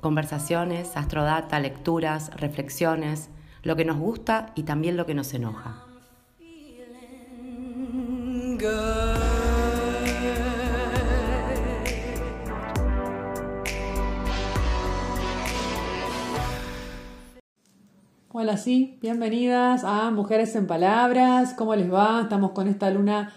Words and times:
Conversaciones, 0.00 0.96
astrodata, 0.96 1.60
lecturas, 1.60 2.30
reflexiones, 2.36 3.28
lo 3.62 3.76
que 3.76 3.84
nos 3.84 3.98
gusta 3.98 4.52
y 4.54 4.62
también 4.62 4.96
lo 4.96 5.04
que 5.04 5.14
nos 5.14 5.34
enoja. 5.34 5.84
Hola, 18.32 18.56
sí, 18.56 18.96
bienvenidas 19.02 19.84
a 19.84 20.10
Mujeres 20.10 20.56
en 20.56 20.66
Palabras. 20.66 21.52
¿Cómo 21.52 21.74
les 21.74 21.92
va? 21.92 22.22
Estamos 22.22 22.52
con 22.52 22.68
esta 22.68 22.88
luna 22.90 23.34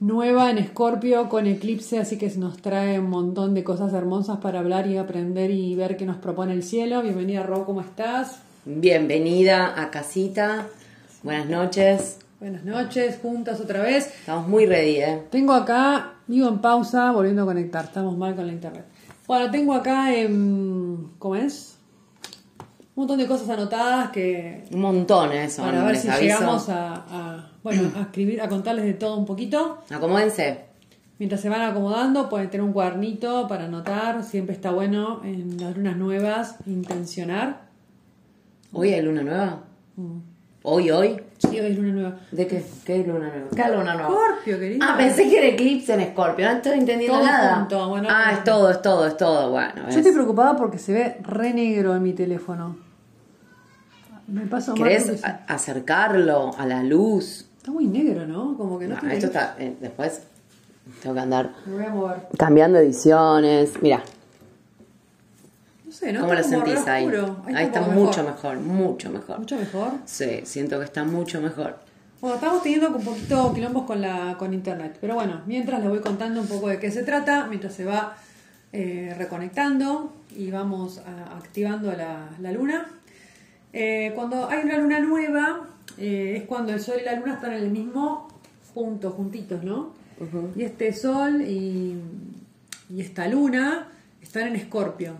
nueva 0.00 0.50
en 0.50 0.58
Escorpio 0.58 1.28
con 1.28 1.46
eclipse, 1.46 1.98
así 1.98 2.18
que 2.18 2.28
nos 2.36 2.58
trae 2.58 2.98
un 3.00 3.10
montón 3.10 3.54
de 3.54 3.64
cosas 3.64 3.92
hermosas 3.92 4.38
para 4.38 4.60
hablar 4.60 4.86
y 4.86 4.96
aprender 4.96 5.50
y 5.50 5.74
ver 5.74 5.96
qué 5.96 6.06
nos 6.06 6.16
propone 6.18 6.52
el 6.52 6.62
cielo. 6.62 7.02
Bienvenida, 7.02 7.42
Ro, 7.42 7.64
¿cómo 7.64 7.80
estás? 7.80 8.40
Bienvenida 8.64 9.80
a 9.80 9.90
casita. 9.90 10.66
Buenas 11.22 11.48
noches. 11.48 12.18
Buenas 12.38 12.64
noches, 12.64 13.18
juntas 13.20 13.60
otra 13.60 13.82
vez. 13.82 14.06
Estamos 14.20 14.46
muy 14.46 14.66
ready, 14.66 14.98
¿eh? 14.98 15.22
Tengo 15.30 15.52
acá, 15.52 16.12
vivo 16.28 16.48
en 16.48 16.58
pausa, 16.58 17.10
volviendo 17.10 17.42
a 17.42 17.46
conectar. 17.46 17.86
Estamos 17.86 18.16
mal 18.16 18.36
con 18.36 18.46
la 18.46 18.52
internet. 18.52 18.84
Bueno, 19.26 19.50
tengo 19.50 19.74
acá, 19.74 20.14
en, 20.14 21.08
¿cómo 21.18 21.34
es? 21.34 21.74
Un 22.94 23.02
montón 23.02 23.18
de 23.18 23.26
cosas 23.26 23.48
anotadas 23.48 24.10
que 24.10 24.64
Un 24.72 24.80
montón 24.80 25.32
eso. 25.32 25.62
para 25.62 25.78
¿no? 25.80 25.84
ver 25.86 25.94
Les 25.94 26.02
si 26.02 26.08
aviso. 26.08 26.22
llegamos 26.38 26.68
a, 26.68 26.94
a, 26.94 27.47
bueno, 27.62 27.90
a 27.96 28.02
escribir, 28.02 28.40
a 28.40 28.48
contarles 28.48 28.84
de 28.84 28.94
todo 28.94 29.16
un 29.16 29.26
poquito. 29.26 29.78
Acomódense. 29.90 30.64
Mientras 31.18 31.40
se 31.40 31.48
van 31.48 31.62
acomodando, 31.62 32.28
pueden 32.28 32.48
tener 32.48 32.64
un 32.64 32.72
cuadernito 32.72 33.48
para 33.48 33.64
anotar. 33.64 34.22
Siempre 34.22 34.54
está 34.54 34.70
bueno 34.70 35.20
en 35.24 35.60
las 35.60 35.76
lunas 35.76 35.96
nuevas 35.96 36.56
intencionar. 36.66 37.62
¿Hoy 38.72 38.92
hay 38.94 39.02
luna 39.02 39.22
nueva? 39.22 39.60
Mm. 39.96 40.18
¿Hoy, 40.62 40.90
hoy? 40.90 41.20
Sí, 41.38 41.58
hoy 41.58 41.72
es 41.72 41.76
luna 41.78 41.92
nueva. 41.92 42.16
¿De 42.30 42.46
qué? 42.46 42.64
¿Qué 42.84 42.98
luna 42.98 43.28
nueva? 43.30 43.48
¿Qué 43.54 43.62
luna 43.74 43.94
nueva? 43.94 44.08
Escorpio, 44.08 44.58
querida. 44.60 44.86
Ah, 44.86 44.96
pensé 44.96 45.28
que 45.28 45.38
era 45.38 45.46
eclipse 45.48 45.94
en 45.94 46.00
Escorpio, 46.00 46.44
no 46.46 46.56
estoy 46.56 46.78
entendiendo 46.78 47.16
Todo 47.16 47.26
nada. 47.26 47.56
junto, 47.56 47.88
bueno, 47.88 48.08
ah, 48.10 48.32
es 48.32 48.44
todo, 48.44 48.70
es 48.70 48.82
todo, 48.82 49.06
es 49.06 49.16
todo. 49.16 49.50
Bueno, 49.50 49.88
Yo 49.90 49.96
estoy 49.98 50.12
preocupada 50.12 50.56
porque 50.56 50.78
se 50.78 50.92
ve 50.92 51.16
re 51.22 51.54
negro 51.54 51.94
en 51.96 52.02
mi 52.02 52.12
teléfono. 52.12 52.76
Me 54.26 54.42
paso 54.42 54.72
mal 54.76 54.82
¿Querés 54.88 55.20
se- 55.20 55.26
a- 55.26 55.44
acercarlo 55.48 56.50
a 56.58 56.66
la 56.66 56.82
luz? 56.82 57.47
Está 57.68 57.74
muy 57.78 57.86
negro, 57.86 58.26
¿no? 58.26 58.56
Como 58.56 58.78
que 58.78 58.86
no, 58.88 58.94
No, 58.94 59.00
tiene 59.00 59.14
esto 59.16 59.26
está. 59.26 59.54
eh, 59.58 59.76
después 59.78 60.22
tengo 61.02 61.14
que 61.14 61.20
andar 61.20 61.52
Me 61.66 61.74
voy 61.74 61.84
a 61.84 61.88
mover. 61.90 62.16
cambiando 62.38 62.78
ediciones. 62.78 63.72
Mira, 63.82 64.02
No 65.84 65.92
sé, 65.92 66.14
¿no? 66.14 66.20
¿cómo 66.22 66.32
lo 66.32 66.42
sentís 66.42 66.86
ahí? 66.86 67.10
Ahí 67.54 67.66
está 67.66 67.82
mucho 67.82 68.24
mejor, 68.24 68.56
mucho 68.60 69.10
mejor. 69.10 69.40
Mucho 69.40 69.56
mejor. 69.58 69.90
Sí, 70.06 70.40
siento 70.44 70.78
que 70.78 70.86
está 70.86 71.04
mucho 71.04 71.42
mejor. 71.42 71.76
Bueno, 72.22 72.36
estamos 72.36 72.62
teniendo 72.62 72.88
un 72.88 73.04
poquito 73.04 73.52
quilombos 73.52 73.84
con 73.84 74.00
la 74.00 74.36
con 74.38 74.54
internet, 74.54 74.96
pero 74.98 75.14
bueno, 75.16 75.42
mientras 75.44 75.80
les 75.80 75.90
voy 75.90 76.00
contando 76.00 76.40
un 76.40 76.46
poco 76.48 76.68
de 76.68 76.78
qué 76.78 76.90
se 76.90 77.02
trata, 77.02 77.48
mientras 77.48 77.74
se 77.74 77.84
va 77.84 78.16
eh, 78.72 79.14
reconectando 79.18 80.10
y 80.34 80.50
vamos 80.50 81.02
a- 81.06 81.36
activando 81.36 81.92
la, 81.92 82.30
la 82.40 82.50
luna. 82.50 82.86
Eh, 83.74 84.12
cuando 84.14 84.48
hay 84.48 84.64
una 84.64 84.78
luna 84.78 85.00
nueva, 85.00 85.66
eh, 85.98 86.34
es 86.38 86.42
cuando 86.44 86.72
el 86.72 86.80
sol 86.80 86.96
y 87.00 87.04
la 87.04 87.14
luna 87.14 87.34
están 87.34 87.52
en 87.52 87.62
el 87.62 87.70
mismo 87.70 88.28
punto, 88.74 89.10
juntitos, 89.10 89.62
¿no? 89.64 89.92
Y 90.56 90.62
este 90.64 90.92
sol 90.92 91.42
y, 91.42 91.96
y 92.90 93.00
esta 93.00 93.28
luna 93.28 93.88
están 94.22 94.48
en 94.48 94.56
Escorpio. 94.56 95.14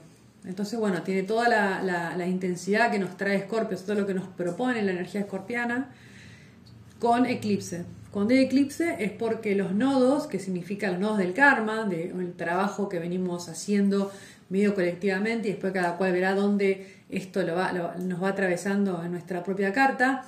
Entonces, 0.45 0.79
bueno, 0.79 1.03
tiene 1.03 1.23
toda 1.25 1.49
la, 1.49 1.83
la- 1.83 2.17
la 2.17 2.27
intensidad 2.27 2.91
que 2.91 2.99
nos 2.99 3.17
trae 3.17 3.37
Escorpio, 3.37 3.77
todo 3.79 3.95
lo 3.97 4.07
que 4.07 4.15
nos 4.15 4.27
propone 4.29 4.83
la 4.83 4.93
energía 4.93 5.21
escorpiana 5.23 5.89
con 6.99 7.27
eclipse. 7.27 7.85
Cuando 8.11 8.33
hay 8.35 8.41
eclipse 8.41 8.97
es 9.05 9.13
porque 9.13 9.55
los 9.55 9.73
nodos, 9.73 10.27
que 10.27 10.39
significan 10.39 10.93
los 10.93 11.01
nodos 11.01 11.19
del 11.19 11.35
karma, 11.35 11.85
del 11.85 12.33
trabajo 12.35 12.89
que 12.89 12.99
venimos 12.99 13.49
haciendo 13.49 14.11
medio 14.49 14.75
colectivamente 14.75 15.49
y 15.49 15.53
después 15.53 15.73
cada 15.75 15.97
cual 15.99 16.13
verá 16.13 16.35
dónde 16.35 16.97
esto 17.11 17.43
lo 17.43 17.55
va- 17.55 17.73
lo- 17.73 17.95
nos 17.99 18.23
va 18.23 18.29
atravesando 18.31 19.05
en 19.05 19.13
nuestra 19.13 19.45
propia 19.45 19.73
carta. 19.73 20.25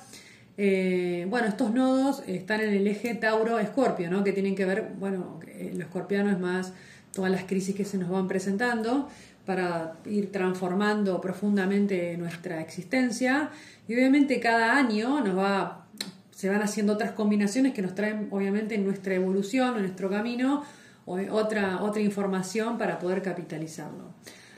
Eh, 0.63 1.25
bueno, 1.27 1.47
estos 1.47 1.73
nodos 1.73 2.21
están 2.27 2.61
en 2.61 2.71
el 2.71 2.85
eje 2.85 3.15
Tauro-Escorpio, 3.15 4.11
¿no? 4.11 4.23
que 4.23 4.31
tienen 4.31 4.53
que 4.53 4.63
ver, 4.63 4.91
bueno, 4.99 5.39
lo 5.73 5.83
escorpiano 5.83 6.29
es 6.29 6.37
más 6.37 6.73
todas 7.11 7.31
las 7.31 7.45
crisis 7.45 7.73
que 7.73 7.83
se 7.83 7.97
nos 7.97 8.11
van 8.11 8.27
presentando 8.27 9.09
para 9.43 9.93
ir 10.05 10.31
transformando 10.31 11.19
profundamente 11.19 12.15
nuestra 12.15 12.61
existencia 12.61 13.49
y 13.87 13.95
obviamente 13.95 14.39
cada 14.39 14.77
año 14.77 15.21
nos 15.21 15.35
va 15.35 15.87
se 16.29 16.47
van 16.47 16.61
haciendo 16.61 16.93
otras 16.93 17.13
combinaciones 17.13 17.73
que 17.73 17.81
nos 17.81 17.95
traen 17.95 18.27
obviamente 18.29 18.75
en 18.75 18.85
nuestra 18.85 19.15
evolución, 19.15 19.77
en 19.77 19.81
nuestro 19.81 20.11
camino, 20.11 20.63
otra, 21.05 21.81
otra 21.81 22.03
información 22.03 22.77
para 22.77 22.99
poder 22.99 23.23
capitalizarlo. 23.23 24.13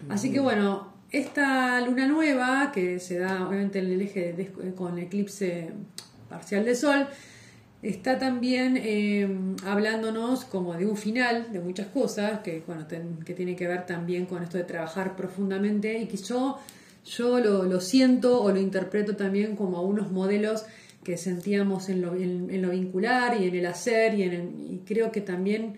Así 0.09 0.34
que 0.34 0.41
bueno, 0.41 0.92
esta 1.13 1.79
luna 1.81 2.07
nueva, 2.07 2.72
que 2.74 3.00
se 3.00 3.18
da 3.19 3.47
obviamente 3.47 3.79
en 3.79 3.85
el 3.85 4.01
eje 4.01 4.34
de- 4.34 4.74
con 4.75 4.97
eclipse 5.00 5.69
parcial 6.29 6.66
de 6.66 6.75
sol, 6.75 7.07
está 7.84 8.18
también 8.18 8.78
eh, 8.78 9.28
hablándonos 9.66 10.46
como 10.46 10.73
de 10.73 10.85
un 10.85 10.97
final 10.97 11.52
de 11.53 11.59
muchas 11.59 11.88
cosas 11.88 12.40
que, 12.40 12.63
bueno, 12.66 12.85
que 13.25 13.34
tiene 13.34 13.56
que 13.56 13.68
ver 13.68 13.85
también 13.85 14.25
con 14.25 14.41
esto 14.41 14.57
de 14.57 14.63
trabajar 14.63 15.16
profundamente 15.16 16.00
y 16.00 16.07
que 16.07 16.18
yo, 16.18 16.57
yo 17.06 17.40
lo, 17.40 17.63
lo 17.66 17.79
siento 17.79 18.41
o 18.41 18.52
lo 18.52 18.59
interpreto 18.59 19.16
también 19.16 19.56
como 19.56 19.81
unos 19.84 20.12
modelos 20.12 20.66
que 21.03 21.18
sentíamos 21.18 21.90
en 21.90 22.02
lo, 22.02 22.16
en 22.16 22.62
lo 22.62 22.69
vincular 22.69 23.40
y 23.40 23.47
en 23.50 23.56
el 23.56 23.66
hacer 23.66 24.13
y, 24.18 24.23
en 24.23 24.31
el- 24.34 24.50
y 24.72 24.78
creo 24.85 25.12
que 25.12 25.19
también 25.22 25.75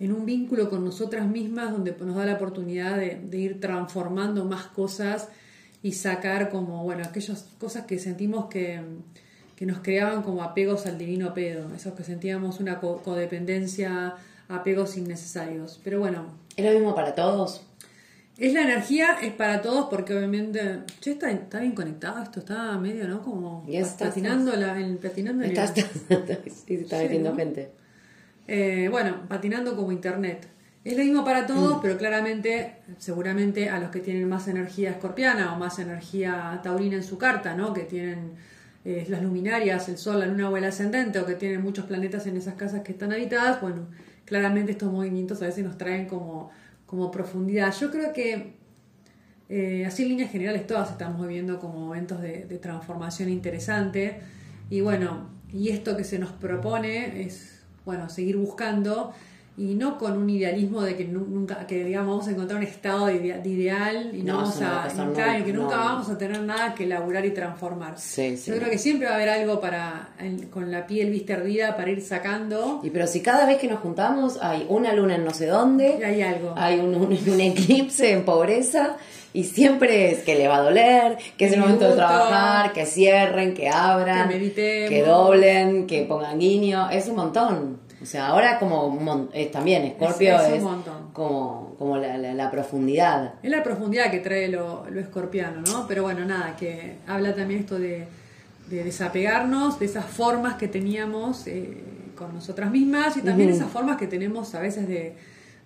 en 0.00 0.12
un 0.12 0.24
vínculo 0.26 0.68
con 0.70 0.84
nosotras 0.84 1.26
mismas 1.28 1.70
donde 1.72 1.94
nos 2.00 2.16
da 2.16 2.24
la 2.26 2.34
oportunidad 2.34 2.96
de, 2.96 3.20
de 3.22 3.38
ir 3.38 3.60
transformando 3.60 4.44
más 4.44 4.66
cosas 4.66 5.28
y 5.82 5.92
sacar 5.92 6.50
como, 6.50 6.82
bueno, 6.84 7.04
aquellas 7.04 7.46
cosas 7.58 7.84
que 7.86 7.98
sentimos 7.98 8.46
que, 8.46 8.80
que 9.56 9.66
nos 9.66 9.78
creaban 9.80 10.22
como 10.22 10.42
apegos 10.42 10.86
al 10.86 10.98
divino 10.98 11.32
pedo, 11.34 11.72
esos 11.74 11.92
que 11.94 12.02
sentíamos 12.04 12.60
una 12.60 12.80
co- 12.80 13.02
codependencia, 13.02 14.14
apegos 14.48 14.96
innecesarios. 14.96 15.80
Pero 15.84 16.00
bueno, 16.00 16.24
¿Es 16.56 16.64
lo 16.64 16.72
mismo 16.72 16.94
para 16.94 17.14
todos? 17.14 17.62
es 18.38 18.54
la 18.54 18.62
energía, 18.62 19.18
es 19.20 19.34
para 19.34 19.60
todos 19.60 19.88
porque 19.90 20.16
obviamente, 20.16 20.78
che, 21.00 21.12
está, 21.12 21.30
está 21.30 21.60
bien 21.60 21.72
conectado 21.74 22.22
esto, 22.22 22.40
está 22.40 22.76
medio, 22.78 23.06
¿no? 23.06 23.20
Como 23.22 23.66
patinando, 24.06 24.56
la, 24.56 24.80
el- 25.44 25.52
sí, 26.44 26.76
se 26.76 26.82
está 26.82 26.96
Sí, 26.96 27.02
metiendo 27.04 27.30
¿no? 27.30 27.36
gente. 27.36 27.70
Eh, 28.52 28.88
bueno, 28.90 29.28
patinando 29.28 29.76
como 29.76 29.92
internet. 29.92 30.48
Es 30.82 30.96
lo 30.96 31.04
mismo 31.04 31.24
para 31.24 31.46
todos, 31.46 31.78
pero 31.80 31.96
claramente, 31.96 32.78
seguramente 32.98 33.68
a 33.68 33.78
los 33.78 33.90
que 33.90 34.00
tienen 34.00 34.28
más 34.28 34.48
energía 34.48 34.90
escorpiana 34.90 35.54
o 35.54 35.56
más 35.56 35.78
energía 35.78 36.58
taurina 36.60 36.96
en 36.96 37.04
su 37.04 37.16
carta, 37.16 37.54
¿no? 37.54 37.72
Que 37.72 37.82
tienen 37.82 38.32
eh, 38.84 39.06
las 39.08 39.22
luminarias, 39.22 39.88
el 39.88 39.98
sol, 39.98 40.18
la 40.18 40.26
luna 40.26 40.50
o 40.50 40.56
el 40.56 40.64
ascendente, 40.64 41.20
o 41.20 41.26
que 41.26 41.34
tienen 41.34 41.62
muchos 41.62 41.84
planetas 41.84 42.26
en 42.26 42.36
esas 42.36 42.54
casas 42.54 42.80
que 42.82 42.90
están 42.90 43.12
habitadas, 43.12 43.60
bueno, 43.60 43.86
claramente 44.24 44.72
estos 44.72 44.90
movimientos 44.90 45.40
a 45.42 45.46
veces 45.46 45.64
nos 45.64 45.78
traen 45.78 46.08
como, 46.08 46.50
como 46.86 47.08
profundidad. 47.12 47.72
Yo 47.78 47.92
creo 47.92 48.12
que 48.12 48.54
eh, 49.48 49.86
así 49.86 50.02
en 50.02 50.08
líneas 50.08 50.32
generales 50.32 50.66
todas 50.66 50.90
estamos 50.90 51.20
viviendo 51.20 51.60
como 51.60 51.78
momentos 51.78 52.20
de, 52.20 52.46
de 52.46 52.58
transformación 52.58 53.28
interesante 53.28 54.18
y 54.70 54.80
bueno, 54.80 55.28
y 55.52 55.68
esto 55.68 55.96
que 55.96 56.02
se 56.02 56.18
nos 56.18 56.32
propone 56.32 57.22
es, 57.22 57.59
bueno, 57.84 58.08
seguir 58.08 58.36
buscando 58.36 59.12
y 59.56 59.74
no 59.74 59.98
con 59.98 60.16
un 60.16 60.30
idealismo 60.30 60.80
de 60.80 60.96
que 60.96 61.04
nu- 61.04 61.26
nunca, 61.28 61.66
que 61.66 61.84
digamos 61.84 62.08
vamos 62.12 62.28
a 62.28 62.30
encontrar 62.30 62.58
un 62.60 62.66
estado 62.66 63.06
de, 63.06 63.18
de 63.18 63.48
ideal 63.48 64.10
y 64.14 64.22
no, 64.22 64.34
No, 64.34 64.38
vamos 64.42 64.62
a, 64.62 64.88
nunca- 65.04 65.44
que 65.44 65.52
nunca 65.52 65.76
no. 65.76 65.84
vamos 65.84 66.08
a 66.08 66.16
tener 66.16 66.40
nada 66.40 66.74
que 66.74 66.84
elaborar 66.84 67.26
y 67.26 67.32
transformar. 67.32 67.98
Sí, 67.98 68.36
sí. 68.38 68.50
Yo 68.50 68.56
creo 68.56 68.70
que 68.70 68.78
siempre 68.78 69.06
va 69.06 69.12
a 69.12 69.16
haber 69.16 69.28
algo 69.28 69.60
para, 69.60 70.10
en- 70.18 70.46
con 70.46 70.70
la 70.70 70.86
piel 70.86 71.10
vista 71.10 71.34
ardida 71.34 71.76
para 71.76 71.90
ir 71.90 72.00
sacando 72.00 72.80
Y 72.82 72.90
pero 72.90 73.06
si 73.06 73.20
cada 73.20 73.44
vez 73.44 73.58
que 73.58 73.68
nos 73.68 73.80
juntamos 73.80 74.38
hay 74.40 74.64
una 74.68 74.94
luna 74.94 75.16
en 75.16 75.24
no 75.24 75.34
sé 75.34 75.46
dónde, 75.46 75.98
y 76.00 76.02
hay 76.04 76.22
algo. 76.22 76.54
hay 76.56 76.78
un, 76.78 76.94
un- 76.94 77.12
un 77.28 77.40
eclipse 77.40 78.12
en 78.12 78.24
pobreza 78.24 78.96
Y 79.32 79.44
siempre 79.44 80.10
es 80.10 80.18
que 80.20 80.34
le 80.34 80.48
va 80.48 80.56
a 80.56 80.62
doler, 80.62 81.16
que 81.36 81.44
es 81.46 81.52
el 81.52 81.60
momento 81.60 81.88
de 81.88 81.94
trabajar, 81.94 82.72
que 82.72 82.84
cierren, 82.84 83.54
que 83.54 83.68
abran, 83.68 84.28
Que 84.28 84.86
que 84.88 85.02
doblen, 85.02 85.86
que 85.86 86.02
pongan 86.02 86.38
guiño. 86.38 86.90
Es 86.90 87.06
un 87.08 87.16
montón. 87.16 87.78
O 88.02 88.06
sea, 88.06 88.28
ahora 88.28 88.58
como 88.58 89.28
es 89.32 89.50
también, 89.50 89.84
Escorpio 89.84 90.34
Es- 90.36 90.48
es, 90.48 90.52
es 90.54 90.62
como, 91.12 91.74
como 91.78 91.96
la, 91.98 92.16
la- 92.18 92.32
la 92.34 92.50
profundidad. 92.50 93.34
Es 93.42 93.50
la 93.50 93.62
profundidad 93.62 94.10
que 94.10 94.18
trae 94.20 94.48
lo, 94.48 94.86
lo 94.90 95.00
escorpiano, 95.00 95.60
¿no? 95.60 95.86
Pero 95.86 96.02
bueno, 96.04 96.24
nada, 96.24 96.56
que 96.56 96.96
habla 97.06 97.34
también 97.34 97.60
esto 97.60 97.78
de, 97.78 98.06
de 98.68 98.84
desapegarnos 98.84 99.78
de 99.78 99.86
esas 99.86 100.06
formas 100.06 100.54
que 100.54 100.66
teníamos 100.66 101.46
eh, 101.46 101.84
con 102.16 102.34
nosotras 102.34 102.70
mismas 102.70 103.16
y 103.16 103.22
también 103.22 103.50
esas 103.50 103.68
formas 103.70 103.96
que 103.98 104.06
tenemos 104.06 104.54
a 104.54 104.60
veces 104.60 104.88
de, 104.88 105.14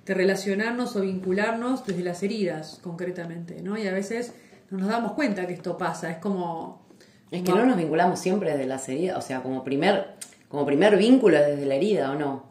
de 0.04 0.14
relacionarnos 0.14 0.96
o 0.96 1.00
vincularnos 1.00 1.86
desde 1.86 2.02
las 2.02 2.22
heridas, 2.22 2.78
concretamente, 2.82 3.62
¿no? 3.62 3.78
Y 3.78 3.86
a 3.86 3.92
veces 3.92 4.34
no 4.70 4.78
nos 4.78 4.88
damos 4.88 5.12
cuenta 5.12 5.46
que 5.46 5.54
esto 5.54 5.78
pasa, 5.78 6.10
es 6.10 6.18
como... 6.18 6.84
Es 7.30 7.42
que 7.42 7.50
como- 7.50 7.62
no 7.62 7.68
nos 7.68 7.76
vinculamos 7.78 8.18
siempre 8.20 8.52
desde 8.52 8.66
las 8.66 8.88
heridas, 8.88 9.16
o 9.18 9.22
sea, 9.22 9.42
como 9.42 9.64
primer, 9.64 10.14
como 10.48 10.66
primer 10.66 10.96
vínculo 10.96 11.36
es 11.38 11.46
desde 11.46 11.66
la 11.66 11.74
herida, 11.74 12.10
¿o 12.12 12.14
no? 12.14 12.44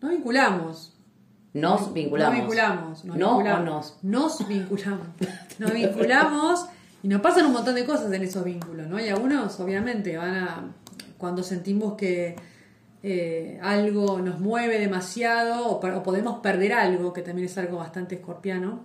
No 0.00 0.08
vinculamos. 0.10 0.96
Nos 1.54 1.92
vinculamos. 1.92 2.34
No 2.34 2.40
vinculamos. 2.40 3.04
Nos 3.04 3.16
¿No 3.16 3.28
vinculamos. 3.36 3.60
o 3.60 3.64
nos? 3.64 4.38
Nos 4.40 4.48
vinculamos. 4.48 5.06
Nos 5.58 5.72
vinculamos 5.72 6.66
y 7.02 7.08
nos 7.08 7.20
pasan 7.20 7.46
un 7.46 7.52
montón 7.52 7.74
de 7.74 7.84
cosas 7.84 8.10
en 8.12 8.22
esos 8.22 8.42
vínculos, 8.44 8.86
¿no? 8.86 8.98
Y 8.98 9.08
algunos, 9.08 9.58
obviamente, 9.60 10.16
van 10.16 10.34
a. 10.34 10.72
Cuando 11.18 11.42
sentimos 11.42 11.94
que 11.94 12.36
eh, 13.02 13.58
algo 13.62 14.20
nos 14.20 14.38
mueve 14.38 14.78
demasiado 14.78 15.66
o, 15.66 15.80
podemos 16.02 16.40
perder 16.40 16.72
algo, 16.72 17.12
que 17.12 17.22
también 17.22 17.46
es 17.46 17.58
algo 17.58 17.78
bastante 17.78 18.16
escorpiano. 18.16 18.84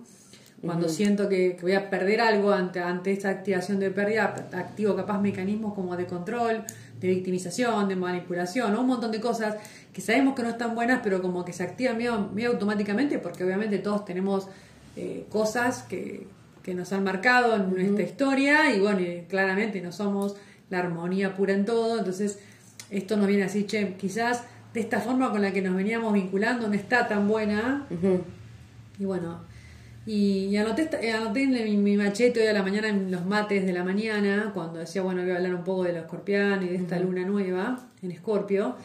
Cuando 0.60 0.88
siento 0.88 1.28
que, 1.28 1.54
que 1.54 1.62
voy 1.62 1.74
a 1.74 1.88
perder 1.88 2.20
algo 2.20 2.50
ante, 2.50 2.80
ante 2.80 3.12
esta 3.12 3.28
activación 3.28 3.78
de 3.78 3.92
pérdida, 3.92 4.34
activo 4.52 4.96
capaz 4.96 5.20
mecanismos 5.20 5.72
como 5.72 5.96
de 5.96 6.04
control, 6.06 6.64
de 7.00 7.08
victimización, 7.08 7.88
de 7.88 7.94
manipulación, 7.94 8.72
¿no? 8.72 8.80
un 8.80 8.88
montón 8.88 9.12
de 9.12 9.20
cosas 9.20 9.54
que 9.92 10.00
sabemos 10.00 10.34
que 10.34 10.42
no 10.42 10.48
están 10.48 10.74
buenas, 10.74 11.00
pero 11.02 11.22
como 11.22 11.44
que 11.44 11.52
se 11.52 11.62
activan 11.62 11.96
medio, 11.96 12.28
medio 12.34 12.50
automáticamente, 12.50 13.20
porque 13.20 13.44
obviamente 13.44 13.78
todos 13.78 14.04
tenemos 14.04 14.48
eh, 14.96 15.26
cosas 15.30 15.84
que, 15.84 16.26
que 16.64 16.74
nos 16.74 16.92
han 16.92 17.04
marcado 17.04 17.54
en 17.54 17.72
nuestra 17.72 18.02
historia 18.02 18.74
y 18.74 18.80
bueno, 18.80 19.00
y 19.00 19.26
claramente 19.28 19.80
no 19.80 19.92
somos 19.92 20.34
la 20.70 20.80
armonía 20.80 21.36
pura 21.36 21.54
en 21.54 21.64
todo, 21.64 21.98
entonces 21.98 22.40
esto 22.90 23.16
nos 23.16 23.26
viene 23.26 23.44
así, 23.44 23.64
che, 23.64 23.94
quizás 23.94 24.44
de 24.74 24.80
esta 24.80 25.00
forma 25.00 25.30
con 25.30 25.42
la 25.42 25.52
que 25.52 25.62
nos 25.62 25.74
veníamos 25.74 26.12
vinculando 26.12 26.68
no 26.68 26.74
está 26.74 27.08
tan 27.08 27.28
buena, 27.28 27.86
y 28.98 29.04
bueno, 29.04 29.40
y, 30.06 30.46
y 30.46 30.56
anoté, 30.56 30.88
eh, 31.02 31.12
anoté 31.12 31.42
en 31.42 31.50
mi, 31.50 31.76
mi 31.76 31.96
machete 31.98 32.40
hoy 32.40 32.46
a 32.46 32.54
la 32.54 32.62
mañana 32.62 32.88
en 32.88 33.10
los 33.10 33.26
mates 33.26 33.66
de 33.66 33.72
la 33.74 33.84
mañana, 33.84 34.52
cuando 34.54 34.78
decía, 34.78 35.02
bueno, 35.02 35.20
voy 35.22 35.32
a 35.32 35.36
hablar 35.36 35.54
un 35.54 35.64
poco 35.64 35.84
de 35.84 35.92
los 35.92 36.04
escorpión 36.04 36.62
y 36.62 36.68
de 36.68 36.76
esta 36.76 36.98
luna 36.98 37.26
nueva 37.26 37.86
en 38.02 38.10
Escorpio. 38.10 38.76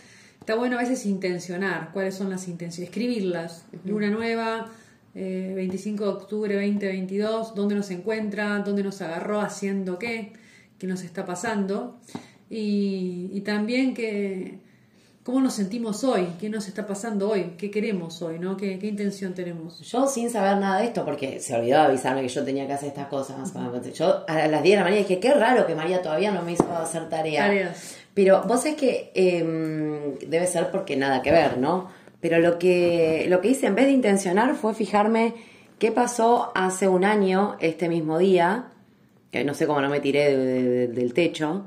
Está 0.41 0.55
bueno 0.55 0.77
a 0.77 0.81
veces 0.81 1.05
intencionar 1.05 1.91
cuáles 1.93 2.15
son 2.15 2.29
las 2.29 2.49
intenciones, 2.49 2.89
escribirlas. 2.89 3.65
Luna 3.85 4.09
nueva, 4.09 4.69
eh, 5.15 5.53
25 5.55 6.03
de 6.03 6.09
octubre 6.09 6.55
2022, 6.55 7.55
dónde 7.55 7.75
nos 7.75 7.89
encuentra, 7.91 8.59
dónde 8.59 8.83
nos 8.83 9.01
agarró 9.01 9.39
haciendo 9.39 9.97
qué, 9.97 10.33
qué 10.77 10.87
nos 10.87 11.03
está 11.03 11.25
pasando. 11.25 12.01
Y, 12.55 13.31
y 13.33 13.41
también 13.41 13.93
que 13.95 14.59
cómo 15.23 15.39
nos 15.41 15.53
sentimos 15.53 16.03
hoy, 16.03 16.27
qué 16.39 16.49
nos 16.49 16.67
está 16.67 16.85
pasando 16.85 17.29
hoy, 17.31 17.53
qué 17.57 17.71
queremos 17.71 18.21
hoy, 18.21 18.37
¿no? 18.39 18.57
¿Qué, 18.57 18.77
qué 18.77 18.87
intención 18.87 19.33
tenemos? 19.33 19.79
Yo 19.79 20.05
sin 20.05 20.29
saber 20.29 20.57
nada 20.57 20.79
de 20.79 20.85
esto, 20.85 21.03
porque 21.05 21.39
se 21.39 21.55
olvidó 21.55 21.77
de 21.79 21.83
avisarme 21.85 22.21
que 22.21 22.27
yo 22.27 22.43
tenía 22.43 22.67
que 22.67 22.73
hacer 22.73 22.89
estas 22.89 23.07
cosas. 23.07 23.37
Yo 23.97 24.23
a 24.27 24.47
las 24.47 24.61
10 24.61 24.73
de 24.73 24.77
la 24.77 24.83
mañana 24.83 25.01
dije, 25.07 25.19
qué 25.19 25.33
raro 25.33 25.65
que 25.65 25.73
María 25.75 26.01
todavía 26.01 26.31
no 26.31 26.43
me 26.43 26.51
hizo 26.51 26.71
hacer 26.75 27.09
tarea. 27.09 27.45
Tareas. 27.47 27.95
Pero 28.13 28.43
vos 28.43 28.61
sabés 28.61 28.75
que 28.77 29.11
eh, 29.15 30.15
debe 30.27 30.45
ser 30.45 30.69
porque 30.69 30.95
nada 30.95 31.21
que 31.23 31.31
ver, 31.31 31.57
¿no? 31.57 31.89
Pero 32.21 32.37
lo 32.39 32.59
que, 32.59 33.25
lo 33.29 33.41
que 33.41 33.47
hice 33.49 33.65
en 33.67 33.75
vez 33.75 33.85
de 33.85 33.93
intencionar 33.93 34.53
fue 34.55 34.73
fijarme 34.75 35.33
qué 35.79 35.91
pasó 35.91 36.51
hace 36.53 36.87
un 36.87 37.03
año, 37.05 37.55
este 37.59 37.89
mismo 37.89 38.19
día, 38.19 38.65
que 39.31 39.43
no 39.43 39.53
sé 39.55 39.65
cómo 39.65 39.81
no 39.81 39.89
me 39.89 39.99
tiré 40.01 40.35
de- 40.35 40.45
de- 40.45 40.63
de- 40.63 40.87
del 40.89 41.13
techo, 41.13 41.65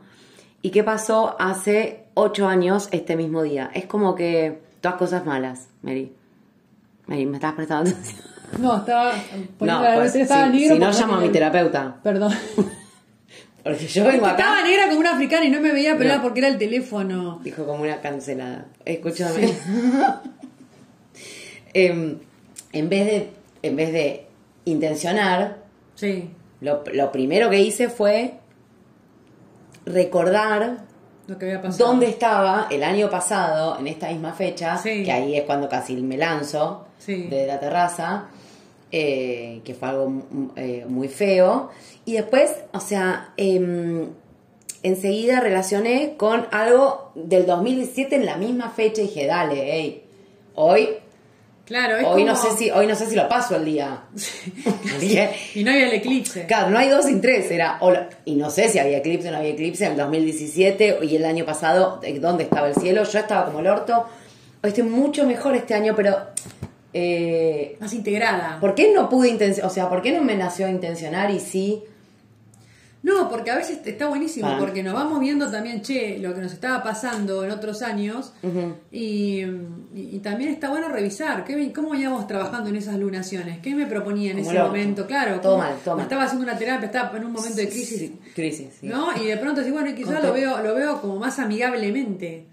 y 0.66 0.70
qué 0.70 0.82
pasó 0.82 1.36
hace 1.38 2.06
ocho 2.14 2.48
años 2.48 2.88
este 2.90 3.14
mismo 3.14 3.44
día. 3.44 3.70
Es 3.72 3.86
como 3.86 4.16
que 4.16 4.58
todas 4.80 4.98
cosas 4.98 5.24
malas, 5.24 5.68
Mary. 5.82 6.12
Mary, 7.06 7.24
¿me 7.24 7.36
estás 7.36 7.54
prestando 7.54 7.88
atención? 7.88 8.20
No, 8.58 8.78
estaba 8.78 9.12
No, 9.60 9.80
la 9.80 9.94
pues, 9.94 10.16
estaba 10.16 10.50
si, 10.50 10.68
no 10.70 10.90
llamo 10.90 11.14
a 11.14 11.20
mi 11.20 11.28
terapeuta. 11.28 12.00
Perdón. 12.02 12.32
Porque 13.62 13.86
yo 13.86 14.02
vengo 14.06 14.26
acá. 14.26 14.42
Estaba 14.42 14.62
negra 14.66 14.88
como 14.88 14.98
una 14.98 15.14
africana 15.14 15.44
y 15.44 15.50
no 15.50 15.60
me 15.60 15.70
veía, 15.70 15.96
pero 15.96 16.16
No. 16.16 16.22
porque 16.22 16.40
era 16.40 16.48
el 16.48 16.58
teléfono. 16.58 17.38
Dijo 17.44 17.64
como 17.64 17.84
una 17.84 18.00
cancelada. 18.00 18.66
Escúchame. 18.84 19.54
Em, 21.74 22.18
en 22.72 22.88
vez 22.88 23.06
de 23.06 23.30
en 23.62 23.76
vez 23.76 23.92
de 23.92 24.26
intencionar, 24.64 25.58
Sí, 25.94 26.30
lo, 26.60 26.82
lo 26.92 27.12
primero 27.12 27.50
que 27.50 27.60
hice 27.60 27.88
fue 27.88 28.34
recordar 29.86 30.78
lo 31.26 31.38
que 31.38 31.46
había 31.46 31.62
pasado. 31.62 31.86
dónde 31.88 32.06
estaba 32.06 32.66
el 32.70 32.82
año 32.84 33.08
pasado, 33.10 33.78
en 33.78 33.86
esta 33.86 34.08
misma 34.10 34.32
fecha, 34.32 34.76
Sí. 34.78 35.04
que 35.04 35.12
ahí 35.12 35.36
es 35.36 35.44
cuando 35.44 35.68
casi 35.68 35.96
me 35.96 36.16
lanzo 36.16 36.84
Sí. 36.98 37.24
de 37.28 37.46
la 37.46 37.58
terraza, 37.58 38.26
eh, 38.92 39.60
que 39.64 39.74
fue 39.74 39.88
algo 39.88 40.08
mm, 40.10 40.46
eh, 40.56 40.84
muy 40.88 41.08
feo. 41.08 41.70
Y 42.04 42.12
después, 42.14 42.54
o 42.72 42.80
sea, 42.80 43.30
em, 43.36 44.08
enseguida 44.82 45.40
relacioné 45.40 46.14
con 46.16 46.46
algo 46.52 47.10
del 47.14 47.46
2017 47.46 48.14
en 48.16 48.26
la 48.26 48.36
misma 48.36 48.70
fecha 48.70 49.00
y 49.02 49.06
dije, 49.08 49.26
dale, 49.26 49.56
hey, 49.72 50.04
hoy, 50.54 50.90
Claro, 51.66 51.96
es 51.96 52.06
hoy 52.06 52.22
no 52.22 52.36
sé 52.36 52.56
si, 52.56 52.70
hoy 52.70 52.86
no 52.86 52.94
sé 52.94 53.06
si 53.06 53.16
lo 53.16 53.28
paso 53.28 53.56
el 53.56 53.64
día. 53.64 54.02
Y 55.54 55.64
no 55.64 55.72
había 55.72 55.88
el 55.88 55.94
eclipse. 55.94 56.46
Claro, 56.46 56.70
no 56.70 56.78
hay 56.78 56.88
dos 56.88 57.06
sin 57.06 57.20
tres, 57.20 57.50
era, 57.50 57.78
o 57.80 57.92
y 58.24 58.36
no 58.36 58.50
sé 58.50 58.68
si 58.68 58.78
había 58.78 58.98
eclipse 58.98 59.28
o 59.28 59.32
no 59.32 59.38
había 59.38 59.50
eclipse 59.50 59.84
en 59.84 59.92
el 59.92 59.96
2017 59.98 61.00
y 61.02 61.16
el 61.16 61.24
año 61.24 61.44
pasado, 61.44 62.00
eh, 62.02 62.18
¿dónde 62.20 62.44
estaba 62.44 62.68
el 62.68 62.74
cielo? 62.74 63.02
Yo 63.04 63.18
estaba 63.18 63.46
como 63.46 63.60
el 63.60 63.66
orto, 63.66 64.06
hoy 64.62 64.68
estoy 64.68 64.84
mucho 64.84 65.26
mejor 65.26 65.56
este 65.56 65.74
año, 65.74 65.94
pero, 65.96 66.16
eh, 66.92 67.76
Más 67.80 67.92
integrada. 67.92 68.58
¿por 68.60 68.74
qué 68.74 68.92
no 68.94 69.08
pude 69.08 69.28
intencionar, 69.28 69.70
o 69.70 69.74
sea, 69.74 69.88
por 69.88 70.02
qué 70.02 70.12
no 70.12 70.22
me 70.22 70.36
nació 70.36 70.68
intencionar 70.68 71.30
y 71.30 71.40
sí? 71.40 71.82
No, 73.06 73.28
porque 73.28 73.52
a 73.52 73.56
veces 73.56 73.78
está 73.84 74.08
buenísimo, 74.08 74.46
Para- 74.48 74.58
porque 74.58 74.82
nos 74.82 74.92
vamos 74.94 75.20
viendo 75.20 75.48
también, 75.48 75.80
che, 75.80 76.18
lo 76.18 76.34
que 76.34 76.40
nos 76.40 76.52
estaba 76.52 76.82
pasando 76.82 77.44
en 77.44 77.52
otros 77.52 77.80
años. 77.82 78.32
y, 78.90 79.42
y- 79.94 80.08
y 80.16 80.18
también 80.18 80.50
está 80.50 80.70
bueno 80.70 80.88
revisar 80.88 81.44
¿qué, 81.44 81.72
cómo 81.72 81.94
íbamos 81.94 82.26
trabajando 82.26 82.68
en 82.70 82.76
esas 82.76 82.96
lunaciones. 82.98 83.60
¿Qué 83.60 83.74
me 83.74 83.86
proponía 83.86 84.32
en 84.32 84.38
Como 84.38 84.50
ese 84.50 84.60
momento? 84.62 85.06
Claro, 85.06 85.40
Todo 85.40 85.56
mal, 85.58 85.74
todo 85.84 85.94
mal. 85.96 86.02
Estaba 86.02 86.24
haciendo 86.24 86.44
una 86.48 86.58
terapia, 86.58 86.86
estaba 86.86 87.16
en 87.16 87.24
un 87.26 87.32
momento 87.32 87.56
de 87.56 87.68
crisis. 87.68 87.98
Sí, 87.98 88.18
crisis, 88.34 88.68
sí. 88.80 88.86
¿no? 88.88 89.16
Y 89.22 89.26
de 89.26 89.36
pronto 89.36 89.60
decís, 89.60 89.72
bueno, 89.72 89.88
y 89.90 89.94
quizás 89.94 90.20
lo 90.22 90.32
veo, 90.32 90.60
lo 90.62 90.74
veo 90.74 91.00
como 91.00 91.16
más 91.18 91.38
amigablemente. 91.38 92.46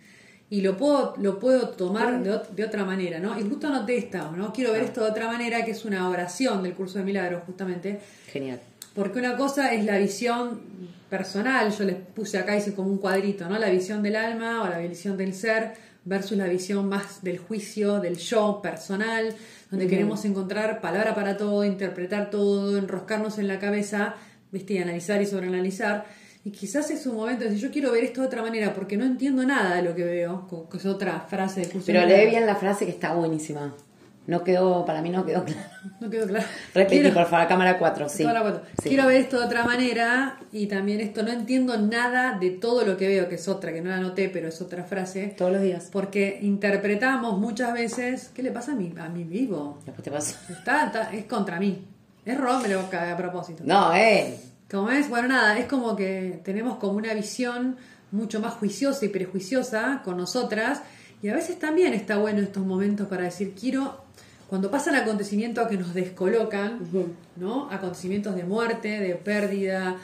Y 0.49 0.61
lo 0.61 0.77
puedo, 0.77 1.15
lo 1.17 1.39
puedo 1.39 1.69
tomar 1.69 2.21
de, 2.21 2.31
ot- 2.31 2.49
de 2.49 2.63
otra 2.63 2.85
manera, 2.85 3.17
¿no? 3.19 3.37
Y 3.39 3.41
justo 3.41 3.67
anoté 3.67 3.97
esta, 3.97 4.29
¿no? 4.29 4.53
Quiero 4.53 4.69
Ah. 4.69 4.73
ver 4.73 4.83
esto 4.83 5.03
de 5.03 5.09
otra 5.09 5.25
manera, 5.25 5.65
que 5.65 5.71
es 5.71 5.83
una 5.83 6.07
oración 6.07 6.61
del 6.61 6.73
curso 6.75 6.99
de 6.99 7.05
milagros, 7.05 7.41
justamente. 7.47 7.99
Genial. 8.31 8.59
Porque 8.93 9.19
una 9.19 9.35
cosa 9.35 9.73
es 9.73 9.85
la 9.85 9.97
visión 9.97 10.61
personal, 11.09 11.71
yo 11.71 11.83
les 11.83 11.95
puse 11.95 12.37
acá, 12.37 12.55
hice 12.55 12.73
como 12.73 12.89
un 12.89 12.97
cuadrito, 12.97 13.47
¿no? 13.47 13.57
La 13.57 13.69
visión 13.69 14.01
del 14.01 14.15
alma 14.15 14.63
o 14.63 14.67
la 14.67 14.79
visión 14.79 15.17
del 15.17 15.33
ser 15.33 15.73
versus 16.05 16.37
la 16.37 16.47
visión 16.47 16.89
más 16.89 17.23
del 17.23 17.37
juicio, 17.37 17.99
del 17.99 18.17
yo 18.17 18.61
personal, 18.61 19.33
donde 19.69 19.87
queremos 19.87 20.25
encontrar 20.25 20.81
palabra 20.81 21.15
para 21.15 21.37
todo, 21.37 21.63
interpretar 21.63 22.29
todo, 22.29 22.77
enroscarnos 22.77 23.37
en 23.37 23.47
la 23.47 23.59
cabeza, 23.59 24.15
¿viste? 24.51 24.73
Y 24.73 24.77
analizar 24.79 25.21
y 25.21 25.25
sobreanalizar. 25.25 26.05
Y 26.45 26.51
quizás 26.51 26.91
es 26.91 27.05
un 27.05 27.15
momento 27.15 27.45
de 27.45 27.51
decir, 27.51 27.67
yo 27.67 27.71
quiero 27.71 27.91
ver 27.91 28.03
esto 28.03 28.21
de 28.21 28.27
otra 28.27 28.41
manera 28.41 28.73
porque 28.73 28.97
no 28.97 29.05
entiendo 29.05 29.45
nada 29.45 29.77
de 29.77 29.81
lo 29.81 29.95
que 29.95 30.03
veo, 30.03 30.67
que 30.69 30.77
es 30.77 30.85
otra 30.85 31.21
frase 31.21 31.61
del 31.61 31.69
curso. 31.69 31.87
Pero 31.87 32.01
de 32.01 32.17
lee 32.17 32.29
bien 32.29 32.45
la 32.45 32.55
frase 32.55 32.85
que 32.85 32.91
está 32.91 33.13
buenísima. 33.13 33.73
No 34.25 34.43
quedó, 34.43 34.85
para 34.85 35.01
mí 35.01 35.09
no 35.09 35.25
quedó 35.25 35.43
claro. 35.45 35.61
No 35.99 36.09
quedó 36.09 36.27
claro. 36.27 36.45
Repetí, 36.73 37.01
Quiero- 37.01 37.13
por 37.13 37.27
favor, 37.27 37.47
cámara 37.47 37.77
4, 37.77 38.07
sí. 38.09 38.23
Cámara 38.23 38.41
cuatro. 38.41 38.61
Sí. 38.81 38.89
Quiero 38.89 39.05
ver 39.07 39.17
esto 39.17 39.39
de 39.39 39.45
otra 39.45 39.63
manera 39.65 40.37
y 40.51 40.67
también 40.67 41.01
esto, 41.01 41.23
no 41.23 41.31
entiendo 41.31 41.77
nada 41.77 42.37
de 42.39 42.51
todo 42.51 42.85
lo 42.85 42.95
que 42.95 43.07
veo, 43.07 43.27
que 43.27 43.35
es 43.35 43.47
otra, 43.47 43.73
que 43.73 43.81
no 43.81 43.89
la 43.89 43.97
anoté, 43.97 44.29
pero 44.29 44.47
es 44.47 44.61
otra 44.61 44.83
frase, 44.85 45.33
Todos 45.37 45.51
los 45.51 45.61
días. 45.61 45.89
porque 45.91 46.39
interpretamos 46.41 47.37
muchas 47.37 47.73
veces, 47.73 48.31
¿qué 48.33 48.43
le 48.43 48.51
pasa 48.51 48.71
a 48.71 48.75
mi, 48.75 48.93
a 48.97 49.09
mi 49.09 49.23
vivo? 49.25 49.79
Después 49.85 50.03
te 50.03 50.11
paso. 50.11 50.35
Está, 50.49 50.85
está- 50.85 51.13
es 51.13 51.25
contra 51.25 51.59
mí. 51.59 51.85
Es 52.25 52.37
caga 52.89 53.11
a 53.13 53.17
propósito. 53.17 53.63
No, 53.65 53.93
eh. 53.93 54.39
Como 54.71 54.89
es, 54.89 55.09
bueno, 55.09 55.27
nada, 55.27 55.59
es 55.59 55.65
como 55.65 55.95
que 55.95 56.39
tenemos 56.43 56.77
como 56.77 56.93
una 56.93 57.13
visión 57.13 57.75
mucho 58.11 58.39
más 58.39 58.53
juiciosa 58.53 59.03
y 59.05 59.09
prejuiciosa 59.09 60.01
con 60.05 60.17
nosotras 60.17 60.81
y 61.21 61.29
a 61.29 61.33
veces 61.33 61.59
también 61.59 61.93
está 61.93 62.17
bueno 62.17 62.39
estos 62.41 62.65
momentos 62.65 63.07
para 63.07 63.23
decir, 63.23 63.53
quiero 63.59 64.02
cuando 64.47 64.69
pasan 64.69 64.95
acontecimientos 64.95 65.67
que 65.67 65.77
nos 65.77 65.93
descolocan, 65.93 66.79
¿no? 67.35 67.69
Acontecimientos 67.71 68.35
de 68.35 68.43
muerte, 68.43 68.99
de 68.99 69.15
pérdida, 69.15 69.97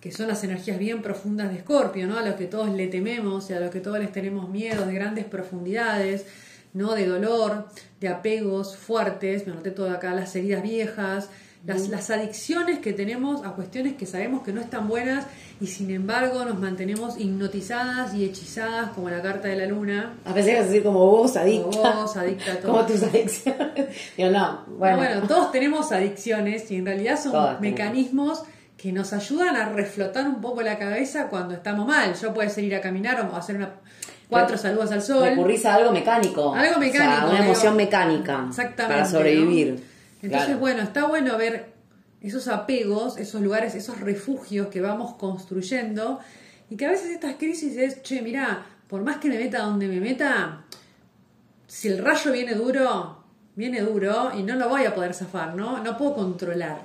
que 0.00 0.12
son 0.12 0.28
las 0.28 0.44
energías 0.44 0.78
bien 0.78 1.02
profundas 1.02 1.50
de 1.50 1.56
Escorpio, 1.56 2.06
¿no? 2.06 2.18
A 2.18 2.22
los 2.22 2.34
que 2.36 2.46
todos 2.46 2.70
le 2.70 2.86
tememos 2.86 3.50
y 3.50 3.54
a 3.54 3.60
los 3.60 3.70
que 3.70 3.80
todos 3.80 3.98
les 3.98 4.12
tenemos 4.12 4.48
miedo, 4.48 4.86
de 4.86 4.94
grandes 4.94 5.24
profundidades, 5.24 6.26
¿no? 6.74 6.94
De 6.94 7.06
dolor, 7.06 7.66
de 8.00 8.08
apegos 8.08 8.76
fuertes, 8.76 9.46
me 9.46 9.52
anoté 9.52 9.70
todo 9.70 9.90
acá, 9.90 10.14
las 10.14 10.36
heridas 10.36 10.62
viejas, 10.62 11.30
las, 11.66 11.88
las 11.88 12.10
adicciones 12.10 12.78
que 12.78 12.92
tenemos 12.92 13.44
a 13.44 13.50
cuestiones 13.50 13.94
que 13.94 14.06
sabemos 14.06 14.42
que 14.42 14.52
no 14.52 14.60
están 14.60 14.86
buenas 14.88 15.26
y 15.60 15.66
sin 15.66 15.90
embargo 15.90 16.44
nos 16.44 16.58
mantenemos 16.58 17.18
hipnotizadas 17.18 18.14
y 18.14 18.24
hechizadas 18.24 18.90
como 18.90 19.10
la 19.10 19.20
carta 19.22 19.48
de 19.48 19.56
la 19.56 19.66
luna. 19.66 20.14
A 20.24 20.32
veces 20.32 20.60
es 20.60 20.66
decir 20.68 20.82
como 20.82 21.06
vos, 21.10 21.36
adicta. 21.36 21.70
Como 21.82 22.02
vos, 22.02 22.16
adicta 22.16 22.52
a 22.52 22.56
todo. 22.60 22.72
Como 22.72 22.86
tus 22.86 23.02
adicciones. 23.02 23.86
Digo, 24.16 24.30
no, 24.30 24.64
Bueno. 24.78 24.96
bueno. 24.98 25.22
todos 25.26 25.50
tenemos 25.52 25.90
adicciones 25.92 26.70
y 26.70 26.76
en 26.76 26.86
realidad 26.86 27.18
son 27.20 27.32
tenemos. 27.32 27.60
mecanismos 27.60 28.42
que 28.76 28.92
nos 28.92 29.12
ayudan 29.12 29.56
a 29.56 29.70
reflotar 29.70 30.26
un 30.28 30.40
poco 30.40 30.60
la 30.62 30.78
cabeza 30.78 31.28
cuando 31.28 31.54
estamos 31.54 31.86
mal. 31.86 32.14
Yo 32.14 32.32
puede 32.34 32.50
ser 32.50 32.64
ir 32.64 32.74
a 32.76 32.80
caminar 32.80 33.26
o 33.32 33.34
hacer 33.34 33.56
una, 33.56 33.70
cuatro 34.28 34.58
saludos 34.58 34.92
al 34.92 35.00
sol. 35.02 35.24
Recurrís 35.24 35.64
a 35.64 35.74
algo 35.74 35.92
mecánico. 35.92 36.54
Algo 36.54 36.78
mecánico, 36.78 37.14
O 37.14 37.16
sea, 37.16 37.24
una 37.26 37.32
digo. 37.40 37.44
emoción 37.44 37.76
mecánica. 37.76 38.44
Exactamente. 38.48 38.94
Para 39.00 39.06
sobrevivir. 39.10 39.72
¿no? 39.74 39.95
Entonces, 40.26 40.48
Claro. 40.48 40.60
bueno, 40.60 40.82
está 40.82 41.06
bueno 41.06 41.36
ver 41.38 41.72
esos 42.20 42.48
apegos, 42.48 43.16
esos 43.18 43.40
lugares, 43.40 43.74
esos 43.74 44.00
refugios 44.00 44.66
que 44.68 44.80
vamos 44.80 45.14
construyendo 45.14 46.18
y 46.68 46.76
que 46.76 46.86
a 46.86 46.90
veces 46.90 47.10
estas 47.10 47.36
crisis 47.36 47.76
es, 47.76 48.02
che, 48.02 48.22
mirá, 48.22 48.66
por 48.88 49.02
más 49.02 49.18
que 49.18 49.28
me 49.28 49.38
meta 49.38 49.60
donde 49.62 49.86
me 49.86 50.00
meta, 50.00 50.64
si 51.68 51.88
el 51.88 51.98
rayo 52.04 52.32
viene 52.32 52.54
duro, 52.54 53.22
viene 53.54 53.80
duro 53.80 54.32
y 54.36 54.42
no 54.42 54.56
lo 54.56 54.68
voy 54.68 54.84
a 54.84 54.94
poder 54.94 55.14
zafar, 55.14 55.54
¿no? 55.54 55.82
No 55.82 55.96
puedo 55.96 56.14
controlar. 56.14 56.80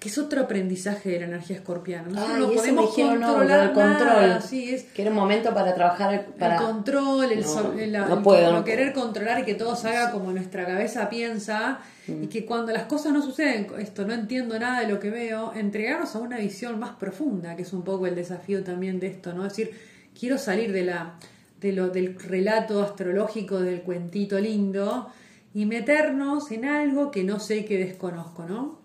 Que 0.00 0.08
es 0.08 0.16
otro 0.18 0.40
aprendizaje 0.40 1.10
de 1.10 1.20
la 1.20 1.26
energía 1.26 1.56
escorpiana. 1.56 2.08
Nosotros 2.08 2.30
Ay, 2.34 2.40
no 2.40 2.52
podemos 2.54 2.96
dijeron, 2.96 3.20
no, 3.20 3.26
controlar 3.28 3.60
el 3.68 3.72
control. 3.72 3.98
nada, 4.06 4.40
sí, 4.40 4.74
es 4.74 4.84
Que 4.84 5.02
era 5.02 5.10
un 5.10 5.16
momento 5.18 5.52
para 5.52 5.74
trabajar. 5.74 6.26
Para... 6.38 6.56
el 6.56 6.62
control, 6.62 7.30
el, 7.32 7.40
No, 7.42 7.46
so- 7.46 7.72
el- 7.78 7.92
no 7.92 8.16
el- 8.16 8.22
puedo, 8.22 8.48
el 8.48 8.54
no 8.54 8.64
querer 8.64 8.92
controlar 8.94 9.40
y 9.40 9.44
que 9.44 9.54
todo 9.54 9.76
salga 9.76 10.10
como 10.10 10.32
nuestra 10.32 10.64
cabeza 10.64 11.08
piensa 11.10 11.80
Mm. 12.08 12.24
y 12.24 12.26
que 12.28 12.46
cuando 12.46 12.72
las 12.72 12.84
cosas 12.84 13.12
no 13.12 13.20
suceden, 13.22 13.66
esto 13.78 14.06
no 14.06 14.14
entiendo 14.14 14.58
nada 14.58 14.80
de 14.80 14.88
lo 14.88 14.98
que 14.98 15.10
veo, 15.10 15.52
entregarnos 15.54 16.16
a 16.16 16.18
una 16.20 16.38
visión 16.38 16.78
más 16.80 16.92
profunda, 16.92 17.54
que 17.54 17.62
es 17.62 17.72
un 17.74 17.82
poco 17.82 18.06
el 18.06 18.14
desafío 18.14 18.64
también 18.64 18.98
de 19.00 19.08
esto, 19.08 19.34
¿no? 19.34 19.44
Es 19.46 19.54
decir, 19.54 19.78
quiero 20.18 20.38
salir 20.38 20.72
de 20.72 20.84
la 20.84 21.14
de 21.60 21.72
lo, 21.72 21.90
del 21.90 22.18
relato 22.18 22.82
astrológico 22.82 23.60
del 23.60 23.82
cuentito 23.82 24.40
lindo 24.40 25.08
y 25.52 25.66
meternos 25.66 26.50
en 26.52 26.64
algo 26.64 27.10
que 27.10 27.22
no 27.22 27.38
sé 27.38 27.66
que 27.66 27.76
desconozco, 27.76 28.46
¿no? 28.46 28.79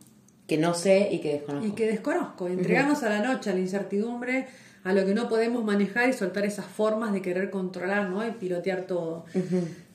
Que 0.47 0.57
no 0.57 0.73
sé 0.73 1.09
y 1.11 1.19
que 1.19 1.33
desconozco. 1.33 1.67
y 1.67 1.71
que 1.71 1.87
desconozco, 1.87 2.47
entregarnos 2.47 3.01
a 3.03 3.09
la 3.09 3.19
noche, 3.19 3.49
a 3.49 3.53
la 3.53 3.59
incertidumbre, 3.59 4.45
a 4.83 4.93
lo 4.93 5.03
que 5.05 5.15
no 5.15 5.27
podemos 5.27 5.63
manejar 5.63 6.07
y 6.09 6.13
soltar 6.13 6.45
esas 6.45 6.65
formas 6.65 7.11
de 7.13 7.21
querer 7.21 7.49
controlar, 7.49 8.09
¿no? 8.09 8.25
Y 8.25 8.31
pilotear 8.31 8.81
todo. 8.83 9.25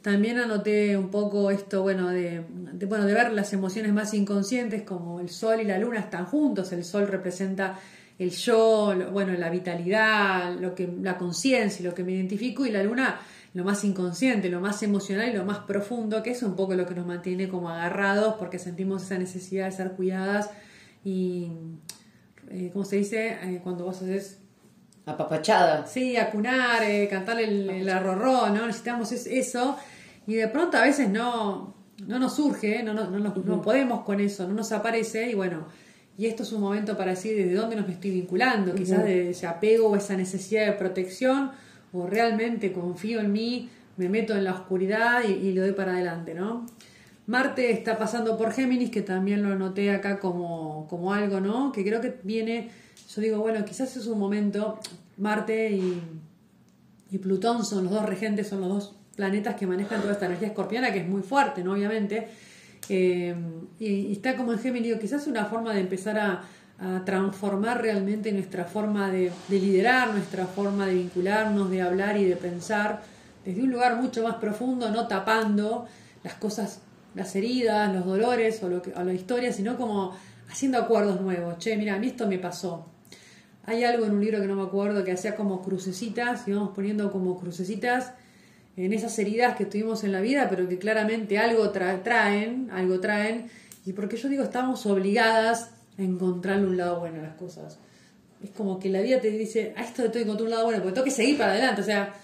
También 0.02 0.38
anoté 0.38 0.96
un 0.96 1.10
poco 1.10 1.50
esto, 1.50 1.82
bueno, 1.82 2.08
de, 2.08 2.42
de, 2.72 2.86
bueno, 2.86 3.04
de 3.04 3.12
ver 3.14 3.32
las 3.32 3.52
emociones 3.52 3.92
más 3.92 4.14
inconscientes, 4.14 4.82
como 4.82 5.20
el 5.20 5.28
sol 5.28 5.60
y 5.60 5.64
la 5.64 5.78
luna 5.78 6.00
están 6.00 6.24
juntos. 6.24 6.72
El 6.72 6.84
sol 6.84 7.06
representa 7.06 7.78
el 8.18 8.30
yo, 8.30 8.94
lo- 8.94 9.10
bueno, 9.12 9.32
la 9.34 9.50
vitalidad, 9.50 10.58
lo 10.58 10.74
que, 10.74 10.88
la 11.02 11.16
conciencia, 11.18 11.84
lo 11.84 11.94
que 11.94 12.02
me 12.02 12.12
identifico, 12.12 12.64
y 12.66 12.70
la 12.70 12.82
luna 12.82 13.20
lo 13.52 13.64
más 13.64 13.82
inconsciente, 13.84 14.48
lo 14.48 14.60
más 14.60 14.82
emocional 14.82 15.28
y 15.28 15.32
lo 15.32 15.44
más 15.44 15.58
profundo, 15.58 16.22
que 16.22 16.30
es 16.30 16.42
un 16.42 16.54
poco 16.54 16.74
lo 16.74 16.86
que 16.86 16.94
nos 16.94 17.06
mantiene 17.06 17.48
como 17.48 17.68
agarrados 17.70 18.34
porque 18.38 18.58
sentimos 18.58 19.02
esa 19.02 19.18
necesidad 19.18 19.66
de 19.66 19.72
ser 19.72 19.92
cuidadas 19.92 20.50
y, 21.04 21.48
eh, 22.50 22.70
¿cómo 22.72 22.84
se 22.84 22.96
dice? 22.96 23.38
Eh, 23.42 23.60
cuando 23.62 23.84
vos 23.84 23.96
haces 24.02 24.38
Apapachada. 25.06 25.86
Sí, 25.86 26.16
acunar, 26.16 26.82
eh, 26.84 27.08
cantar 27.08 27.40
el, 27.40 27.68
el 27.70 27.88
arrorró, 27.88 28.48
¿no? 28.50 28.66
Necesitamos 28.66 29.10
es- 29.12 29.26
eso. 29.26 29.76
Y 30.26 30.34
de 30.34 30.46
pronto 30.46 30.76
a 30.76 30.82
veces 30.82 31.08
no, 31.08 31.74
no 32.06 32.18
nos 32.18 32.36
surge, 32.36 32.82
no, 32.82 32.92
no, 32.94 33.10
no, 33.10 33.18
nos- 33.18 33.44
no 33.44 33.62
podemos 33.62 34.04
con 34.04 34.20
eso, 34.20 34.46
no 34.46 34.54
nos 34.54 34.70
aparece. 34.72 35.30
Y 35.30 35.34
bueno, 35.34 35.66
y 36.16 36.26
esto 36.26 36.42
es 36.44 36.52
un 36.52 36.60
momento 36.60 36.96
para 36.96 37.12
decir 37.12 37.34
desde 37.36 37.54
dónde 37.54 37.76
nos 37.76 37.88
estoy 37.88 38.10
vinculando, 38.12 38.74
quizás 38.74 39.02
de 39.04 39.30
ese 39.30 39.46
apego 39.46 39.88
o 39.88 39.96
esa 39.96 40.14
necesidad 40.16 40.66
de 40.66 40.72
protección, 40.74 41.50
o 41.92 42.06
realmente 42.06 42.72
confío 42.72 43.20
en 43.20 43.32
mí, 43.32 43.68
me 43.96 44.08
meto 44.08 44.34
en 44.34 44.44
la 44.44 44.54
oscuridad 44.54 45.24
y, 45.24 45.52
le 45.52 45.60
doy 45.60 45.72
para 45.72 45.92
adelante, 45.92 46.34
¿no? 46.34 46.66
Marte 47.26 47.70
está 47.70 47.98
pasando 47.98 48.36
por 48.36 48.52
Géminis, 48.52 48.90
que 48.90 49.02
también 49.02 49.42
lo 49.42 49.52
anoté 49.52 49.90
acá 49.92 50.18
como, 50.18 50.86
como 50.88 51.12
algo, 51.12 51.40
¿no? 51.40 51.70
Que 51.72 51.84
creo 51.84 52.00
que 52.00 52.18
viene, 52.22 52.70
yo 53.14 53.20
digo, 53.20 53.38
bueno, 53.38 53.64
quizás 53.64 53.96
es 53.96 54.06
un 54.06 54.18
momento, 54.18 54.80
Marte 55.16 55.70
y, 55.70 56.00
y 57.10 57.18
Plutón 57.18 57.64
son 57.64 57.84
los 57.84 57.92
dos 57.92 58.06
regentes, 58.06 58.48
son 58.48 58.60
los 58.60 58.68
dos 58.68 58.96
planetas 59.16 59.54
que 59.56 59.66
manejan 59.66 60.00
toda 60.00 60.14
esta 60.14 60.26
energía 60.26 60.48
escorpiana, 60.48 60.92
que 60.92 61.00
es 61.00 61.08
muy 61.08 61.22
fuerte, 61.22 61.62
¿no? 61.62 61.72
Obviamente. 61.72 62.28
Eh, 62.88 63.34
y, 63.78 63.86
y 63.86 64.12
está 64.12 64.36
como 64.36 64.52
en 64.52 64.58
Géminis, 64.58 64.96
quizás 64.98 65.22
es 65.22 65.28
una 65.28 65.44
forma 65.44 65.74
de 65.74 65.80
empezar 65.80 66.18
a, 66.18 66.42
a 66.80 67.04
transformar 67.04 67.82
realmente 67.82 68.32
nuestra 68.32 68.64
forma 68.64 69.10
de, 69.10 69.30
de 69.48 69.58
liderar, 69.60 70.12
nuestra 70.14 70.46
forma 70.46 70.86
de 70.86 70.94
vincularnos, 70.94 71.70
de 71.70 71.82
hablar 71.82 72.16
y 72.16 72.24
de 72.24 72.36
pensar 72.36 73.02
desde 73.44 73.62
un 73.62 73.70
lugar 73.70 73.96
mucho 73.96 74.22
más 74.22 74.36
profundo, 74.36 74.90
no 74.90 75.06
tapando 75.06 75.86
las 76.24 76.34
cosas, 76.34 76.80
las 77.14 77.34
heridas, 77.36 77.92
los 77.94 78.06
dolores 78.06 78.62
o, 78.62 78.68
lo 78.68 78.80
que, 78.80 78.92
o 78.94 79.02
la 79.04 79.12
historia, 79.12 79.52
sino 79.52 79.76
como 79.76 80.16
haciendo 80.50 80.78
acuerdos 80.78 81.20
nuevos. 81.20 81.58
Che, 81.58 81.76
mira, 81.76 81.96
a 81.96 81.98
mí 81.98 82.08
esto 82.08 82.26
me 82.26 82.38
pasó. 82.38 82.86
Hay 83.66 83.84
algo 83.84 84.06
en 84.06 84.12
un 84.12 84.20
libro 84.20 84.40
que 84.40 84.46
no 84.46 84.56
me 84.56 84.62
acuerdo 84.62 85.04
que 85.04 85.12
hacía 85.12 85.36
como 85.36 85.62
crucecitas, 85.62 86.48
íbamos 86.48 86.70
poniendo 86.70 87.12
como 87.12 87.38
crucecitas 87.38 88.12
en 88.76 88.92
esas 88.94 89.18
heridas 89.18 89.54
que 89.56 89.66
tuvimos 89.66 90.02
en 90.04 90.12
la 90.12 90.20
vida, 90.20 90.48
pero 90.48 90.66
que 90.66 90.78
claramente 90.78 91.38
algo 91.38 91.72
tra- 91.72 92.02
traen, 92.02 92.70
algo 92.72 93.00
traen, 93.00 93.50
y 93.84 93.92
porque 93.92 94.16
yo 94.16 94.28
digo, 94.30 94.42
estamos 94.44 94.86
obligadas 94.86 95.70
a 96.00 96.04
encontrarle 96.04 96.66
un 96.66 96.76
lado 96.76 97.00
bueno 97.00 97.20
a 97.20 97.22
las 97.22 97.36
cosas. 97.36 97.78
Es 98.42 98.50
como 98.50 98.78
que 98.80 98.88
la 98.88 99.00
vida 99.02 99.20
te 99.20 99.30
dice, 99.30 99.74
a 99.76 99.82
esto 99.82 100.02
le 100.02 100.08
tengo 100.08 100.24
que 100.24 100.30
encontrar 100.30 100.44
un 100.46 100.50
lado 100.50 100.64
bueno, 100.64 100.78
porque 100.82 100.94
tengo 100.94 101.04
que 101.04 101.10
seguir 101.10 101.36
para 101.38 101.52
adelante, 101.52 101.82
o 101.82 101.84
sea, 101.84 102.14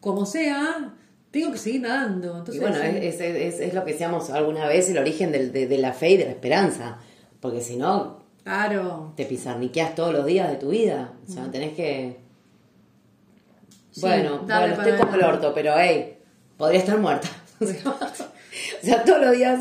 como 0.00 0.26
sea, 0.26 0.94
tengo 1.30 1.52
que 1.52 1.58
seguir 1.58 1.82
nadando. 1.82 2.30
Entonces, 2.38 2.56
y 2.56 2.58
bueno, 2.58 2.76
es, 2.82 3.20
es, 3.20 3.20
es- 3.20 3.60
es 3.60 3.74
lo 3.74 3.84
que 3.84 3.92
decíamos 3.92 4.30
alguna 4.30 4.66
vez, 4.66 4.88
el 4.90 4.98
origen 4.98 5.30
del- 5.32 5.52
de, 5.52 5.66
de 5.68 5.78
la 5.78 5.92
fe 5.92 6.10
y 6.10 6.16
de 6.16 6.24
la 6.24 6.30
esperanza. 6.32 6.98
Porque 7.40 7.60
si 7.60 7.76
no, 7.76 8.24
claro, 8.42 9.12
te 9.16 9.24
pisarniqueas 9.24 9.94
todos 9.94 10.12
los 10.12 10.26
días 10.26 10.50
de 10.50 10.56
tu 10.56 10.70
vida. 10.70 11.12
O 11.28 11.32
sea, 11.32 11.50
tenés 11.50 11.74
que... 11.74 12.16
Sí, 13.92 14.00
bueno, 14.00 14.44
estoy 14.72 14.92
como 14.98 15.14
el 15.14 15.22
orto, 15.22 15.52
pero 15.54 15.74
hey, 15.76 16.16
podría 16.56 16.80
estar 16.80 16.98
muerta. 16.98 17.28
o 17.60 17.66
sea, 18.82 19.04
todos 19.04 19.20
los 19.20 19.32
días 19.32 19.60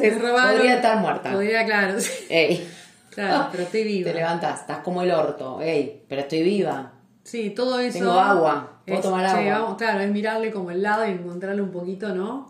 podría 0.56 0.76
estar 0.78 0.98
muerta. 1.00 1.32
Podría, 1.32 1.66
claro, 1.66 2.00
sí. 2.00 2.12
Ey. 2.30 2.68
Claro, 3.14 3.48
pero 3.52 3.64
estoy 3.64 3.84
viva. 3.84 4.12
Te 4.12 4.18
levantas, 4.18 4.62
estás 4.62 4.80
como 4.80 5.02
el 5.04 5.12
orto, 5.12 5.62
ey, 5.62 6.04
pero 6.08 6.22
estoy 6.22 6.44
viva. 6.44 6.94
Sí, 7.24 7.52
todo 7.52 7.80
eso. 7.80 8.00
Tengo 8.00 8.12
agua, 8.14 8.80
puedo 8.86 9.00
es, 9.00 9.06
tomar 9.06 9.26
che, 9.26 9.50
agua. 9.50 9.60
vamos, 9.60 9.78
claro, 9.78 10.00
es 10.00 10.12
mirarle 10.12 10.52
como 10.52 10.72
el 10.72 10.82
lado 10.82 11.06
y 11.08 11.12
encontrarle 11.12 11.62
un 11.62 11.72
poquito, 11.72 12.16
¿no? 12.16 12.50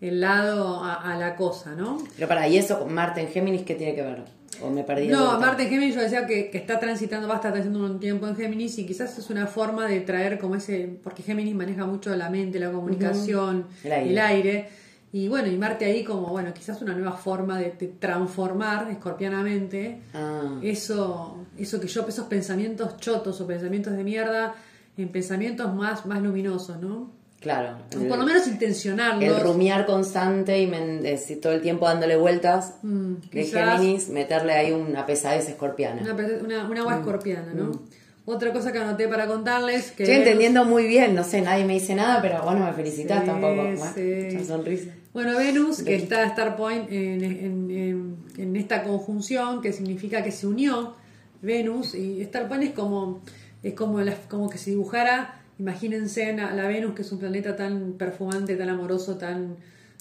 El 0.00 0.20
lado 0.20 0.82
a, 0.84 1.12
a 1.12 1.16
la 1.18 1.34
cosa, 1.36 1.74
¿no? 1.74 1.98
Pero 2.16 2.28
para, 2.28 2.46
¿y 2.48 2.56
eso 2.56 2.78
con 2.78 2.92
Marte 2.94 3.20
en 3.20 3.28
Géminis 3.28 3.62
qué 3.62 3.74
tiene 3.74 3.94
que 3.94 4.02
ver? 4.02 4.22
¿O 4.62 4.68
me 4.70 4.84
perdí? 4.84 5.08
No? 5.08 5.40
Marte 5.40 5.62
en 5.64 5.70
Géminis 5.70 5.94
yo 5.94 6.02
decía 6.02 6.26
que, 6.26 6.50
que 6.50 6.58
está 6.58 6.78
transitando, 6.78 7.26
va 7.26 7.34
a 7.34 7.36
estar 7.38 7.52
transitando 7.52 7.84
un 7.86 7.98
tiempo 7.98 8.28
en 8.28 8.36
Géminis 8.36 8.78
y 8.78 8.86
quizás 8.86 9.16
es 9.18 9.30
una 9.30 9.46
forma 9.46 9.86
de 9.86 10.00
traer 10.00 10.38
como 10.38 10.54
ese, 10.56 10.98
porque 11.02 11.22
Géminis 11.22 11.54
maneja 11.54 11.86
mucho 11.86 12.14
la 12.14 12.30
mente, 12.30 12.58
la 12.60 12.70
comunicación, 12.70 13.66
El 13.82 13.92
aire. 13.92 14.10
el 14.10 14.18
aire. 14.18 14.68
Y 15.14 15.28
bueno, 15.28 15.48
y 15.48 15.58
Marte 15.58 15.84
ahí 15.84 16.04
como, 16.04 16.28
bueno, 16.28 16.54
quizás 16.54 16.80
una 16.80 16.94
nueva 16.94 17.12
forma 17.12 17.58
de, 17.58 17.72
de 17.78 17.88
transformar 17.98 18.90
escorpianamente 18.90 20.00
Ah, 20.14 20.58
eso, 20.62 21.36
eso 21.58 21.78
que 21.80 21.86
yo, 21.86 22.06
esos 22.08 22.26
pensamientos 22.26 22.96
chotos 22.98 23.40
o 23.40 23.46
pensamientos 23.46 23.92
de 23.94 24.04
mierda 24.04 24.54
en 24.96 25.08
pensamientos 25.10 25.74
más, 25.74 26.06
más 26.06 26.22
luminosos, 26.22 26.78
¿no? 26.80 27.10
claro. 27.40 27.76
Por 28.08 28.18
lo 28.18 28.24
menos 28.24 28.46
intencionarlos. 28.46 29.22
El 29.24 29.40
rumiar 29.42 29.84
constante 29.84 30.60
y 30.60 30.66
men- 30.68 30.98
es 31.04 31.20
decir, 31.22 31.40
todo 31.40 31.52
el 31.52 31.60
tiempo 31.60 31.86
dándole 31.86 32.16
vueltas 32.16 32.76
Mm, 32.82 33.14
de 33.32 33.44
Géminis, 33.44 34.08
meterle 34.10 34.52
ahí 34.52 34.70
una 34.72 35.04
pesadez 35.06 35.48
escorpiana. 35.48 36.00
Una, 36.02 36.14
una, 36.14 36.64
una 36.68 36.74
Mm. 36.74 36.78
agua 36.78 36.94
escorpiana, 36.96 37.52
¿no? 37.52 37.82
Otra 38.26 38.52
cosa 38.52 38.70
que 38.70 38.78
anoté 38.78 39.08
para 39.08 39.26
contarles 39.26 39.90
que 39.90 40.04
Estoy 40.04 40.18
entendiendo 40.20 40.64
muy 40.64 40.86
bien, 40.86 41.14
no 41.16 41.24
sé, 41.24 41.42
nadie 41.42 41.64
me 41.64 41.72
dice 41.74 41.96
nada, 41.96 42.22
pero 42.22 42.42
bueno, 42.44 42.64
me 42.64 42.72
felicitas 42.72 43.20
Sí, 43.22 43.26
tampoco. 43.26 43.56
Bueno, 43.56 43.92
sí. 43.92 44.44
sonrisa. 44.46 44.90
Bueno, 45.12 45.36
Venus, 45.36 45.82
que 45.82 45.94
está 45.96 46.24
Star 46.24 46.56
Point 46.56 46.90
en, 46.90 47.22
en- 47.22 47.70
en- 47.70 48.16
en 48.38 48.56
esta 48.56 48.82
conjunción, 48.82 49.60
que 49.60 49.72
significa 49.72 50.22
que 50.22 50.32
se 50.32 50.46
unió 50.46 50.94
Venus, 51.42 51.94
y 51.94 52.22
Star 52.22 52.48
Point 52.48 52.62
es 52.64 52.70
como, 52.70 53.20
es 53.62 53.74
como, 53.74 54.00
la- 54.00 54.16
como 54.30 54.48
que 54.48 54.56
se 54.56 54.70
dibujara, 54.70 55.34
imagínense 55.58 56.30
a 56.40 56.54
la 56.54 56.66
Venus, 56.66 56.94
que 56.94 57.02
es 57.02 57.12
un 57.12 57.18
planeta 57.18 57.56
tan 57.56 57.92
perfumante, 57.98 58.56
tan 58.56 58.70
amoroso, 58.70 59.16
tan, 59.18 59.56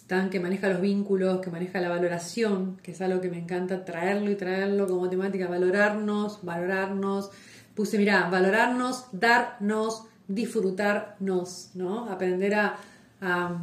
tan 0.07 0.29
que 0.29 0.39
maneja 0.39 0.69
los 0.69 0.79
vínculos, 0.79 1.41
que 1.41 1.49
maneja 1.49 1.81
la 1.81 1.89
valoración, 1.89 2.77
que 2.81 2.91
es 2.91 3.01
algo 3.01 3.19
que 3.19 3.29
me 3.29 3.37
encanta 3.39 3.83
traerlo 3.83 4.31
y 4.31 4.35
traerlo 4.35 4.87
como 4.87 5.09
temática, 5.09 5.47
valorarnos, 5.49 6.39
valorarnos. 6.43 7.31
Puse, 7.75 7.97
mira, 7.97 8.29
valorarnos, 8.29 9.05
darnos, 9.11 10.03
disfrutarnos, 10.27 11.71
¿no? 11.75 12.09
Aprender 12.09 12.55
a, 12.55 12.75
a, 13.21 13.57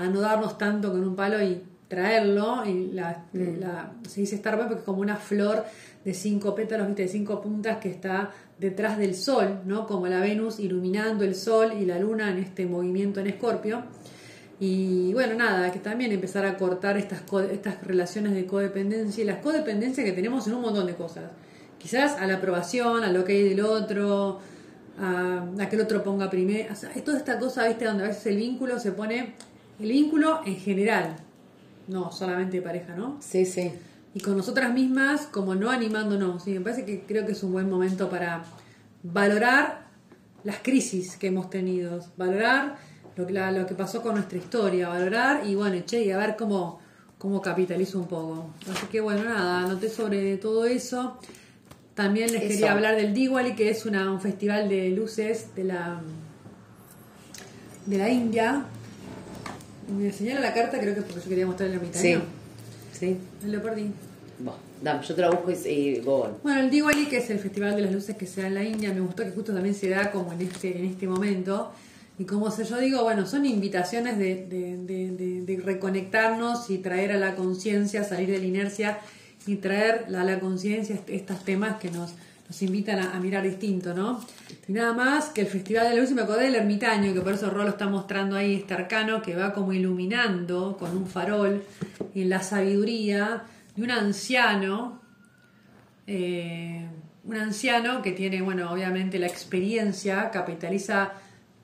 a 0.00 0.08
no 0.08 0.20
darnos 0.20 0.56
tanto 0.58 0.90
con 0.90 1.02
un 1.06 1.14
palo 1.16 1.42
y 1.42 1.62
traerlo. 1.88 2.64
Y 2.66 2.92
la, 2.92 3.24
la- 3.32 3.92
se 4.08 4.20
dice 4.20 4.36
Star 4.36 4.58
porque 4.58 4.74
es 4.74 4.80
como 4.80 5.00
una 5.00 5.16
flor 5.16 5.64
de 6.04 6.14
cinco 6.14 6.54
pétalos, 6.54 6.86
¿viste? 6.86 7.02
de 7.02 7.08
cinco 7.08 7.40
puntas 7.40 7.78
que 7.78 7.90
está 7.90 8.30
detrás 8.58 8.98
del 8.98 9.14
sol, 9.14 9.60
¿no? 9.66 9.86
Como 9.86 10.06
la 10.06 10.20
Venus 10.20 10.58
iluminando 10.60 11.24
el 11.24 11.34
sol 11.34 11.72
y 11.80 11.84
la 11.84 11.98
luna 11.98 12.30
en 12.30 12.38
este 12.38 12.66
movimiento 12.66 13.20
en 13.20 13.26
Escorpio. 13.26 13.82
Y 14.58 15.12
bueno, 15.14 15.34
nada, 15.34 15.72
que 15.72 15.78
también 15.78 16.12
empezar 16.12 16.44
a 16.44 16.58
cortar 16.58 16.98
estas, 16.98 17.22
estas 17.50 17.82
relaciones 17.82 18.34
de 18.34 18.44
codependencia 18.46 19.22
y 19.24 19.26
las 19.26 19.38
codependencias 19.38 20.04
que 20.04 20.12
tenemos 20.12 20.46
en 20.46 20.54
un 20.54 20.60
montón 20.62 20.86
de 20.86 20.94
cosas. 20.94 21.30
Quizás 21.78 22.12
a 22.18 22.26
la 22.26 22.34
aprobación, 22.36 23.02
a 23.02 23.10
lo 23.10 23.24
que 23.24 23.32
hay 23.32 23.48
del 23.48 23.60
otro, 23.62 24.38
a, 24.98 25.44
a 25.58 25.68
que 25.70 25.76
el 25.76 25.82
otro 25.82 26.02
ponga 26.02 26.28
primero. 26.28 26.70
O 26.72 26.76
sea, 26.76 26.90
es 26.94 27.02
toda 27.02 27.16
esta 27.16 27.38
cosa, 27.38 27.66
¿viste? 27.68 27.86
Donde 27.86 28.04
a 28.04 28.08
veces 28.08 28.26
el 28.26 28.36
vínculo 28.36 28.78
se 28.78 28.92
pone. 28.92 29.32
El 29.80 29.88
vínculo 29.90 30.40
en 30.44 30.56
general, 30.56 31.16
no 31.88 32.12
solamente 32.12 32.58
de 32.58 32.62
pareja, 32.62 32.94
¿no? 32.94 33.16
Sí, 33.20 33.44
sí. 33.46 33.72
y 34.12 34.20
con 34.20 34.36
nosotras 34.36 34.72
mismas 34.74 35.22
como 35.26 35.54
no 35.54 35.70
animándonos. 35.70 36.46
Y 36.48 36.52
me 36.54 36.60
parece 36.60 36.84
que 36.84 37.02
creo 37.06 37.24
que 37.26 37.32
es 37.32 37.42
un 37.44 37.52
buen 37.52 37.70
momento 37.70 38.10
para 38.10 38.42
valorar 39.04 39.86
las 40.44 40.58
crisis 40.58 41.16
que 41.16 41.28
hemos 41.28 41.48
tenido, 41.48 42.04
valorar 42.16 42.76
lo 43.16 43.26
que, 43.26 43.32
la- 43.32 43.52
lo 43.52 43.66
que 43.66 43.74
pasó 43.74 44.02
con 44.02 44.14
nuestra 44.16 44.36
historia, 44.38 44.88
valorar 44.88 45.46
y 45.46 45.54
bueno, 45.54 45.80
che, 45.86 46.02
y 46.04 46.10
a 46.10 46.18
ver 46.18 46.34
cómo, 46.36 46.80
cómo 47.18 47.40
capitalizo 47.40 47.98
un 48.00 48.06
poco. 48.08 48.50
Así 48.72 48.86
que 48.86 49.00
bueno, 49.00 49.24
nada, 49.24 49.60
anoté 49.64 49.88
sobre 49.88 50.36
todo 50.38 50.64
eso. 50.66 51.16
También 51.94 52.32
les 52.32 52.42
Eso. 52.42 52.48
quería 52.50 52.72
hablar 52.72 52.96
del 52.96 53.12
Diwali, 53.14 53.54
que 53.54 53.70
es 53.70 53.84
una, 53.86 54.10
un 54.10 54.20
festival 54.20 54.68
de 54.68 54.88
luces 54.90 55.54
de 55.54 55.64
la, 55.64 56.00
de 57.86 57.98
la 57.98 58.08
India. 58.08 58.64
Me 59.96 60.12
señala 60.12 60.40
la 60.40 60.54
carta, 60.54 60.78
creo 60.80 60.94
que 60.94 61.00
es 61.00 61.06
porque 61.06 61.22
yo 61.22 61.28
quería 61.28 61.46
mostrarle 61.46 61.76
a 61.76 61.80
mi 61.80 61.88
Sí. 61.92 62.16
Sí. 62.98 63.16
Me 63.42 63.48
lo 63.52 63.62
perdí. 63.62 63.90
Bueno, 64.38 64.58
dame, 64.82 65.02
yo 65.04 65.14
busco 65.32 65.50
y, 65.50 65.68
y 65.70 66.00
Google. 66.00 66.32
Bueno, 66.42 66.60
el 66.60 66.70
Diwali, 66.70 67.06
que 67.06 67.18
es 67.18 67.30
el 67.30 67.38
festival 67.38 67.76
de 67.76 67.82
las 67.82 67.92
luces 67.92 68.16
que 68.16 68.26
se 68.26 68.40
da 68.42 68.46
en 68.48 68.54
la 68.54 68.64
India, 68.64 68.92
me 68.92 69.00
gustó 69.00 69.22
que 69.24 69.30
justo 69.30 69.52
también 69.52 69.74
se 69.74 69.88
da 69.88 70.10
como 70.10 70.32
en 70.32 70.40
este, 70.42 70.78
en 70.78 70.86
este 70.86 71.06
momento. 71.06 71.72
Y 72.18 72.24
como 72.24 72.50
se- 72.50 72.64
yo 72.64 72.78
digo, 72.78 73.02
bueno, 73.02 73.26
son 73.26 73.46
invitaciones 73.46 74.18
de, 74.18 74.46
de- 74.46 74.76
de- 74.76 75.40
de- 75.42 75.62
reconectarnos 75.62 76.68
y 76.70 76.78
traer 76.78 77.12
a 77.12 77.16
la 77.16 77.34
conciencia, 77.34 78.04
salir 78.04 78.30
de 78.30 78.38
la 78.38 78.44
inercia 78.46 78.98
y 79.46 79.56
traer 79.56 80.04
a 80.14 80.24
la 80.24 80.38
conciencia 80.40 80.94
est- 80.94 81.08
estos 81.10 81.44
temas 81.44 81.78
que 81.80 81.90
nos, 81.90 82.12
nos 82.50 82.62
invitan 82.62 82.98
a, 82.98 83.14
a 83.14 83.20
mirar 83.20 83.44
distinto, 83.44 83.94
¿no? 83.94 84.20
Y 84.66 84.72
nada 84.72 84.92
más 84.92 85.28
que 85.28 85.42
el 85.42 85.46
Festival 85.46 85.88
de 85.88 85.94
la 85.94 86.00
Luz, 86.00 86.10
y 86.10 86.14
me 86.14 86.22
acordé 86.22 86.46
del 86.46 86.56
ermitaño, 86.56 87.14
que 87.14 87.20
por 87.20 87.34
eso 87.34 87.48
Rolo 87.48 87.68
está 87.70 87.86
mostrando 87.86 88.34
ahí 88.34 88.56
este 88.56 88.74
arcano 88.74 89.22
que 89.22 89.36
va 89.36 89.52
como 89.52 89.72
iluminando 89.72 90.76
con 90.76 90.96
un 90.96 91.06
farol 91.06 91.62
en 92.12 92.28
la 92.28 92.42
sabiduría 92.42 93.44
de 93.76 93.82
un 93.84 93.92
anciano 93.92 95.00
eh, 96.08 96.88
un 97.24 97.36
anciano 97.36 98.02
que 98.02 98.10
tiene, 98.10 98.42
bueno, 98.42 98.72
obviamente 98.72 99.20
la 99.20 99.28
experiencia, 99.28 100.28
capitaliza, 100.32 101.12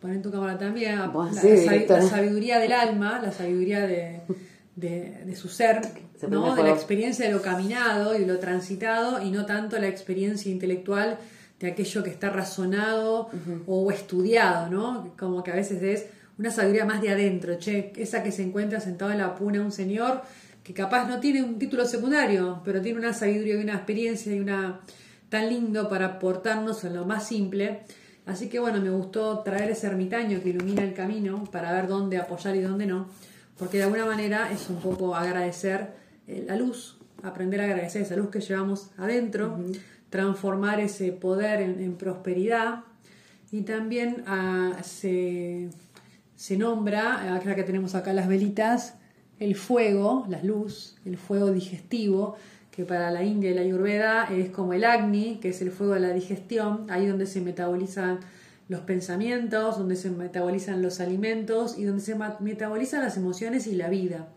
pon 0.00 0.12
en 0.12 0.22
tu 0.22 0.30
cámara 0.30 0.56
también, 0.56 1.00
la, 1.00 1.08
la 1.08 1.98
la 1.98 2.02
sabiduría 2.02 2.60
del 2.60 2.72
alma, 2.72 3.18
la 3.20 3.32
sabiduría 3.32 3.80
de, 3.80 4.20
de, 4.76 5.25
de 5.25 5.37
su 5.37 5.49
ser, 5.49 5.80
Se 6.21 6.28
¿no? 6.28 6.54
de 6.54 6.62
la 6.62 6.71
experiencia 6.71 7.26
de 7.26 7.33
lo 7.33 7.42
caminado 7.42 8.14
y 8.14 8.21
de 8.21 8.26
lo 8.26 8.38
transitado 8.38 9.23
y 9.23 9.30
no 9.30 9.47
tanto 9.47 9.78
la 9.78 9.88
experiencia 9.88 10.52
intelectual 10.52 11.18
de 11.59 11.68
aquello 11.68 12.04
que 12.04 12.11
está 12.11 12.30
razonado 12.30 13.30
o 13.66 13.90
estudiado, 13.90 14.69
¿no? 14.69 15.15
Como 15.19 15.43
que 15.43 15.50
a 15.50 15.54
veces 15.54 15.82
es 15.82 16.06
una 16.39 16.50
sabiduría 16.50 16.84
más 16.84 17.00
de 17.00 17.10
adentro, 17.10 17.58
che, 17.58 17.93
esa 17.97 18.23
que 18.23 18.30
se 18.30 18.43
encuentra 18.43 18.78
sentado 18.78 19.10
en 19.10 19.19
la 19.19 19.34
puna 19.34 19.62
un 19.62 19.73
señor 19.73 20.21
que 20.62 20.75
capaz 20.75 21.08
no 21.08 21.21
tiene 21.21 21.43
un 21.43 21.58
título 21.58 21.86
secundario, 21.86 22.60
pero 22.65 22.82
tiene 22.82 22.99
una 22.99 23.15
sabiduría 23.15 23.54
y 23.54 23.62
una 23.62 23.75
experiencia 23.75 24.34
y 24.34 24.41
una 24.41 24.80
tan 25.28 25.49
lindo 25.49 25.89
para 25.89 26.06
aportarnos 26.06 26.84
en 26.84 26.95
lo 26.95 27.06
más 27.06 27.26
simple. 27.26 27.80
Así 28.26 28.49
que 28.49 28.58
bueno, 28.58 28.80
me 28.80 28.91
gustó 28.91 29.39
traer 29.41 29.71
ese 29.71 29.86
ermitaño 29.86 30.43
que 30.43 30.50
ilumina 30.50 30.82
el 30.82 30.93
camino 30.93 31.45
para 31.50 31.73
ver 31.73 31.86
dónde 31.86 32.19
apoyar 32.19 32.56
y 32.56 32.60
dónde 32.60 32.84
no, 32.84 33.08
porque 33.58 33.78
de 33.78 33.84
alguna 33.84 34.06
manera 34.06 34.50
es 34.52 34.69
un 34.69 34.76
poco 34.76 35.14
agradecer 35.14 35.95
eh, 36.26 36.45
la 36.47 36.56
luz, 36.56 36.99
aprender 37.23 37.60
a 37.60 37.64
agradecer 37.64 38.02
esa 38.02 38.16
luz 38.16 38.30
que 38.30 38.40
llevamos 38.40 38.90
adentro, 38.97 39.58
transformar 40.10 40.80
ese 40.80 41.12
poder 41.12 41.60
en, 41.60 41.80
en 41.80 41.97
prosperidad 41.97 42.84
y 43.50 43.62
también 43.62 44.25
ah, 44.26 44.76
se, 44.82 45.69
se 46.34 46.56
nombra, 46.56 47.34
acá 47.34 47.54
que 47.54 47.62
tenemos 47.62 47.95
acá 47.95 48.12
las 48.12 48.28
velitas, 48.28 48.95
el 49.38 49.54
fuego, 49.54 50.26
la 50.28 50.42
luz, 50.42 50.97
el 51.04 51.16
fuego 51.16 51.52
digestivo, 51.52 52.36
que 52.71 52.84
para 52.84 53.10
la 53.10 53.23
India 53.23 53.50
y 53.50 53.54
la 53.54 53.62
Ayurveda 53.62 54.25
es 54.25 54.50
como 54.50 54.75
el 54.75 54.84
Agni, 54.84 55.38
que 55.40 55.50
es 55.50 55.62
el 55.62 55.71
fuego 55.71 55.95
de 55.95 56.00
la 56.00 56.12
digestión, 56.12 56.86
ahí 56.90 57.06
donde 57.06 57.26
se 57.26 57.40
metabolizan 57.40 58.21
los 58.68 58.80
pensamientos, 58.80 59.78
donde 59.78 59.96
se 59.96 60.10
metabolizan 60.10 60.82
los 60.82 61.00
alimentos 61.00 61.78
y 61.78 61.84
donde 61.84 62.02
se 62.02 62.16
metabolizan 62.40 63.02
las 63.02 63.16
emociones 63.16 63.66
y 63.66 63.76
la 63.76 63.88
vida. 63.88 64.28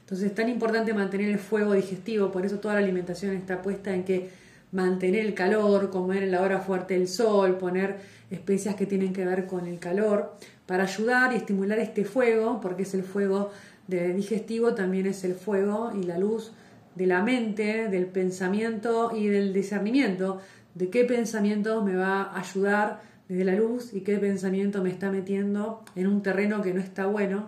Entonces 0.00 0.28
es 0.28 0.34
tan 0.34 0.48
importante 0.48 0.92
mantener 0.94 1.30
el 1.30 1.38
fuego 1.38 1.72
digestivo, 1.72 2.30
por 2.30 2.44
eso 2.44 2.58
toda 2.58 2.74
la 2.74 2.80
alimentación 2.80 3.34
está 3.34 3.62
puesta 3.62 3.94
en 3.94 4.04
que 4.04 4.30
mantener 4.72 5.24
el 5.24 5.34
calor, 5.34 5.90
comer 5.90 6.24
en 6.24 6.32
la 6.32 6.42
hora 6.42 6.60
fuerte 6.60 6.94
del 6.94 7.08
sol, 7.08 7.58
poner 7.58 7.96
especias 8.30 8.74
que 8.74 8.86
tienen 8.86 9.12
que 9.12 9.24
ver 9.24 9.46
con 9.46 9.66
el 9.66 9.78
calor, 9.78 10.34
para 10.66 10.84
ayudar 10.84 11.32
y 11.32 11.36
estimular 11.36 11.78
este 11.78 12.04
fuego, 12.04 12.60
porque 12.60 12.82
es 12.82 12.94
el 12.94 13.02
fuego 13.02 13.50
de 13.86 14.12
digestivo, 14.14 14.74
también 14.74 15.06
es 15.06 15.24
el 15.24 15.34
fuego 15.34 15.92
y 15.94 16.04
la 16.04 16.18
luz 16.18 16.52
de 16.94 17.06
la 17.06 17.22
mente, 17.22 17.88
del 17.88 18.06
pensamiento 18.06 19.12
y 19.14 19.28
del 19.28 19.52
discernimiento, 19.52 20.40
de 20.74 20.90
qué 20.90 21.04
pensamiento 21.04 21.82
me 21.82 21.96
va 21.96 22.22
a 22.22 22.40
ayudar 22.40 23.00
desde 23.28 23.44
la 23.44 23.54
luz 23.54 23.92
y 23.94 24.00
qué 24.02 24.18
pensamiento 24.18 24.82
me 24.82 24.90
está 24.90 25.10
metiendo 25.10 25.82
en 25.96 26.06
un 26.06 26.22
terreno 26.22 26.60
que 26.62 26.74
no 26.74 26.80
está 26.80 27.06
bueno, 27.06 27.46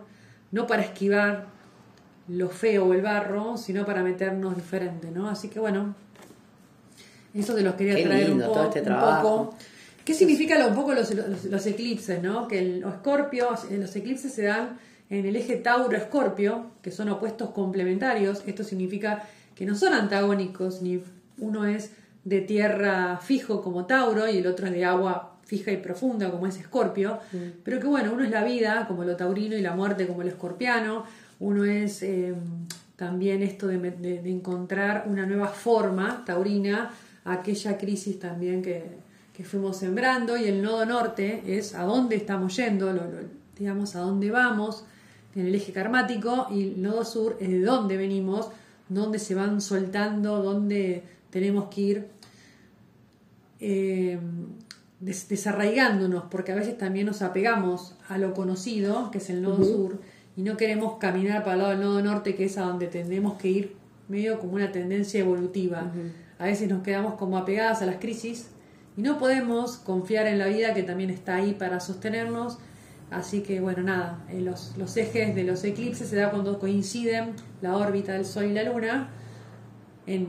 no 0.52 0.66
para 0.66 0.82
esquivar 0.82 1.46
lo 2.28 2.48
feo 2.48 2.86
o 2.86 2.92
el 2.94 3.02
barro, 3.02 3.56
sino 3.56 3.84
para 3.86 4.02
meternos 4.02 4.56
diferente, 4.56 5.10
¿no? 5.10 5.28
Así 5.28 5.48
que 5.48 5.60
bueno, 5.60 5.94
eso 7.34 7.54
te 7.54 7.62
los 7.62 7.74
quería 7.74 7.94
Qué 7.96 8.04
traer 8.04 8.28
lindo 8.30 8.46
un, 8.48 8.52
todo 8.52 8.64
este 8.68 8.80
un 8.80 8.86
poco. 9.22 9.54
¿Qué 10.04 10.14
significa 10.14 10.58
lo- 10.58 10.68
un 10.68 10.74
poco 10.74 10.94
los, 10.94 11.12
los- 11.14 11.44
los 11.44 11.66
eclipses, 11.66 12.22
no? 12.22 12.48
Que 12.48 12.58
el 12.60 12.84
escorpio, 12.84 13.48
los 13.70 13.96
eclipses 13.96 14.32
se 14.32 14.42
dan 14.44 14.78
en 15.10 15.26
el 15.26 15.36
eje 15.36 15.56
Tauro-Escorpio, 15.56 16.66
que 16.82 16.90
son 16.90 17.08
opuestos 17.10 17.50
complementarios. 17.50 18.42
Esto 18.46 18.64
significa 18.64 19.24
que 19.54 19.66
no 19.66 19.74
son 19.74 19.92
antagónicos, 19.94 20.80
ni 20.82 21.02
uno 21.38 21.64
es 21.66 21.90
de 22.24 22.40
tierra 22.40 23.18
fijo 23.18 23.62
como 23.62 23.86
Tauro 23.86 24.28
y 24.28 24.38
el 24.38 24.46
otro 24.46 24.66
es 24.66 24.72
de 24.72 24.84
agua 24.84 25.35
fija 25.46 25.70
y 25.72 25.78
profunda 25.78 26.30
como 26.30 26.46
es 26.46 26.58
Escorpio, 26.58 27.18
pero 27.64 27.80
que 27.80 27.86
bueno, 27.86 28.12
uno 28.12 28.22
es 28.24 28.30
la 28.30 28.44
vida 28.44 28.84
como 28.86 29.04
lo 29.04 29.16
taurino 29.16 29.56
y 29.56 29.62
la 29.62 29.74
muerte 29.74 30.06
como 30.06 30.20
el 30.22 30.28
escorpiano, 30.28 31.04
uno 31.40 31.64
es 31.64 32.02
eh, 32.02 32.34
también 32.96 33.42
esto 33.42 33.66
de, 33.68 33.78
me- 33.78 33.90
de- 33.92 34.20
de 34.22 34.30
encontrar 34.30 35.04
una 35.06 35.24
nueva 35.24 35.48
forma 35.48 36.24
taurina, 36.26 36.90
aquella 37.24 37.78
crisis 37.78 38.18
también 38.18 38.60
que, 38.60 38.82
que 39.34 39.44
fuimos 39.44 39.76
sembrando 39.78 40.36
y 40.36 40.44
el 40.46 40.60
nodo 40.62 40.84
norte 40.84 41.42
es 41.46 41.74
a 41.74 41.82
dónde 41.84 42.16
estamos 42.16 42.56
yendo, 42.56 42.92
lo- 42.92 43.04
lo- 43.04 43.28
digamos 43.58 43.94
a 43.96 44.00
dónde 44.00 44.30
vamos 44.30 44.84
en 45.36 45.46
el 45.46 45.54
eje 45.54 45.72
karmático 45.72 46.48
y 46.50 46.62
el 46.72 46.82
nodo 46.82 47.04
sur 47.04 47.36
es 47.40 47.48
de 47.50 47.60
dónde 47.60 47.96
venimos, 47.96 48.48
dónde 48.88 49.18
se 49.18 49.34
van 49.34 49.60
soltando, 49.60 50.42
dónde 50.42 51.02
tenemos 51.30 51.66
que 51.72 51.80
ir 51.80 52.06
eh, 53.60 54.18
des- 55.00 55.28
desarraigándonos, 55.28 56.24
porque 56.30 56.52
a 56.52 56.54
veces 56.54 56.76
también 56.78 57.06
nos 57.06 57.22
apegamos 57.22 57.96
a 58.08 58.18
lo 58.18 58.34
conocido, 58.34 59.10
que 59.10 59.18
es 59.18 59.30
el 59.30 59.42
nodo 59.42 59.64
sur, 59.64 60.00
y 60.36 60.42
no 60.42 60.56
queremos 60.56 60.98
caminar 60.98 61.42
para 61.42 61.54
el 61.54 61.58
lado 61.60 61.70
del 61.70 61.80
nodo 61.80 62.02
norte, 62.02 62.34
que 62.34 62.44
es 62.44 62.58
a 62.58 62.62
donde 62.62 62.86
tendemos 62.88 63.34
que 63.38 63.48
ir 63.48 63.76
medio 64.08 64.38
como 64.38 64.52
una 64.54 64.70
tendencia 64.72 65.20
evolutiva. 65.20 65.90
A 66.38 66.44
veces 66.44 66.68
nos 66.68 66.82
quedamos 66.82 67.14
como 67.14 67.38
apegadas 67.38 67.80
a 67.82 67.86
las 67.86 67.96
crisis 67.96 68.50
y 68.96 69.02
no 69.02 69.18
podemos 69.18 69.76
confiar 69.78 70.26
en 70.26 70.38
la 70.38 70.46
vida 70.46 70.74
que 70.74 70.82
también 70.82 71.10
está 71.10 71.36
ahí 71.36 71.54
para 71.54 71.80
sostenernos. 71.80 72.58
Así 73.10 73.40
que 73.42 73.60
bueno, 73.60 73.82
nada, 73.84 74.24
eh, 74.28 74.40
los, 74.40 74.76
los 74.76 74.96
ejes 74.96 75.34
de 75.34 75.44
los 75.44 75.64
eclipses 75.64 76.08
se 76.08 76.16
da 76.16 76.30
cuando 76.30 76.58
coinciden 76.58 77.32
la 77.62 77.76
órbita 77.76 78.12
del 78.12 78.24
Sol 78.26 78.44
y 78.46 78.52
la 78.52 78.64
Luna, 78.64 79.10
en, 80.06 80.26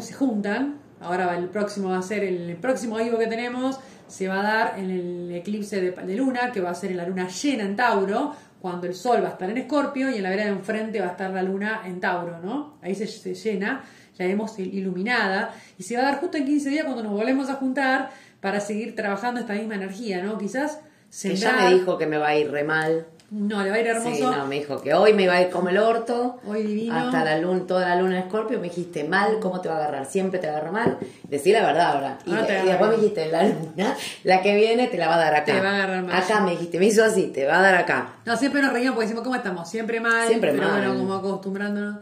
se 0.00 0.14
juntan. 0.14 0.78
Ahora 1.02 1.36
el 1.36 1.48
próximo 1.48 1.90
va 1.90 1.98
a 1.98 2.02
ser 2.02 2.24
el, 2.24 2.56
próximo 2.56 2.96
vivo 2.96 3.18
que 3.18 3.26
tenemos, 3.26 3.78
se 4.06 4.28
va 4.28 4.40
a 4.40 4.42
dar 4.42 4.78
en 4.78 4.90
el 4.90 5.32
eclipse 5.32 5.80
de, 5.80 5.90
de 5.90 6.16
luna, 6.16 6.52
que 6.52 6.60
va 6.60 6.70
a 6.70 6.74
ser 6.74 6.90
en 6.90 6.98
la 6.98 7.06
luna 7.06 7.28
llena 7.28 7.64
en 7.64 7.76
Tauro, 7.76 8.34
cuando 8.60 8.86
el 8.86 8.94
sol 8.94 9.22
va 9.22 9.28
a 9.28 9.32
estar 9.32 9.50
en 9.50 9.58
Escorpio 9.58 10.10
y 10.10 10.16
en 10.16 10.22
la 10.22 10.30
vereda 10.30 10.46
de 10.46 10.52
enfrente 10.52 11.00
va 11.00 11.06
a 11.06 11.10
estar 11.10 11.30
la 11.30 11.42
luna 11.42 11.82
en 11.84 11.98
Tauro, 11.98 12.38
¿no? 12.40 12.78
Ahí 12.80 12.94
se, 12.94 13.06
se 13.06 13.34
llena, 13.34 13.84
la 14.18 14.26
vemos 14.26 14.58
iluminada 14.58 15.54
y 15.78 15.82
se 15.82 15.96
va 15.96 16.02
a 16.02 16.04
dar 16.04 16.20
justo 16.20 16.36
en 16.36 16.44
15 16.44 16.70
días 16.70 16.84
cuando 16.84 17.02
nos 17.02 17.12
volvemos 17.12 17.50
a 17.50 17.54
juntar 17.54 18.10
para 18.40 18.60
seguir 18.60 18.94
trabajando 18.94 19.40
esta 19.40 19.54
misma 19.54 19.74
energía, 19.74 20.22
¿no? 20.22 20.38
Quizás 20.38 20.78
que 21.20 21.36
ya 21.36 21.56
me 21.56 21.74
dijo 21.74 21.98
que 21.98 22.06
me 22.06 22.18
va 22.18 22.28
a 22.28 22.36
ir 22.36 22.50
re 22.50 22.64
mal. 22.64 23.06
No, 23.34 23.62
le 23.62 23.70
va 23.70 23.76
a 23.76 23.80
ir 23.80 23.86
hermoso. 23.86 24.14
Sí, 24.14 24.22
no, 24.22 24.46
me 24.46 24.56
dijo 24.56 24.82
que 24.82 24.92
hoy 24.92 25.14
me 25.14 25.22
iba 25.22 25.32
a 25.32 25.40
ir 25.40 25.48
como 25.48 25.70
el 25.70 25.78
orto. 25.78 26.38
Hoy 26.46 26.64
divino. 26.64 26.94
Hasta 26.94 27.24
la 27.24 27.38
luna, 27.38 27.62
toda 27.66 27.88
la 27.88 27.96
luna 27.96 28.18
en 28.18 28.24
Escorpio. 28.24 28.58
Me 28.60 28.68
dijiste 28.68 29.04
mal, 29.04 29.38
¿cómo 29.40 29.58
te 29.62 29.70
va 29.70 29.76
a 29.76 29.78
agarrar? 29.78 30.04
Siempre 30.04 30.38
te 30.38 30.48
agarra 30.48 30.70
mal. 30.70 30.98
Decí 31.30 31.50
la 31.50 31.64
verdad 31.64 31.92
ahora. 31.92 32.18
Y, 32.26 32.30
después 32.34 32.90
me 32.90 32.96
dijiste, 32.96 33.32
la 33.32 33.44
luna, 33.44 33.96
la 34.24 34.42
que 34.42 34.54
viene 34.54 34.88
te 34.88 34.98
la 34.98 35.08
va 35.08 35.14
a 35.14 35.18
dar 35.18 35.34
acá. 35.34 35.54
Te 35.54 35.60
va 35.62 35.70
a 35.70 35.74
agarrar 35.76 36.02
mal. 36.02 36.14
Acá 36.14 36.40
me 36.42 36.50
dijiste, 36.50 36.78
me 36.78 36.84
hizo 36.84 37.02
así, 37.02 37.28
te 37.28 37.46
va 37.46 37.60
a 37.60 37.62
dar 37.62 37.74
acá. 37.74 38.16
No, 38.26 38.36
siempre 38.36 38.60
nos 38.60 38.70
reímos 38.70 38.96
porque 38.96 39.06
decimos, 39.06 39.24
¿cómo 39.24 39.36
estamos? 39.36 39.66
Siempre 39.66 39.98
mal. 39.98 40.28
Siempre 40.28 40.52
pero 40.52 40.64
mal. 40.64 40.72
bueno, 40.72 40.98
como 40.98 41.14
acostumbrándonos. 41.14 42.00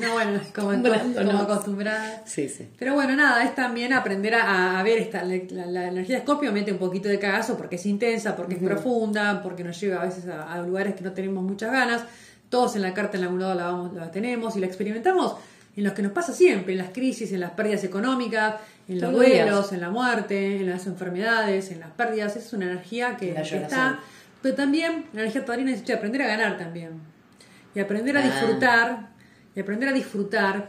No, 0.00 0.12
bueno, 0.12 0.40
como, 0.54 0.70
como 0.72 1.38
acostumbrada. 1.38 2.22
Sí, 2.24 2.48
sí. 2.48 2.68
Pero 2.78 2.94
bueno, 2.94 3.16
nada, 3.16 3.44
es 3.44 3.54
también 3.54 3.92
aprender 3.92 4.34
a, 4.34 4.78
a 4.78 4.82
ver 4.82 4.98
esta, 4.98 5.22
la, 5.24 5.66
la, 5.66 5.88
energía 5.88 6.16
de 6.16 6.22
Scorpio 6.22 6.52
mete 6.52 6.72
un 6.72 6.78
poquito 6.78 7.08
de 7.08 7.18
cagazo 7.18 7.56
porque 7.56 7.76
es 7.76 7.86
intensa, 7.86 8.36
porque 8.36 8.54
es 8.54 8.62
profunda, 8.62 9.42
porque 9.42 9.64
nos 9.64 9.78
lleva 9.80 10.02
a 10.02 10.04
veces 10.06 10.26
a, 10.28 10.52
a, 10.52 10.62
lugares 10.62 10.94
que 10.94 11.02
no 11.02 11.12
tenemos 11.12 11.42
muchas 11.42 11.72
ganas. 11.72 12.02
Todos 12.48 12.76
en 12.76 12.82
la 12.82 12.92
carta 12.92 13.16
en 13.16 13.24
algún 13.24 13.40
lado 13.40 13.54
la, 13.54 13.64
vamos, 13.64 13.94
la 13.94 14.10
tenemos 14.10 14.56
y 14.56 14.60
la 14.60 14.66
experimentamos 14.66 15.36
en 15.76 15.84
los 15.84 15.94
que 15.94 16.02
nos 16.02 16.12
pasa 16.12 16.32
siempre, 16.34 16.72
en 16.72 16.78
las 16.78 16.90
crisis, 16.90 17.32
en 17.32 17.40
las 17.40 17.52
pérdidas 17.52 17.82
económicas, 17.84 18.56
en 18.88 19.00
los 19.00 19.12
duelos, 19.12 19.60
días. 19.60 19.72
en 19.72 19.80
la 19.80 19.90
muerte, 19.90 20.56
en 20.56 20.68
las 20.68 20.86
enfermedades, 20.86 21.70
en 21.70 21.80
las 21.80 21.90
pérdidas. 21.92 22.36
Es 22.36 22.52
una 22.52 22.66
energía 22.66 23.16
que, 23.16 23.32
La 23.32 23.40
está. 23.40 24.00
Pero 24.42 24.54
también 24.54 25.06
la 25.14 25.20
energía 25.22 25.44
taurina 25.44 25.70
necesita 25.70 25.94
aprender 25.94 26.20
a 26.22 26.26
ganar 26.26 26.58
también. 26.58 26.90
Y 27.74 27.80
aprender 27.80 28.18
a 28.18 28.20
Ah. 28.20 28.24
disfrutar, 28.24 29.08
y 29.54 29.60
aprender 29.60 29.88
a 29.88 29.92
disfrutar 29.92 30.68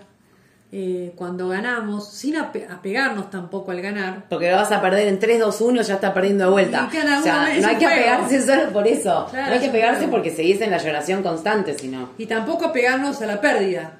eh, 0.75 1.13
cuando 1.15 1.49
ganamos, 1.49 2.09
sin 2.11 2.35
ape- 2.35 2.67
apegarnos 2.69 3.29
tampoco 3.29 3.69
al 3.71 3.79
ganar. 3.81 4.25
Porque 4.27 4.51
vas 4.51 4.71
a 4.71 4.81
perder 4.81 5.07
en 5.07 5.19
3, 5.19 5.39
2, 5.39 5.61
1, 5.61 5.81
ya 5.83 5.93
está 5.95 6.13
perdiendo 6.13 6.45
de 6.45 6.49
vuelta. 6.51 6.87
O 6.87 6.91
sea, 7.23 7.49
no 7.59 7.67
hay 7.67 7.75
que 7.77 7.85
apegarse 7.85 8.41
solo 8.45 8.71
por 8.73 8.87
eso. 8.87 9.27
Claro, 9.29 9.47
no 9.47 9.53
hay 9.53 9.59
que 9.59 9.67
apegarse 9.67 10.07
porque 10.07 10.31
seguís 10.31 10.59
en 10.61 10.71
la 10.71 10.79
lloración 10.79 11.21
constante, 11.21 11.77
sino. 11.77 12.09
Y 12.17 12.25
tampoco 12.25 12.65
apegarnos 12.65 13.21
a 13.21 13.25
la 13.27 13.39
pérdida. 13.39 13.97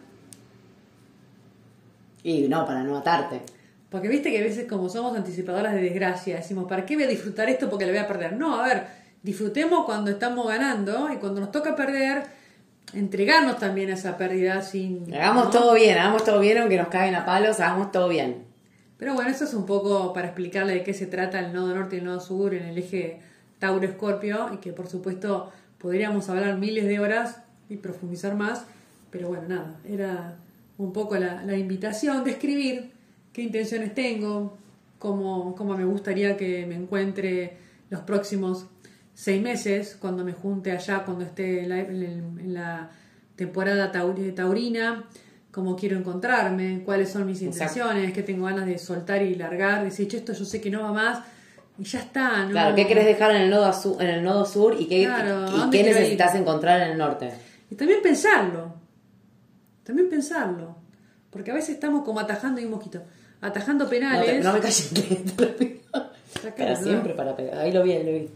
Y 2.23 2.47
no, 2.47 2.65
para 2.65 2.83
no 2.83 2.97
atarte. 2.97 3.41
Porque 3.89 4.07
viste 4.07 4.31
que 4.31 4.39
a 4.39 4.43
veces 4.43 4.65
como 4.67 4.89
somos 4.89 5.15
anticipadoras 5.15 5.73
de 5.75 5.81
desgracia, 5.81 6.37
decimos, 6.37 6.65
¿para 6.67 6.85
qué 6.85 6.95
voy 6.95 7.03
a 7.03 7.07
disfrutar 7.07 7.49
esto 7.49 7.69
porque 7.69 7.85
lo 7.85 7.91
voy 7.91 7.99
a 8.01 8.07
perder? 8.07 8.33
No, 8.33 8.59
a 8.59 8.65
ver, 8.67 8.87
disfrutemos 9.21 9.85
cuando 9.85 10.09
estamos 10.09 10.47
ganando 10.47 11.11
y 11.13 11.17
cuando 11.17 11.41
nos 11.41 11.51
toca 11.51 11.75
perder, 11.75 12.23
entregarnos 12.93 13.57
también 13.59 13.89
a 13.89 13.93
esa 13.93 14.17
pérdida 14.17 14.61
sin... 14.61 15.13
Hagamos 15.13 15.45
¿no? 15.45 15.51
todo 15.51 15.73
bien, 15.73 15.97
hagamos 15.97 16.23
todo 16.23 16.39
bien, 16.39 16.57
aunque 16.57 16.77
nos 16.77 16.89
caguen 16.89 17.15
a 17.15 17.25
palos, 17.25 17.59
hagamos 17.59 17.91
todo 17.91 18.09
bien. 18.09 18.43
Pero 18.97 19.13
bueno, 19.13 19.31
eso 19.31 19.45
es 19.45 19.53
un 19.53 19.65
poco 19.65 20.13
para 20.13 20.27
explicarle 20.27 20.73
de 20.73 20.83
qué 20.83 20.93
se 20.93 21.07
trata 21.07 21.39
el 21.39 21.53
nodo 21.53 21.75
norte 21.75 21.95
y 21.95 21.99
el 21.99 22.05
nodo 22.05 22.19
sur 22.19 22.53
en 22.53 22.63
el 22.63 22.77
eje 22.77 23.19
Tauro-Escorpio 23.59 24.53
y 24.53 24.57
que 24.57 24.73
por 24.73 24.87
supuesto 24.87 25.51
podríamos 25.77 26.29
hablar 26.29 26.57
miles 26.57 26.85
de 26.85 26.99
horas 26.99 27.41
y 27.69 27.77
profundizar 27.77 28.35
más, 28.35 28.65
pero 29.09 29.27
bueno, 29.27 29.43
nada, 29.47 29.75
era 29.87 30.35
un 30.77 30.93
poco 30.93 31.17
la, 31.17 31.43
la 31.43 31.57
invitación 31.57 32.23
de 32.23 32.31
escribir 32.31 32.91
qué 33.33 33.41
intenciones 33.41 33.93
tengo, 33.93 34.57
cómo, 34.99 35.55
cómo 35.55 35.75
me 35.75 35.83
gustaría 35.83 36.37
que 36.37 36.65
me 36.65 36.75
encuentre 36.75 37.57
los 37.89 38.01
próximos 38.01 38.67
seis 39.13 39.41
meses, 39.41 39.97
cuando 39.99 40.23
me 40.23 40.33
junte 40.33 40.71
allá, 40.71 41.03
cuando 41.05 41.23
esté 41.23 41.61
en 41.63 41.69
la, 41.69 41.79
en 41.79 42.53
la 42.53 42.89
temporada 43.35 43.91
tauri- 43.91 44.33
taurina, 44.33 45.03
cómo 45.51 45.75
quiero 45.75 45.97
encontrarme, 45.97 46.81
cuáles 46.83 47.09
son 47.11 47.25
mis 47.25 47.41
intenciones, 47.41 48.11
qué 48.13 48.23
tengo 48.23 48.45
ganas 48.45 48.65
de 48.65 48.77
soltar 48.79 49.21
y 49.21 49.35
largar, 49.35 49.83
decir, 49.83 50.07
"Che, 50.07 50.17
esto 50.17 50.33
yo 50.33 50.45
sé 50.45 50.59
que 50.61 50.69
no 50.71 50.81
va 50.81 50.91
más, 50.93 51.19
y 51.77 51.83
ya 51.83 51.99
está, 51.99 52.43
¿no? 52.45 52.51
Claro, 52.51 52.75
¿qué 52.75 52.87
querés 52.87 53.05
dejar 53.05 53.31
en 53.31 53.43
el 53.43 53.49
nodo, 53.49 53.65
azu- 53.67 53.99
en 54.01 54.07
el 54.09 54.23
nodo 54.23 54.45
sur 54.45 54.75
y 54.79 54.87
qué, 54.87 55.05
Claro, 55.05 55.29
y 55.29 55.55
¿a 55.55 55.57
dónde 55.57 55.77
qué 55.77 55.83
necesitas 55.83 56.33
ir? 56.35 56.41
encontrar 56.41 56.81
en 56.81 56.91
el 56.91 56.97
norte? 56.97 57.31
Y 57.71 57.75
también 57.75 57.99
pensarlo. 58.03 58.75
También 59.83 60.09
pensarlo. 60.09 60.75
Porque 61.29 61.51
a 61.51 61.53
veces 61.55 61.71
estamos 61.75 62.03
como 62.03 62.19
atajando 62.19 62.61
y 62.61 62.65
un 62.65 62.71
mosquito. 62.71 63.01
Atajando 63.41 63.83
No, 63.85 63.89
penales. 63.89 64.25
te- 64.27 64.39
no 64.41 64.53
me 64.53 64.59
calles, 64.59 64.91
Para 66.57 66.75
siempre, 66.75 67.13
para 67.13 67.35
pegar. 67.35 67.57
Ahí 67.59 67.71
lo 67.71 67.83
vi, 67.83 67.91
ahí 67.91 68.03
lo 68.05 68.11
vi. 68.11 68.29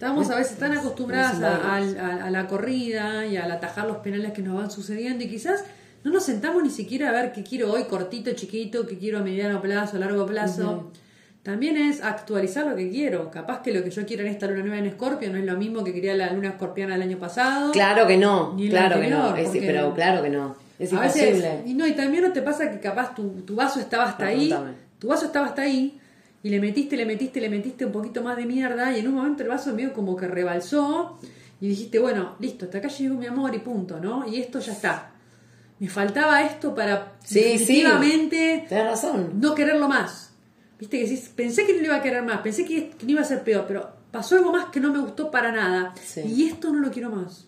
Estamos 0.00 0.30
a 0.30 0.36
veces 0.36 0.56
tan 0.56 0.72
acostumbradas 0.72 1.34
a, 1.42 1.78
sin 1.84 1.98
a- 1.98 2.24
a 2.24 2.30
la 2.30 2.46
corrida 2.46 3.26
y 3.26 3.36
al 3.36 3.50
atajar 3.50 3.86
los 3.86 3.98
penales 3.98 4.32
que 4.32 4.40
nos 4.40 4.56
van 4.56 4.70
sucediendo 4.70 5.22
y 5.22 5.28
quizás 5.28 5.62
no 6.04 6.10
nos 6.10 6.24
sentamos 6.24 6.62
ni 6.62 6.70
siquiera 6.70 7.10
a 7.10 7.12
ver 7.12 7.32
qué 7.32 7.42
quiero 7.42 7.70
hoy, 7.70 7.84
cortito, 7.84 8.32
chiquito, 8.32 8.86
qué 8.86 8.96
quiero 8.96 9.18
a 9.18 9.22
mediano 9.22 9.60
plazo, 9.60 9.98
a 9.98 10.00
largo 10.00 10.24
plazo. 10.24 10.90
También 11.42 11.76
es 11.76 12.02
actualizar 12.02 12.66
lo 12.66 12.76
que 12.76 12.88
quiero. 12.88 13.30
Capaz 13.30 13.60
que 13.60 13.74
lo 13.74 13.84
que 13.84 13.90
yo 13.90 14.06
quiero 14.06 14.22
en 14.22 14.28
esta 14.30 14.46
luna 14.46 14.60
nueva 14.62 14.78
en 14.78 14.86
Escorpio 14.86 15.30
no 15.30 15.36
es 15.36 15.44
lo 15.44 15.58
mismo 15.58 15.84
que 15.84 15.92
quería 15.92 16.14
la 16.14 16.32
luna 16.32 16.48
escorpiana 16.48 16.94
el 16.94 17.02
año 17.02 17.18
pasado. 17.18 17.70
Claro 17.72 18.06
que 18.06 18.16
no, 18.16 18.54
Ni 18.56 18.70
claro 18.70 18.88
que 19.00 19.04
anterior, 19.04 19.18
no. 19.32 19.36
Es- 19.36 19.48
porque- 19.48 19.60
pero 19.66 19.94
claro 19.94 20.22
que 20.22 20.30
no. 20.30 20.56
Es 20.78 20.94
a 20.94 20.96
imposible. 20.96 21.30
veces, 21.32 21.60
y 21.66 21.74
no, 21.74 21.86
y 21.86 21.92
también 21.92 22.24
no 22.24 22.32
te 22.32 22.40
pasa 22.40 22.70
que 22.70 22.80
capaz 22.80 23.14
tu, 23.14 23.42
tu 23.42 23.54
vaso 23.54 23.78
estaba 23.78 24.04
hasta 24.04 24.24
No, 24.24 24.30
ahí, 24.30 24.48
contame. 24.48 24.72
tu 24.98 25.08
vaso 25.08 25.26
estaba 25.26 25.44
hasta 25.48 25.60
ahí, 25.60 25.99
y 26.42 26.48
le 26.50 26.60
metiste, 26.60 26.96
le 26.96 27.04
metiste, 27.06 27.40
le 27.40 27.48
metiste 27.50 27.84
un 27.86 27.92
poquito 27.92 28.22
más 28.22 28.36
de 28.36 28.46
mierda, 28.46 28.96
y 28.96 29.00
en 29.00 29.08
un 29.08 29.14
momento 29.14 29.42
el 29.42 29.48
vaso 29.48 29.74
medio 29.74 29.92
como 29.92 30.16
que 30.16 30.26
rebalsó, 30.26 31.18
y 31.60 31.68
dijiste, 31.68 31.98
bueno, 31.98 32.36
listo, 32.40 32.64
hasta 32.64 32.78
acá 32.78 32.88
llegó 32.88 33.16
mi 33.16 33.26
amor 33.26 33.54
y 33.54 33.58
punto, 33.58 34.00
¿no? 34.00 34.26
Y 34.26 34.40
esto 34.40 34.58
ya 34.60 34.72
está. 34.72 35.12
Me 35.78 35.88
faltaba 35.88 36.42
esto 36.42 36.74
para 36.74 37.12
Sí, 37.24 37.40
sí. 37.40 37.58
definitivamente 37.58 38.66
Tenés 38.68 38.84
razón. 38.86 39.32
no 39.40 39.54
quererlo 39.54 39.88
más. 39.88 40.32
Viste 40.78 40.98
que 40.98 41.04
decís, 41.04 41.30
pensé 41.34 41.66
que 41.66 41.74
no 41.74 41.80
lo 41.80 41.84
iba 41.86 41.96
a 41.96 42.02
querer 42.02 42.22
más, 42.22 42.40
pensé 42.40 42.64
que, 42.64 42.90
que 42.90 43.04
no 43.04 43.12
iba 43.12 43.20
a 43.20 43.24
ser 43.24 43.42
peor, 43.44 43.64
pero 43.68 43.90
pasó 44.10 44.36
algo 44.36 44.50
más 44.52 44.66
que 44.66 44.80
no 44.80 44.90
me 44.92 44.98
gustó 44.98 45.30
para 45.30 45.52
nada. 45.52 45.92
Sí. 46.02 46.20
Y 46.22 46.44
esto 46.48 46.72
no 46.72 46.78
lo 46.80 46.90
quiero 46.90 47.10
más. 47.10 47.46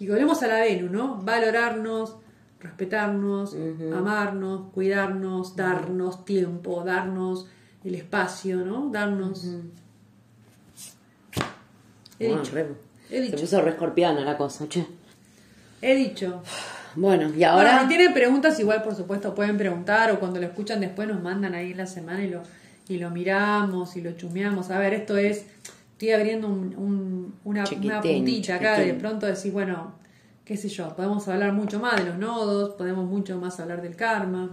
Y 0.00 0.08
volvemos 0.08 0.42
a 0.42 0.48
la 0.48 0.60
Venus, 0.60 0.90
¿no? 0.90 1.16
Valorarnos, 1.22 2.16
respetarnos, 2.60 3.56
amarnos, 3.94 4.72
cuidarnos, 4.72 5.54
darnos 5.56 6.24
tiempo, 6.24 6.82
darnos 6.84 7.48
el 7.88 7.94
espacio, 7.94 8.56
¿no? 8.58 8.88
Darnos. 8.90 9.44
He 12.18 12.28
Bueno, 12.28 12.42
dicho. 12.42 12.54
re- 12.54 12.68
He 13.10 13.20
dicho. 13.20 13.36
Se 13.36 13.42
puso 13.44 13.60
re 13.62 13.70
escorpiana 13.70 14.20
la 14.22 14.36
cosa, 14.36 14.68
che. 14.68 14.86
He 15.82 15.94
dicho. 15.94 16.42
Bueno, 16.96 17.30
y 17.34 17.44
Ahora, 17.44 17.82
si 17.82 17.88
tienen 17.88 18.14
preguntas, 18.14 18.58
igual 18.58 18.82
por 18.82 18.94
supuesto 18.96 19.34
pueden 19.34 19.56
preguntar 19.58 20.10
o 20.10 20.18
cuando 20.18 20.40
lo 20.40 20.46
escuchan 20.46 20.80
después 20.80 21.06
nos 21.06 21.22
mandan 21.22 21.54
ahí 21.54 21.74
la 21.74 21.86
semana 21.86 22.24
y 22.24 22.30
lo, 22.30 22.42
y 22.88 22.96
lo 22.98 23.10
miramos 23.10 23.96
y 23.96 24.00
lo 24.00 24.12
chumeamos. 24.12 24.70
A 24.70 24.78
ver, 24.78 24.94
esto 24.94 25.16
es, 25.18 25.44
estoy 25.92 26.10
abriendo 26.12 26.48
un- 26.48 26.74
un- 26.76 27.34
una, 27.44 27.64
una 27.82 28.00
puntita 28.00 28.54
acá, 28.56 28.78
de 28.80 28.94
pronto 28.94 29.26
decir, 29.26 29.52
bueno, 29.52 29.92
qué 30.46 30.56
sé 30.56 30.68
yo, 30.70 30.96
podemos 30.96 31.28
hablar 31.28 31.52
mucho 31.52 31.78
más 31.78 31.96
de 31.96 32.04
los 32.04 32.18
nodos, 32.18 32.70
podemos 32.76 33.04
mucho 33.08 33.38
más 33.38 33.60
hablar 33.60 33.82
del 33.82 33.94
karma, 33.94 34.50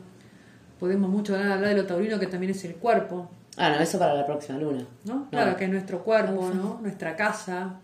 podemos 0.83 1.09
mucho 1.09 1.33
hablar, 1.33 1.61
de 1.61 1.75
lo 1.75 1.85
taurino 1.85 2.19
que 2.19 2.27
también 2.27 2.51
es 2.51 2.65
el 2.65 2.75
cuerpo, 2.75 3.29
Ah, 3.55 3.69
no, 3.69 3.79
eso 3.79 3.97
para 3.97 4.15
la 4.15 4.25
próxima 4.25 4.57
luna. 4.57 4.85
¿no? 5.05 5.29
Claro, 5.29 5.55
que 5.55 5.63
es 5.63 5.69
nuestro 5.69 6.03
cuerpo, 6.03 6.51
¿no? 6.53 6.79
Nuestra 6.81 7.15
casa, 7.15 7.79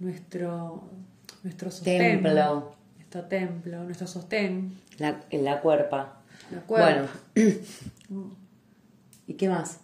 nuestro, 0.00 0.90
nuestro 1.42 1.70
sostén. 1.70 2.22
Templo. 2.22 2.74
Nuestro 2.96 3.22
templo, 3.22 3.84
nuestro 3.84 4.06
sostén. 4.06 4.78
La, 4.98 5.18
la 5.30 5.62
cuerpa. 5.62 6.20
La 6.50 6.60
cuerpa. 6.60 7.08
Bueno. 7.34 7.54
¿Y 9.26 9.34
qué 9.34 9.48
más? 9.48 9.78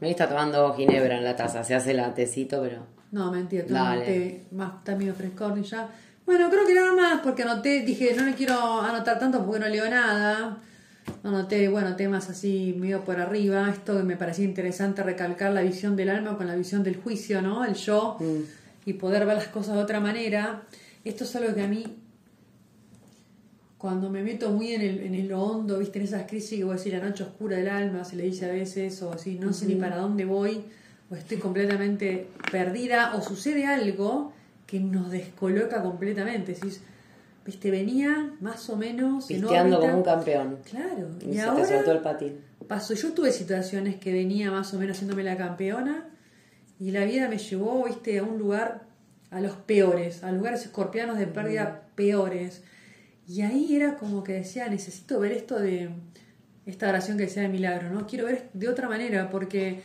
Me 0.00 0.10
está 0.10 0.30
tomando 0.30 0.72
ginebra 0.74 1.18
en 1.18 1.24
la 1.24 1.36
taza. 1.36 1.62
Se 1.62 1.74
hace 1.74 1.92
la 1.92 2.14
tecito, 2.14 2.62
pero. 2.62 2.86
No, 3.12 3.30
mentira, 3.30 3.64
un 3.68 4.02
té 4.02 4.46
más 4.50 4.82
también 4.82 5.14
frescón 5.14 5.58
y 5.58 5.62
ya. 5.62 5.90
Bueno, 6.24 6.48
creo 6.48 6.64
que 6.66 6.74
nada 6.74 6.94
más 6.94 7.20
porque 7.20 7.42
anoté, 7.42 7.80
dije, 7.80 8.14
no 8.16 8.24
le 8.24 8.34
quiero 8.34 8.80
anotar 8.80 9.18
tanto 9.18 9.44
porque 9.44 9.60
no 9.60 9.68
leo 9.68 9.90
nada. 9.90 10.56
Anoté, 11.26 11.66
bueno, 11.66 11.96
temas 11.96 12.30
así 12.30 12.72
medio 12.78 13.04
por 13.04 13.18
arriba. 13.18 13.68
Esto 13.68 13.96
que 13.96 14.04
me 14.04 14.16
parecía 14.16 14.44
interesante 14.44 15.02
recalcar 15.02 15.52
la 15.52 15.62
visión 15.62 15.96
del 15.96 16.10
alma 16.10 16.36
con 16.36 16.46
la 16.46 16.54
visión 16.54 16.84
del 16.84 16.96
juicio, 16.96 17.42
¿no? 17.42 17.64
El 17.64 17.74
yo 17.74 18.16
y 18.84 18.92
poder 18.92 19.26
ver 19.26 19.36
las 19.36 19.48
cosas 19.48 19.74
de 19.74 19.82
otra 19.82 19.98
manera. 19.98 20.62
Esto 21.04 21.24
es 21.24 21.34
algo 21.34 21.52
que 21.52 21.62
a 21.62 21.66
mí, 21.66 21.84
cuando 23.76 24.08
me 24.08 24.22
meto 24.22 24.52
muy 24.52 24.72
en 24.72 24.82
el, 24.82 25.00
en 25.00 25.14
el 25.16 25.26
lo 25.26 25.42
hondo, 25.42 25.80
viste, 25.80 25.98
en 25.98 26.04
esas 26.04 26.28
crisis 26.28 26.58
que 26.58 26.64
voy 26.64 26.74
a 26.74 26.76
decir 26.76 26.92
la 26.92 27.00
noche 27.00 27.24
oscura 27.24 27.56
del 27.56 27.68
alma, 27.68 28.04
se 28.04 28.14
le 28.14 28.22
dice 28.22 28.44
a 28.48 28.52
veces, 28.52 29.02
o 29.02 29.12
así, 29.12 29.36
no 29.36 29.52
sé 29.52 29.66
ni 29.66 29.74
para 29.74 29.96
dónde 29.96 30.24
voy, 30.24 30.62
o 31.10 31.16
estoy 31.16 31.38
completamente 31.38 32.28
perdida, 32.52 33.16
o 33.16 33.22
sucede 33.22 33.66
algo 33.66 34.32
que 34.64 34.78
nos 34.78 35.10
descoloca 35.10 35.82
completamente. 35.82 36.54
Decís, 36.54 36.82
viste, 37.46 37.70
venía 37.70 38.32
más 38.40 38.68
o 38.68 38.76
menos. 38.76 39.30
en 39.30 39.40
Pisteando 39.40 39.80
como 39.80 39.98
un 39.98 40.02
campeón. 40.02 40.58
Claro, 40.68 41.08
Y, 41.24 41.30
y, 41.30 41.34
se 41.34 41.42
ahora 41.42 41.84
te 41.84 41.90
el 41.90 41.98
patín. 42.00 42.40
pasó. 42.66 42.94
Yo 42.94 43.12
tuve 43.12 43.32
situaciones 43.32 43.96
que 43.96 44.12
venía 44.12 44.50
más 44.50 44.74
o 44.74 44.78
menos 44.78 44.96
haciéndome 44.96 45.22
la 45.22 45.36
campeona 45.36 46.08
y 46.78 46.90
la 46.90 47.04
vida 47.04 47.28
me 47.28 47.38
llevó, 47.38 47.84
viste, 47.84 48.18
a 48.18 48.22
un 48.22 48.38
lugar 48.38 48.82
a 49.30 49.40
los 49.40 49.56
peores, 49.56 50.22
a 50.24 50.32
lugares 50.32 50.62
escorpianos 50.64 51.18
de 51.18 51.26
pérdida 51.26 51.82
peores. 51.94 52.62
Y 53.28 53.42
ahí 53.42 53.74
era 53.74 53.96
como 53.96 54.22
que 54.22 54.32
decía, 54.34 54.68
necesito 54.68 55.18
ver 55.18 55.32
esto 55.32 55.58
de 55.58 55.90
esta 56.66 56.88
oración 56.88 57.16
que 57.16 57.24
decía 57.24 57.42
de 57.42 57.48
milagro, 57.48 57.90
¿no? 57.90 58.06
Quiero 58.06 58.26
ver 58.26 58.48
de 58.52 58.68
otra 58.68 58.88
manera 58.88 59.30
porque 59.30 59.82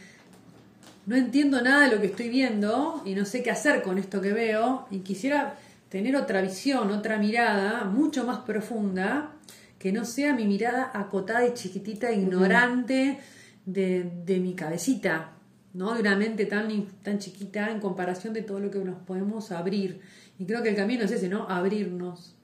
no 1.06 1.15
entiendo 1.15 1.62
nada 1.62 1.88
de 1.88 1.95
lo 1.95 2.02
que 2.02 2.08
estoy 2.08 2.30
viendo 2.30 3.02
y 3.06 3.15
no 3.15 3.26
sé 3.26 3.41
qué 3.43 3.52
hacer 3.52 3.82
con 3.82 3.97
esto 3.97 4.21
que 4.21 4.34
veo 4.34 4.88
y 4.91 5.00
quisiera 5.00 5.56
tener 5.91 6.15
otra 6.15 6.41
visión, 6.41 6.89
otra 6.89 7.17
mirada 7.17 7.84
mucho 7.84 8.25
más 8.25 8.39
profunda, 8.39 9.34
que 9.77 9.91
no 9.91 10.06
sea 10.06 10.34
mi 10.34 10.45
mirada 10.45 10.89
acotada 10.93 11.45
y 11.45 11.54
chiquitita, 11.54 12.13
ignorante 12.13 13.19
de, 13.65 14.10
de 14.25 14.39
mi 14.39 14.54
cabecita, 14.56 15.34
¿no? 15.73 15.93
De 15.93 15.99
una 15.99 16.15
mente 16.15 16.45
tan, 16.45 16.69
tan 17.04 17.19
chiquita 17.19 17.69
en 17.69 17.82
comparación 17.82 18.34
de 18.34 18.41
todo 18.41 18.62
lo 18.62 18.71
que 18.71 18.80
nos 18.80 18.99
podemos 18.99 19.51
abrir. 19.51 19.99
Y 20.39 20.45
creo 20.45 20.63
que 20.63 20.69
el 20.69 20.77
camino 20.77 21.04
es 21.04 21.12
ese, 21.12 21.27
¿no? 21.27 21.49
Abrirnos 21.49 22.36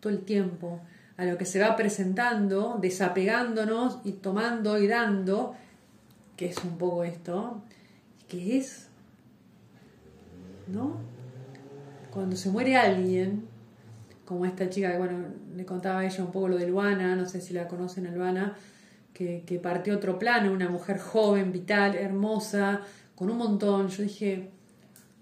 todo 0.00 0.12
el 0.12 0.24
tiempo 0.24 0.80
a 1.16 1.24
lo 1.26 1.38
que 1.38 1.44
se 1.44 1.60
va 1.60 1.76
presentando, 1.76 2.76
desapegándonos 2.82 4.00
y 4.02 4.14
tomando 4.14 4.78
y 4.80 4.88
dando, 4.88 5.54
que 6.36 6.46
es 6.46 6.56
un 6.64 6.76
poco 6.76 7.04
esto, 7.04 7.62
que 8.26 8.58
es, 8.58 8.88
¿no? 10.66 11.13
Cuando 12.14 12.36
se 12.36 12.48
muere 12.48 12.76
alguien, 12.76 13.42
como 14.24 14.46
esta 14.46 14.70
chica 14.70 14.92
que, 14.92 14.98
bueno, 14.98 15.18
le 15.56 15.64
contaba 15.66 15.98
a 15.98 16.06
ella 16.06 16.22
un 16.22 16.30
poco 16.30 16.46
lo 16.46 16.56
de 16.56 16.68
Luana, 16.68 17.16
no 17.16 17.26
sé 17.26 17.40
si 17.40 17.52
la 17.52 17.66
conocen, 17.66 18.14
Luana, 18.14 18.56
que, 19.12 19.42
que 19.44 19.58
partió 19.58 19.96
otro 19.96 20.16
plano, 20.16 20.52
una 20.52 20.68
mujer 20.68 20.98
joven, 20.98 21.50
vital, 21.50 21.96
hermosa, 21.96 22.82
con 23.16 23.30
un 23.30 23.38
montón. 23.38 23.88
Yo 23.88 24.04
dije, 24.04 24.50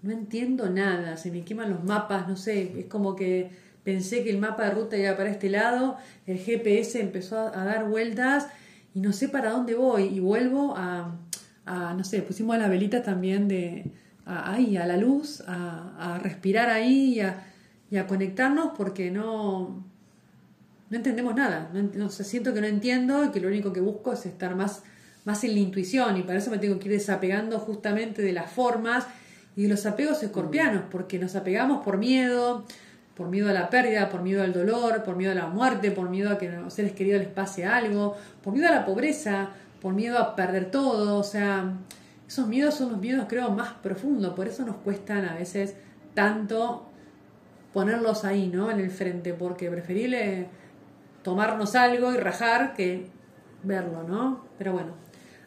no 0.03 0.11
entiendo 0.11 0.69
nada, 0.69 1.17
se 1.17 1.31
me 1.31 1.43
queman 1.43 1.71
los 1.71 1.83
mapas, 1.83 2.27
no 2.27 2.35
sé, 2.35 2.79
es 2.79 2.85
como 2.85 3.15
que 3.15 3.49
pensé 3.83 4.23
que 4.23 4.29
el 4.29 4.37
mapa 4.37 4.65
de 4.65 4.71
ruta 4.71 4.95
iba 4.95 5.17
para 5.17 5.31
este 5.31 5.49
lado, 5.49 5.97
el 6.27 6.37
GPS 6.37 7.01
empezó 7.01 7.39
a, 7.39 7.65
dar 7.65 7.89
vueltas 7.89 8.47
y 8.93 8.99
no 8.99 9.13
sé 9.13 9.29
para 9.29 9.49
dónde 9.49 9.73
voy 9.73 10.03
y 10.03 10.19
vuelvo 10.19 10.75
a, 10.77 11.17
a 11.65 11.93
no 11.95 12.03
sé, 12.03 12.21
pusimos 12.21 12.55
las 12.57 12.69
velitas 12.69 13.03
también 13.03 13.47
de 13.47 13.91
ahí, 14.25 14.77
a 14.77 14.85
la 14.85 14.97
luz, 14.97 15.41
a, 15.47 16.15
a 16.15 16.19
respirar 16.19 16.69
ahí 16.69 17.15
y 17.15 17.19
a, 17.21 17.45
y 17.91 17.97
a, 17.97 18.07
conectarnos 18.07 18.71
porque 18.77 19.11
no, 19.11 19.83
no 20.89 20.97
entendemos 20.97 21.35
nada, 21.35 21.69
no, 21.73 21.89
no 21.93 22.09
siento 22.09 22.53
que 22.53 22.61
no 22.61 22.67
entiendo 22.67 23.25
y 23.25 23.31
que 23.31 23.39
lo 23.39 23.47
único 23.47 23.73
que 23.73 23.81
busco 23.81 24.13
es 24.13 24.25
estar 24.25 24.55
más, 24.55 24.83
más 25.25 25.43
en 25.43 25.53
la 25.53 25.59
intuición 25.59 26.17
y 26.17 26.23
para 26.23 26.39
eso 26.39 26.51
me 26.51 26.57
tengo 26.57 26.79
que 26.79 26.87
ir 26.87 26.93
desapegando 26.93 27.59
justamente 27.59 28.21
de 28.21 28.33
las 28.33 28.51
formas 28.51 29.07
y 29.55 29.63
de 29.63 29.69
los 29.69 29.85
apegos 29.85 30.23
escorpianos, 30.23 30.83
porque 30.89 31.19
nos 31.19 31.35
apegamos 31.35 31.83
por 31.83 31.97
miedo, 31.97 32.65
por 33.15 33.27
miedo 33.27 33.49
a 33.49 33.53
la 33.53 33.69
pérdida, 33.69 34.09
por 34.09 34.23
miedo 34.23 34.41
al 34.41 34.53
dolor, 34.53 35.03
por 35.03 35.15
miedo 35.15 35.31
a 35.31 35.35
la 35.35 35.47
muerte, 35.47 35.91
por 35.91 36.09
miedo 36.09 36.31
a 36.31 36.37
que 36.37 36.49
a 36.49 36.61
los 36.61 36.73
seres 36.73 36.93
queridos 36.93 37.21
les 37.21 37.29
pase 37.29 37.65
algo, 37.65 38.15
por 38.41 38.53
miedo 38.53 38.67
a 38.67 38.71
la 38.71 38.85
pobreza, 38.85 39.49
por 39.81 39.93
miedo 39.93 40.17
a 40.17 40.35
perder 40.35 40.71
todo, 40.71 41.19
o 41.19 41.23
sea, 41.23 41.73
esos 42.33 42.47
miedos 42.47 42.73
son 42.73 42.91
los 42.91 42.99
miedos 42.99 43.27
creo 43.29 43.51
más 43.51 43.73
profundos, 43.73 44.33
por 44.33 44.47
eso 44.47 44.65
nos 44.65 44.77
cuestan 44.77 45.25
a 45.25 45.35
veces 45.35 45.75
tanto 46.15 46.89
ponerlos 47.73 48.25
ahí, 48.25 48.47
¿no? 48.47 48.71
En 48.71 48.79
el 48.79 48.89
frente, 48.89 49.33
porque 49.33 49.69
preferible 49.69 50.47
tomarnos 51.21 51.75
algo 51.75 52.11
y 52.11 52.17
rajar 52.17 52.73
que 52.73 53.05
verlo, 53.61 54.01
¿no? 54.01 54.45
Pero 54.57 54.73
bueno, 54.73 54.93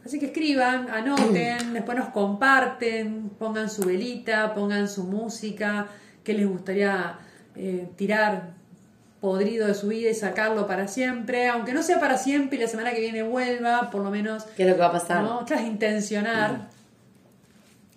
así 0.05 0.21
que 0.21 0.27
escriban, 0.27 0.89
anoten, 0.89 1.73
después 1.73 1.99
nos 1.99 2.11
comparten, 2.11 3.31
pongan 3.37 3.69
su 3.69 3.83
velita, 3.83 4.55
pongan 4.55 4.89
su 4.89 5.03
música, 5.03 5.89
qué 6.23 6.35
les 6.35 6.49
gustaría 6.49 7.19
eh, 7.57 7.89
tirar 7.97 8.55
podrido 9.21 9.67
de 9.67 9.75
su 9.75 9.89
vida 9.89 10.11
y 10.11 10.15
sacarlo 10.15 10.69
para 10.69 10.87
siempre, 10.87 11.49
aunque 11.49 11.73
no 11.73 11.83
sea 11.83 11.99
para 11.99 12.17
siempre 12.17 12.59
y 12.59 12.61
la 12.61 12.69
semana 12.69 12.93
que 12.93 13.01
viene 13.01 13.25
vuelva, 13.25 13.91
por 13.91 14.05
lo 14.05 14.11
menos. 14.11 14.45
¿Qué 14.57 14.63
es 14.63 14.69
lo 14.69 14.77
que 14.77 14.81
va 14.81 14.87
a 14.87 14.93
pasar? 14.93 15.25
¿no? 15.25 15.45
Tras 15.45 15.63
intencionar. 15.63 16.76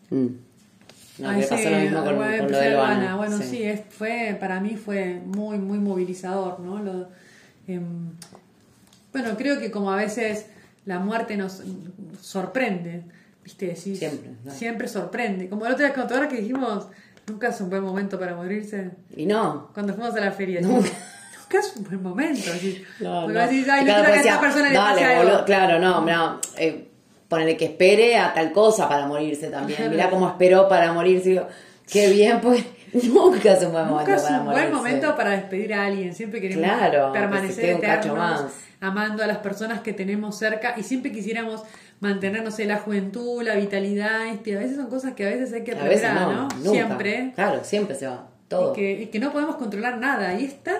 Mm. 0.09 0.27
No, 1.19 1.35
que 1.37 1.45
pasó 1.47 1.69
lo 1.69 1.77
mismo 1.77 2.03
con, 2.03 2.15
con 2.15 2.51
lo 2.51 2.57
de 2.59 2.71
Luana. 2.71 3.15
Bueno, 3.17 3.37
sí, 3.37 3.43
sí 3.43 3.63
es, 3.63 3.81
fue, 3.89 4.37
para 4.39 4.61
mí 4.61 4.77
fue 4.77 5.21
muy, 5.25 5.57
muy 5.57 5.77
movilizador, 5.77 6.59
¿no? 6.61 6.81
Lo, 6.81 7.09
eh, 7.67 7.81
bueno, 9.11 9.35
creo 9.37 9.59
que 9.59 9.69
como 9.69 9.91
a 9.91 9.97
veces 9.97 10.45
la 10.85 10.99
muerte 10.99 11.35
nos 11.35 11.61
sorprende, 12.21 13.03
¿viste? 13.43 13.67
Decís, 13.67 13.99
siempre. 13.99 14.31
¿no? 14.45 14.51
Siempre 14.51 14.87
sorprende. 14.87 15.49
Como 15.49 15.65
el 15.65 15.73
otro 15.73 15.85
día, 15.85 15.93
ahora 15.95 16.29
que 16.29 16.37
dijimos, 16.37 16.87
Nunca 17.29 17.49
es 17.49 17.61
un 17.61 17.69
buen 17.69 17.83
momento 17.83 18.19
para 18.19 18.35
morirse. 18.35 18.91
Y 19.15 19.25
no. 19.25 19.69
Cuando 19.73 19.93
fuimos 19.93 20.15
a 20.15 20.19
la 20.19 20.31
feria. 20.31 20.61
Nunca. 20.61 20.89
Nunca 21.41 21.59
es 21.59 21.73
un 21.75 21.83
buen 21.83 22.01
momento. 22.01 22.51
Así. 22.51 22.83
No, 22.99 23.27
no. 23.27 23.39
decís, 23.39 23.67
ay, 23.69 23.81
no 23.81 23.85
Claro, 23.85 24.05
quiero 24.05 24.13
que 24.13 24.27
esta 24.27 24.41
persona 24.41 24.69
le 24.69 24.75
dale, 24.75 25.01
pase 25.01 25.15
algo. 25.15 25.45
Claro, 25.45 25.79
no, 25.79 26.05
no. 26.05 26.41
Eh, 26.57 26.88
ponele 27.29 27.55
que 27.55 27.65
espere 27.65 28.17
a 28.17 28.33
tal 28.33 28.51
cosa 28.51 28.89
para 28.89 29.05
morirse 29.05 29.47
también. 29.49 29.89
Mirá 29.89 30.09
cómo 30.09 30.27
esperó 30.27 30.67
para 30.67 30.91
morirse. 30.91 31.41
Qué 31.89 32.09
bien, 32.09 32.39
pues 32.41 32.63
nunca 32.93 33.53
es 33.53 33.63
un 33.63 33.71
buen 33.71 33.85
momento 33.87 34.11
Nunca 34.11 34.15
es 34.15 34.21
para 34.23 34.39
un 34.39 34.45
morirse. 34.45 34.67
buen 34.69 34.75
momento 34.77 35.15
para 35.15 35.29
despedir 35.31 35.73
a 35.73 35.85
alguien. 35.85 36.13
Siempre 36.13 36.41
queremos 36.41 36.63
Claro, 36.65 37.13
que 37.13 37.19
permanecer 37.19 37.79
cacho 37.79 38.09
eternos, 38.09 38.17
más. 38.17 38.51
amando 38.81 39.23
a 39.23 39.27
las 39.27 39.37
personas 39.37 39.81
que 39.81 39.93
tenemos 39.93 40.37
cerca 40.37 40.73
y 40.77 40.83
siempre 40.83 41.11
quisiéramos 41.11 41.63
mantenernos 41.99 42.57
en 42.59 42.67
la 42.69 42.77
juventud, 42.77 43.41
la 43.43 43.55
vitalidad. 43.55 44.27
Este, 44.27 44.55
a 44.55 44.59
veces 44.59 44.75
son 44.77 44.87
cosas 44.87 45.13
que 45.13 45.25
a 45.25 45.29
veces 45.29 45.51
hay 45.53 45.63
que 45.63 45.71
A 45.71 45.75
aprender, 45.75 45.97
veces 45.99 46.13
no, 46.13 46.31
¿no? 46.33 46.47
nunca. 46.57 46.69
Siempre. 46.71 47.31
Claro, 47.35 47.59
siempre 47.63 47.95
se 47.95 48.07
va. 48.07 48.27
Todo. 48.47 48.71
Y 48.71 48.75
que, 48.75 48.91
y 49.03 49.05
que 49.07 49.19
no 49.19 49.31
podemos 49.31 49.55
controlar 49.57 49.97
nada. 49.97 50.33
Y 50.39 50.45
es 50.45 50.63
tan 50.63 50.77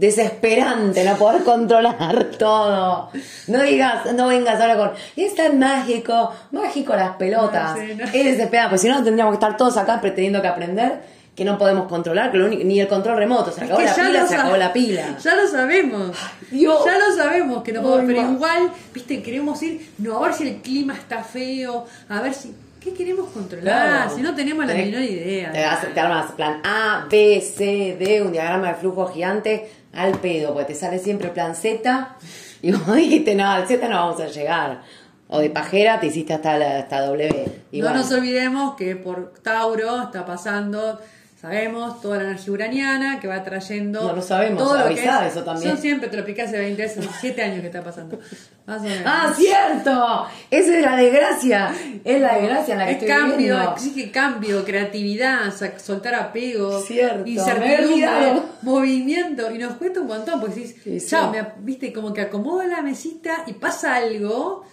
Desesperante 0.00 1.04
no 1.04 1.16
poder 1.16 1.44
controlar 1.44 2.24
todo. 2.38 3.10
No 3.48 3.62
digas, 3.62 4.12
no 4.14 4.28
vengas 4.28 4.58
ahora 4.58 4.76
con. 4.78 4.92
Es 5.14 5.34
tan 5.34 5.58
mágico, 5.58 6.32
mágico 6.52 6.96
las 6.96 7.16
pelotas. 7.16 7.76
No, 7.76 7.82
sí, 7.82 7.94
no. 7.94 8.04
Es 8.06 8.12
desesperante, 8.12 8.70
porque 8.70 8.78
si 8.78 8.88
no 8.88 9.04
tendríamos 9.04 9.32
que 9.32 9.44
estar 9.44 9.58
todos 9.58 9.76
acá 9.76 10.00
pretendiendo 10.00 10.40
que 10.40 10.48
aprender 10.48 11.20
que 11.36 11.44
no 11.44 11.58
podemos 11.58 11.86
controlar, 11.86 12.30
que 12.32 12.38
lo 12.38 12.46
único, 12.46 12.64
ni 12.64 12.80
el 12.80 12.88
control 12.88 13.16
remoto, 13.16 13.52
se 13.52 13.60
Es 13.60 13.70
acabó 13.70 13.78
que 13.78 13.84
la 13.86 13.94
pila, 13.94 14.26
se 14.26 14.34
acabó 14.34 14.56
la 14.56 14.72
pila. 14.72 15.18
Ya 15.22 15.34
lo 15.36 15.46
sabemos. 15.46 16.16
Dios. 16.50 16.84
Ya 16.84 16.98
lo 16.98 17.14
sabemos 17.14 17.62
que 17.62 17.72
no 17.72 17.82
podemos, 17.82 18.12
pero 18.14 18.32
igual, 18.32 18.70
viste, 18.92 19.22
queremos 19.22 19.62
ir, 19.62 19.90
no, 19.98 20.18
a 20.18 20.28
ver 20.28 20.34
si 20.34 20.48
el 20.48 20.56
clima 20.62 20.94
está 20.94 21.22
feo, 21.22 21.86
a 22.08 22.20
ver 22.20 22.34
si. 22.34 22.54
¿Qué 22.80 22.94
queremos 22.94 23.28
controlar? 23.30 23.88
Claro. 23.88 24.16
Si 24.16 24.22
no 24.22 24.34
tenemos 24.34 24.64
la 24.66 24.72
menor 24.74 25.02
idea. 25.02 25.52
Te, 25.52 25.60
das- 25.60 25.92
te 25.94 26.00
armas 26.00 26.32
plan 26.32 26.60
A, 26.64 27.06
B, 27.10 27.40
C, 27.40 27.96
D, 28.00 28.22
un 28.22 28.32
diagrama 28.32 28.68
de 28.68 28.74
flujo 28.74 29.06
gigante 29.08 29.70
al 29.92 30.18
pedo, 30.18 30.52
porque 30.54 30.72
te 30.72 30.74
sale 30.74 30.98
siempre 30.98 31.28
plan 31.28 31.54
Z 31.54 32.16
y 32.62 32.72
vos 32.72 32.94
dijiste, 32.96 33.34
no, 33.34 33.46
al 33.50 33.66
Z 33.66 33.86
no 33.88 33.96
vamos 33.96 34.20
a 34.20 34.26
llegar. 34.28 34.82
O 35.28 35.38
de 35.38 35.50
pajera 35.50 36.00
te 36.00 36.06
hiciste 36.08 36.32
hasta, 36.34 36.58
la, 36.58 36.78
hasta 36.80 37.02
W. 37.02 37.44
Y 37.70 37.80
no 37.80 37.86
bueno, 37.86 38.00
nos 38.02 38.10
olvidemos 38.12 38.74
que 38.74 38.96
por 38.96 39.32
Tauro 39.42 40.02
está 40.02 40.24
pasando, 40.26 40.98
sabemos, 41.40 42.00
toda 42.02 42.18
la 42.18 42.24
energía 42.24 42.52
uraniana 42.52 43.18
que 43.20 43.26
va 43.28 43.42
trayendo. 43.42 44.02
No 44.02 44.14
lo 44.14 44.20
sabemos, 44.22 44.62
todo 44.62 44.76
lo 44.78 44.94
que 44.94 45.02
es- 45.04 45.10
eso 45.32 45.42
también. 45.42 45.70
Yo 45.70 45.76
siempre 45.80 46.08
te 46.08 46.16
lo 46.16 46.20
expliqué 46.22 46.42
hace 46.42 46.58
20, 46.58 46.82
hace 46.84 47.00
7 47.20 47.42
años 47.42 47.60
que 47.60 47.66
está 47.66 47.82
pasando. 47.82 48.18
Más 48.66 48.80
o 48.80 48.84
menos. 48.84 49.02
¡Ah, 49.06 49.32
cierto! 49.34 50.26
Esa 50.50 50.76
es 50.78 50.84
la 50.84 50.96
desgracia. 50.96 51.72
Es 52.04 52.20
la 52.20 52.34
desgracia 52.36 52.72
en 52.74 52.78
la 52.78 52.84
que 52.86 52.90
es 52.92 52.96
estoy 52.98 53.08
cambio, 53.08 53.36
viviendo. 53.38 53.72
exige 53.72 54.10
cambio, 54.10 54.64
creatividad, 54.64 55.40
soltar 55.78 56.14
apego, 56.14 56.78
Cierto, 56.80 57.26
incertidumbre, 57.26 58.42
movimiento, 58.62 59.50
y 59.54 59.58
nos 59.58 59.72
cuesta 59.74 60.00
un 60.00 60.06
montón, 60.08 60.40
porque 60.40 60.54
decís, 60.56 60.76
Sí, 60.84 61.00
sí. 61.00 61.06
chao, 61.08 61.30
me- 61.30 61.44
viste, 61.58 61.92
como 61.92 62.12
que 62.12 62.20
acomodo 62.20 62.62
la 62.64 62.82
mesita 62.82 63.44
y 63.46 63.54
pasa 63.54 63.96
algo. 63.96 64.64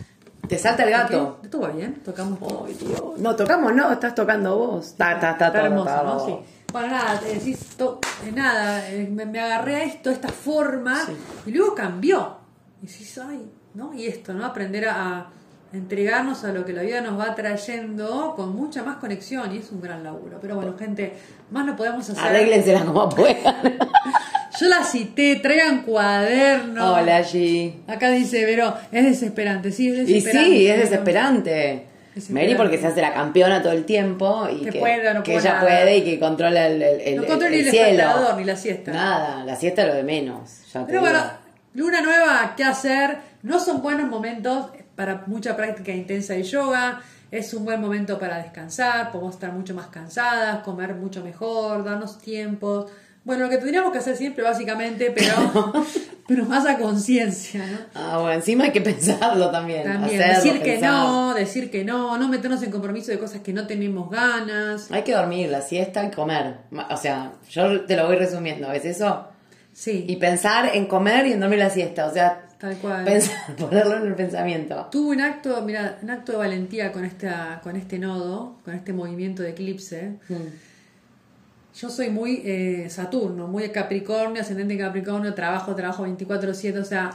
Te 0.48 0.58
salta 0.58 0.84
el 0.84 0.92
gato. 0.92 1.42
¿Todo 1.52 1.64
va 1.64 1.70
bien? 1.70 1.96
Tocamos. 2.06 2.40
Ay, 2.66 2.74
Dios. 2.80 3.02
No, 3.18 3.36
tocamos, 3.36 3.74
no, 3.76 3.92
estás 3.92 4.16
tocando 4.16 4.58
vos. 4.58 4.88
Está, 4.88 5.14
está, 5.14 5.32
está, 5.32 5.48
Está 5.48 5.62
hermoso. 5.66 6.44
Bueno, 6.72 6.90
nada, 6.90 7.20
te 7.20 7.34
decís, 7.34 7.60
to- 7.78 8.00
nada, 8.36 8.90
eh, 8.92 9.08
me, 9.10 9.26
me 9.26 9.40
agarré 9.40 9.76
a 9.78 9.84
esto, 9.84 10.10
esta 10.12 10.28
forma, 10.30 11.00
y 11.46 11.52
luego 11.52 11.74
cambió. 11.74 12.38
Y 12.84 12.88
decís, 12.88 13.18
ay, 13.18 13.42
¿no? 13.74 13.94
Y 13.94 14.06
esto, 14.06 14.34
¿no? 14.34 14.46
Aprender 14.46 14.88
a, 14.90 15.18
a 15.20 15.28
entregarnos 15.74 16.44
a 16.44 16.52
lo 16.52 16.66
que 16.66 16.74
la 16.74 16.82
vida 16.84 17.02
nos 17.02 17.20
va 17.20 17.34
trayendo 17.36 18.34
con 18.36 18.56
mucha 18.56 18.84
más 18.84 18.98
conexión, 18.98 19.54
y 19.56 19.60
es 19.60 19.72
un 19.72 19.82
gran 19.82 20.04
laburo. 20.04 20.40
Pero 20.42 20.56
bueno, 20.56 20.76
gente, 20.78 21.14
más 21.52 21.66
no 21.66 21.76
podemos 21.76 22.08
hacer. 22.10 22.24
Arréglensela 22.24 22.84
como 22.86 23.10
puedan. 23.10 23.56
Yo 24.60 24.68
la 24.70 24.84
cité, 24.84 25.36
traigan 25.36 25.84
cuaderno. 25.84 26.94
Hola, 26.96 27.22
G. 27.22 27.74
Acá 27.88 28.10
dice, 28.10 28.44
pero 28.48 28.74
es 28.92 29.06
desesperante, 29.06 29.72
sí, 29.72 29.88
es 29.90 30.10
Y 30.10 30.14
desesperante. 30.16 30.50
sí, 30.50 30.68
es 30.68 30.80
desesperante. 30.80 31.86
Mary 32.30 32.56
porque 32.56 32.78
se 32.78 32.88
hace 32.88 33.02
la 33.02 33.14
campeona 33.14 33.62
todo 33.62 33.74
el 33.74 33.86
tiempo 33.86 34.48
y 34.52 34.62
Que 34.64 34.70
que, 34.72 34.80
puede, 34.80 35.14
no 35.14 35.24
que 35.24 35.34
puede 35.34 35.44
ella 35.46 35.54
nada. 35.54 35.62
puede 35.68 35.98
y 35.98 36.04
que 36.04 36.20
controla 36.20 36.68
el, 36.68 36.82
el, 36.82 37.02
el- 37.02 37.16
No 37.18 37.26
controla 37.26 37.56
el 37.56 37.66
el 37.66 37.72
cielo. 37.72 38.04
ni 38.38 38.44
la 38.44 38.56
siesta. 38.56 38.92
Nada, 38.92 39.44
la 39.46 39.56
siesta 39.56 39.82
es 39.84 39.88
lo 39.88 39.94
de 39.96 40.04
menos. 40.04 40.50
ya 40.74 40.86
Pero 40.86 41.02
bueno, 41.02 41.20
luna 41.74 42.02
nueva, 42.02 42.54
¿qué 42.58 42.64
hacer? 42.64 43.18
No 43.44 43.60
son 43.60 43.82
buenos 43.82 44.08
momentos 44.10 44.72
para 44.96 45.24
mucha 45.28 45.56
práctica 45.56 45.92
intensa 45.92 46.34
de 46.34 46.44
yoga, 46.44 47.02
es 47.30 47.54
un 47.54 47.66
buen 47.66 47.80
momento 47.80 48.18
para 48.18 48.38
descansar, 48.38 49.12
podemos 49.12 49.36
estar 49.36 49.52
mucho 49.52 49.74
más 49.76 49.88
cansadas, 49.88 50.60
comer 50.64 50.96
mucho 50.96 51.24
mejor, 51.24 51.84
darnos 51.84 52.20
tiempos. 52.20 52.90
Bueno, 53.24 53.44
lo 53.44 53.50
que 53.50 53.58
tendríamos 53.58 53.92
que 53.92 53.98
hacer 54.00 54.16
siempre 54.16 54.44
básicamente, 54.44 55.12
pero, 55.14 55.74
pero 56.28 56.46
más 56.46 56.66
a 56.66 56.78
conciencia, 56.78 57.66
¿no? 57.66 57.78
Ah, 57.94 58.18
bueno, 58.20 58.34
encima 58.34 58.66
hay 58.66 58.72
que 58.72 58.82
pensarlo 58.82 59.50
también. 59.50 59.84
También, 59.84 60.22
hacerlo, 60.22 60.44
decir 60.44 60.62
que 60.62 60.72
pensar. 60.74 60.92
no, 60.92 61.34
decir 61.34 61.72
que 61.72 61.86
no, 61.86 62.18
no 62.18 62.28
meternos 62.28 62.62
en 62.64 62.72
compromiso 62.72 63.12
de 63.12 63.20
cosas 63.20 63.42
que 63.42 63.54
no 63.54 63.66
tenemos 63.66 64.10
ganas. 64.10 64.92
Hay 64.92 65.04
que 65.04 65.14
dormir, 65.14 65.50
la 65.50 65.62
siesta 65.62 66.04
y 66.04 66.12
comer. 66.12 66.58
O 66.90 66.98
sea, 66.98 67.32
yo 67.50 67.82
te 67.86 67.96
lo 67.96 68.08
voy 68.08 68.18
resumiendo, 68.18 68.70
¿ves 68.70 68.86
eso? 68.86 69.28
Sí, 69.72 70.06
Y 70.08 70.16
pensar 70.16 70.72
en 70.76 70.88
comer 70.88 71.28
y 71.28 71.34
en 71.34 71.40
dormir 71.40 71.60
la 71.60 71.70
siesta. 71.70 72.08
O 72.08 72.12
sea, 72.12 72.48
tal 72.58 72.76
cual. 72.78 73.06
pensar, 73.06 73.56
ponerlo 73.58 73.98
en 73.98 74.08
el 74.08 74.16
pensamiento. 74.16 74.88
Tuve 74.92 75.16
un 75.16 75.22
acto, 75.22 75.62
mira, 75.62 76.00
un 76.02 76.10
acto 76.10 76.34
de 76.34 76.38
valentía 76.40 76.92
con 76.92 77.06
esta, 77.06 77.62
con 77.64 77.76
este 77.76 78.00
nodo, 78.00 78.58
con 78.66 78.74
este 78.74 78.92
movimiento 78.92 79.44
de 79.44 79.52
eclipse. 79.52 80.16
Mm. 80.28 80.36
Yo 81.80 81.92
soy 81.92 82.10
muy 82.10 82.42
eh, 82.44 82.88
Saturno, 82.90 83.48
muy 83.48 83.70
Capricornio, 83.70 84.42
ascendente 84.42 84.74
en 84.74 84.80
Capricornio, 84.80 85.36
trabajo, 85.36 85.76
trabajo 85.76 86.08
24/7, 86.08 86.80
o 86.80 86.84
sea, 86.84 87.12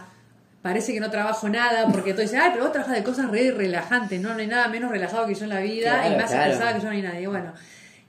parece 0.63 0.93
que 0.93 1.01
no 1.01 1.11
trabajo 1.11 1.49
nada, 1.49 1.89
porque 1.89 2.15
tú 2.15 2.21
dices, 2.21 2.39
ay, 2.41 2.51
pero 2.53 2.65
vos 2.65 2.73
trabajas 2.73 2.95
de 2.97 3.03
cosas 3.03 3.29
re 3.29 3.51
relajantes, 3.51 4.21
no, 4.21 4.33
no 4.33 4.39
hay 4.39 4.47
nada 4.47 4.69
menos 4.69 4.93
relajado 4.93 5.27
que 5.27 5.35
yo 5.35 5.45
en 5.45 5.51
la 5.51 5.59
vida 5.61 5.95
Claro, 5.95 6.15
y 6.15 6.17
más 6.17 6.31
claro. 6.31 6.53
estresada 6.53 6.75
que 6.75 6.81
yo 6.81 6.87
no 6.87 6.93
hay 6.93 7.03
nadie. 7.03 7.27
Bueno, 7.27 7.53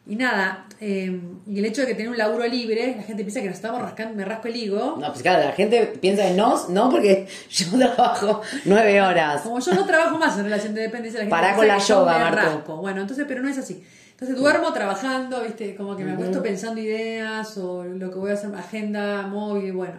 y 0.06 0.16
nada, 0.16 0.68
eh, 0.80 1.20
y 1.48 1.58
el 1.58 1.66
hecho 1.66 1.82
de 1.82 1.88
que 1.88 1.96
tener 1.96 2.10
un 2.10 2.18
laburo 2.20 2.46
libre, 2.46 2.98
la 2.98 3.04
gente 3.04 3.24
piensa 3.24 3.42
que 3.42 3.48
nos 3.48 3.56
estamos 3.56 3.82
rascando, 3.82 4.13
me 4.16 4.24
rasco 4.24 4.48
el 4.48 4.56
higo. 4.56 4.98
No, 5.00 5.08
pues 5.08 5.24
claro, 5.24 5.46
la 5.46 5.54
gente 5.54 5.94
piensa 6.00 6.28
en 6.28 6.38
no, 6.38 6.68
no 6.70 6.92
porque 6.92 7.26
yo 7.50 7.66
trabajo 7.80 8.42
nueve 8.66 9.02
horas. 9.02 9.42
Como 9.42 9.60
yo 9.60 9.74
no 9.74 9.86
trabajo 9.88 10.20
más 10.20 10.38
en 10.38 10.44
relación 10.44 10.76
de 10.76 10.82
dependencia, 10.82 11.20
la 11.20 11.24
gente 11.26 11.36
Pará 11.36 11.56
con 11.56 11.68
la 11.68 11.80
yoga, 11.80 12.30
rasco. 12.30 12.78
Bueno, 12.78 13.02
entonces, 13.02 13.26
pero 13.28 13.42
no 13.42 13.50
es 13.50 13.58
así. 13.58 13.84
Entonces 14.24 14.42
duermo 14.42 14.72
trabajando, 14.72 15.44
viste, 15.44 15.76
como 15.76 15.98
que 15.98 16.06
me 16.06 16.14
acuesto 16.14 16.42
pensando 16.42 16.80
ideas 16.80 17.58
o 17.58 17.84
lo 17.84 18.10
que 18.10 18.18
voy 18.18 18.32
a 18.32 18.36
hacer, 18.36 18.56
agenda 18.56 19.24
móvil, 19.28 19.74
bueno. 19.74 19.96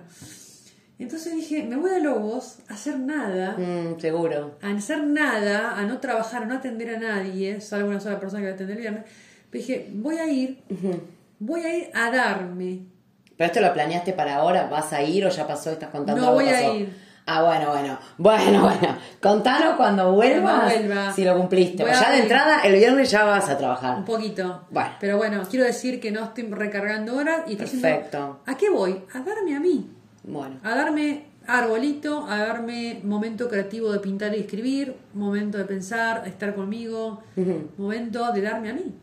Entonces 0.99 1.35
dije, 1.35 1.63
me 1.65 1.77
voy 1.77 1.91
a 1.91 1.99
Lobos 1.99 2.57
a 2.71 2.73
hacer 2.73 2.99
nada, 3.01 3.55
Mm, 3.59 4.01
seguro. 4.01 4.57
a 4.63 4.71
hacer 4.71 5.05
nada, 5.05 5.77
a 5.79 5.83
no 5.85 5.99
trabajar, 5.99 6.45
a 6.45 6.47
no 6.47 6.55
atender 6.55 6.95
a 6.95 6.99
nadie, 6.99 7.61
salvo 7.61 7.91
una 7.91 8.01
sola 8.01 8.19
persona 8.19 8.41
que 8.41 8.47
va 8.47 8.53
a 8.53 8.55
atender 8.55 8.77
el 8.77 8.81
viernes. 8.81 9.03
Pero 9.51 9.61
dije, 9.63 9.91
voy 9.93 10.17
a 10.17 10.27
ir, 10.33 10.63
voy 11.39 11.61
a 11.61 11.77
ir 11.77 11.91
a 11.93 12.11
darme. 12.11 12.79
¿Pero 13.37 13.47
esto 13.49 13.61
lo 13.61 13.75
planeaste 13.75 14.15
para 14.15 14.37
ahora? 14.37 14.69
¿Vas 14.69 14.91
a 14.95 15.03
ir 15.03 15.27
o 15.27 15.29
ya 15.29 15.47
pasó? 15.47 15.71
¿Estás 15.71 15.91
contando 15.91 16.23
No 16.23 16.29
algo 16.29 16.41
voy 16.41 16.49
a 16.49 16.53
pasó? 16.53 16.75
ir. 16.77 17.04
Ah, 17.27 17.43
bueno, 17.43 17.71
bueno. 17.71 17.99
Bueno, 18.19 18.61
bueno. 18.63 18.97
Contanos 19.23 19.77
cuando 19.77 20.13
vuelvas 20.13 20.73
Cuando 20.73 20.89
vuelva. 20.89 21.13
si 21.13 21.25
lo 21.25 21.37
cumpliste. 21.37 21.83
Voy 21.83 21.93
O 21.93 21.95
ya 21.95 22.11
de 22.11 22.19
entrada, 22.19 22.61
el 22.61 22.75
viernes 22.75 23.11
ya 23.11 23.25
vas 23.25 23.49
a 23.49 23.57
trabajar. 23.57 23.97
Un 23.97 24.05
poquito. 24.05 24.67
Bueno. 24.71 24.91
Pero 25.01 25.17
bueno, 25.17 25.43
quiero 25.49 25.65
decir 25.65 26.01
que 26.01 26.11
no 26.11 26.23
estoy 26.25 26.45
recargando 26.51 27.17
horas 27.17 27.43
y 27.47 27.53
estoy 27.53 27.81
Perfecto. 27.81 28.41
¿A 28.45 28.55
qué 28.57 28.69
voy? 28.69 29.03
A 29.15 29.21
darme 29.21 29.57
a 29.57 29.61
mí. 29.61 29.91
Bueno. 30.23 30.57
a 30.63 30.75
darme 30.75 31.27
arbolito, 31.47 32.27
a 32.27 32.39
darme 32.39 33.01
momento 33.05 33.49
creativo 33.49 33.93
de 33.93 33.99
pintar 33.99 34.35
y 34.35 34.41
escribir, 34.41 34.97
momento 35.13 35.59
de 35.59 35.65
pensar, 35.65 36.27
estar 36.27 36.55
conmigo, 36.55 37.23
momento 37.77 38.33
de 38.33 38.41
darme 38.41 38.71
a 38.71 38.75
mí. 38.75 38.95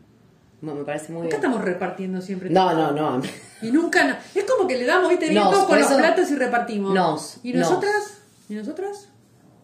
Bueno, 0.62 0.78
me 0.80 0.86
parece 0.86 1.12
muy 1.12 1.22
bien. 1.26 1.34
estamos 1.34 1.60
repartiendo 1.60 2.20
siempre. 2.22 2.48
No, 2.48 2.72
no, 2.72 2.92
no. 2.92 3.20
Y 3.62 3.70
nunca, 3.70 4.04
no- 4.06 4.14
es 4.34 4.44
como 4.44 4.66
que 4.66 4.78
le 4.78 4.86
damos, 4.86 5.10
viste, 5.10 5.28
bien 5.28 5.42
todos 5.42 5.64
con 5.64 5.76
los 5.78 5.86
eso- 5.90 5.98
platos 5.98 6.30
y 6.30 6.36
repartimos. 6.36 6.94
Nos, 6.94 7.38
¿Y 7.42 7.52
nos. 7.52 7.68
nosotras? 7.68 8.18
¿Y 8.48 8.54
nosotras? 8.54 9.08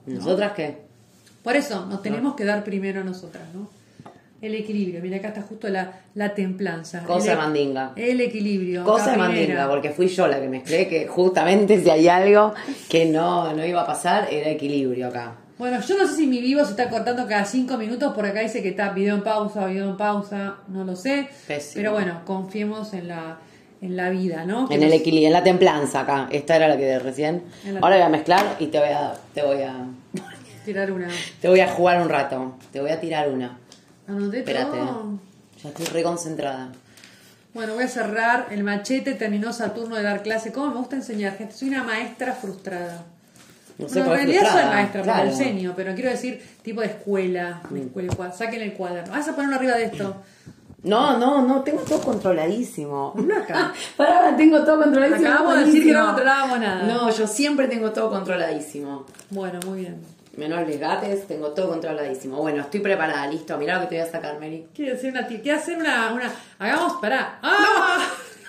¿Nosotras 0.06 0.52
qué? 0.52 0.78
Por 1.42 1.56
eso 1.56 1.86
nos 1.86 2.02
tenemos 2.02 2.34
que 2.34 2.44
dar 2.44 2.64
primero 2.64 3.00
a 3.00 3.04
nosotras, 3.04 3.44
¿no? 3.54 3.70
El 4.40 4.54
equilibrio. 4.54 5.00
Mira, 5.02 5.16
acá 5.18 5.28
está 5.28 5.42
justo 5.42 5.68
la, 5.68 6.00
la 6.14 6.34
templanza. 6.34 7.02
Cosa 7.04 7.32
el, 7.32 7.38
mandinga. 7.38 7.92
El 7.96 8.20
equilibrio. 8.20 8.84
Cosa 8.84 9.16
mandinga, 9.16 9.68
porque 9.68 9.90
fui 9.90 10.06
yo 10.08 10.26
la 10.28 10.40
que 10.40 10.48
mezclé 10.48 10.88
que 10.88 11.08
justamente 11.08 11.82
si 11.82 11.90
hay 11.90 12.06
algo 12.08 12.54
que 12.88 13.06
no, 13.06 13.52
no 13.52 13.64
iba 13.64 13.82
a 13.82 13.86
pasar, 13.86 14.28
era 14.32 14.48
equilibrio 14.50 15.08
acá. 15.08 15.34
Bueno, 15.58 15.80
yo 15.80 15.98
no 15.98 16.06
sé 16.06 16.14
si 16.14 16.26
mi 16.28 16.40
vivo 16.40 16.64
se 16.64 16.70
está 16.70 16.88
cortando 16.88 17.26
cada 17.26 17.44
cinco 17.44 17.76
minutos, 17.76 18.14
por 18.14 18.24
acá 18.24 18.40
dice 18.40 18.62
que 18.62 18.68
está 18.68 18.90
video 18.90 19.16
en 19.16 19.24
pausa, 19.24 19.66
video 19.66 19.90
en 19.90 19.96
pausa, 19.96 20.58
no 20.68 20.84
lo 20.84 20.94
sé. 20.94 21.28
Pésimo. 21.48 21.74
Pero 21.74 21.92
bueno, 21.92 22.20
confiemos 22.24 22.92
en 22.94 23.08
la, 23.08 23.38
en 23.80 23.96
la 23.96 24.08
vida, 24.10 24.44
¿no? 24.44 24.68
Que 24.68 24.76
En 24.76 24.84
el 24.84 24.92
equilibrio, 24.92 25.26
en 25.26 25.32
la 25.32 25.42
templanza 25.42 26.00
acá. 26.02 26.28
Esta 26.30 26.54
era 26.54 26.68
la 26.68 26.76
que 26.76 26.84
de 26.84 26.98
recién. 27.00 27.42
Ahora 27.80 27.96
voy 27.96 28.04
a 28.04 28.08
mezclar 28.08 28.56
y 28.60 28.66
te 28.68 28.78
voy 28.78 28.90
a, 28.90 29.14
te 29.34 29.42
voy 29.42 29.62
a, 29.62 29.84
Tirar 30.64 30.92
una. 30.92 31.08
te 31.40 31.48
voy 31.48 31.60
a 31.60 31.68
jugar 31.68 32.00
un 32.02 32.08
rato. 32.08 32.54
Te 32.72 32.80
voy 32.80 32.90
a 32.90 33.00
tirar 33.00 33.28
una. 33.30 33.58
Anoté 34.06 34.38
Espérate. 34.38 34.76
todo. 34.76 35.18
Ya 35.62 35.70
estoy 35.70 35.86
reconcentrada. 35.86 36.68
Bueno, 37.52 37.74
voy 37.74 37.82
a 37.84 37.88
cerrar. 37.88 38.46
El 38.52 38.62
machete 38.62 39.14
terminó 39.14 39.52
Saturno 39.52 39.96
de 39.96 40.04
dar 40.04 40.22
clase. 40.22 40.52
¿Cómo 40.52 40.68
me 40.70 40.76
gusta 40.78 40.94
enseñar, 40.94 41.36
gente? 41.36 41.54
Soy 41.54 41.68
una 41.68 41.82
maestra 41.82 42.32
frustrada. 42.34 43.04
No 43.78 43.88
sé 43.88 44.00
en 44.00 44.06
realidad 44.06 44.52
soy 44.52 44.64
maestra, 44.64 45.02
claro. 45.02 45.22
pero 45.22 45.32
enseño, 45.32 45.72
pero 45.76 45.94
quiero 45.94 46.10
decir 46.10 46.42
tipo 46.62 46.80
de 46.80 46.88
escuela. 46.88 47.62
De 47.70 47.82
escuela 47.82 48.32
Saquen 48.32 48.62
el 48.62 48.72
cuaderno. 48.74 49.12
Vas 49.12 49.28
a 49.28 49.34
ponerlo 49.34 49.56
arriba 49.56 49.76
de 49.76 49.84
esto. 49.84 50.16
No, 50.82 51.18
no, 51.18 51.42
no, 51.42 51.62
tengo 51.62 51.82
todo 51.82 52.00
controladísimo. 52.00 53.14
Acá. 53.42 53.72
Pará, 53.96 54.36
tengo 54.36 54.64
todo 54.64 54.82
controladísimo. 54.82 55.28
Acabamos 55.28 55.58
de 55.58 55.64
decir 55.64 55.84
que 55.84 55.92
no 55.92 56.06
controlábamos 56.06 56.60
nada. 56.60 56.82
No, 56.84 57.10
yo 57.10 57.26
siempre 57.26 57.68
tengo 57.68 57.90
todo 57.90 58.10
controladísimo. 58.10 59.04
Bueno, 59.30 59.60
muy 59.66 59.80
bien. 59.80 60.18
Menos 60.36 60.68
les 60.68 60.78
gates, 60.78 61.26
tengo 61.26 61.48
todo 61.48 61.68
controladísimo. 61.68 62.36
Bueno, 62.36 62.62
estoy 62.62 62.78
preparada, 62.78 63.26
listo. 63.26 63.58
Mirá 63.58 63.74
lo 63.74 63.80
que 63.82 63.86
te 63.88 64.00
voy 64.00 64.08
a 64.08 64.10
sacar, 64.12 64.38
Mary. 64.38 64.68
Quiero 64.72 64.94
hacer 64.94 65.10
una, 65.10 65.26
quiero 65.26 65.58
hacer 65.58 65.76
una, 65.76 66.12
una, 66.12 66.32
hagamos, 66.60 66.92
pará. 67.00 67.40
¡Ah! 67.42 67.77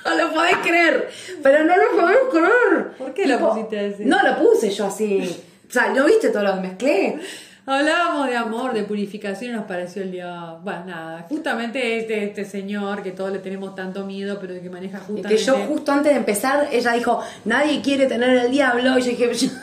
No 0.09 0.23
lo 0.27 0.33
podés 0.33 0.57
creer, 0.57 1.09
pero 1.43 1.63
no 1.63 1.75
lo 1.75 2.01
podés 2.01 2.17
creer. 2.31 2.87
¿Por 2.97 3.13
qué 3.13 3.27
lo 3.27 3.39
pusiste 3.49 3.79
así? 3.79 4.05
No 4.05 4.21
lo 4.23 4.37
puse 4.37 4.69
yo 4.69 4.85
así. 4.87 5.43
O 5.67 5.71
sea, 5.71 5.89
¿no 5.93 6.05
viste 6.05 6.29
todo 6.29 6.43
lo 6.43 6.55
que 6.55 6.61
mezclé? 6.61 7.19
Hablábamos 7.65 8.27
de 8.27 8.35
amor, 8.35 8.73
de 8.73 8.83
purificación 8.83 9.51
y 9.51 9.53
nos 9.55 9.65
pareció 9.65 10.01
el 10.01 10.11
día. 10.11 10.55
Bueno, 10.63 10.85
nada, 10.87 11.25
justamente 11.29 11.99
este, 11.99 12.23
este 12.23 12.43
señor 12.43 13.03
que 13.03 13.11
todos 13.11 13.31
le 13.31 13.37
tenemos 13.37 13.75
tanto 13.75 14.03
miedo, 14.05 14.39
pero 14.41 14.59
que 14.59 14.69
maneja 14.71 14.97
Y 14.97 15.01
justamente. 15.01 15.29
que 15.29 15.37
yo 15.37 15.55
justo 15.67 15.91
antes 15.91 16.11
de 16.11 16.17
empezar, 16.17 16.67
ella 16.71 16.93
dijo, 16.93 17.21
nadie 17.45 17.79
quiere 17.81 18.07
tener 18.07 18.29
el 18.45 18.49
diablo. 18.51 18.97
Y 18.97 19.01
yo 19.03 19.09
dije, 19.11 19.29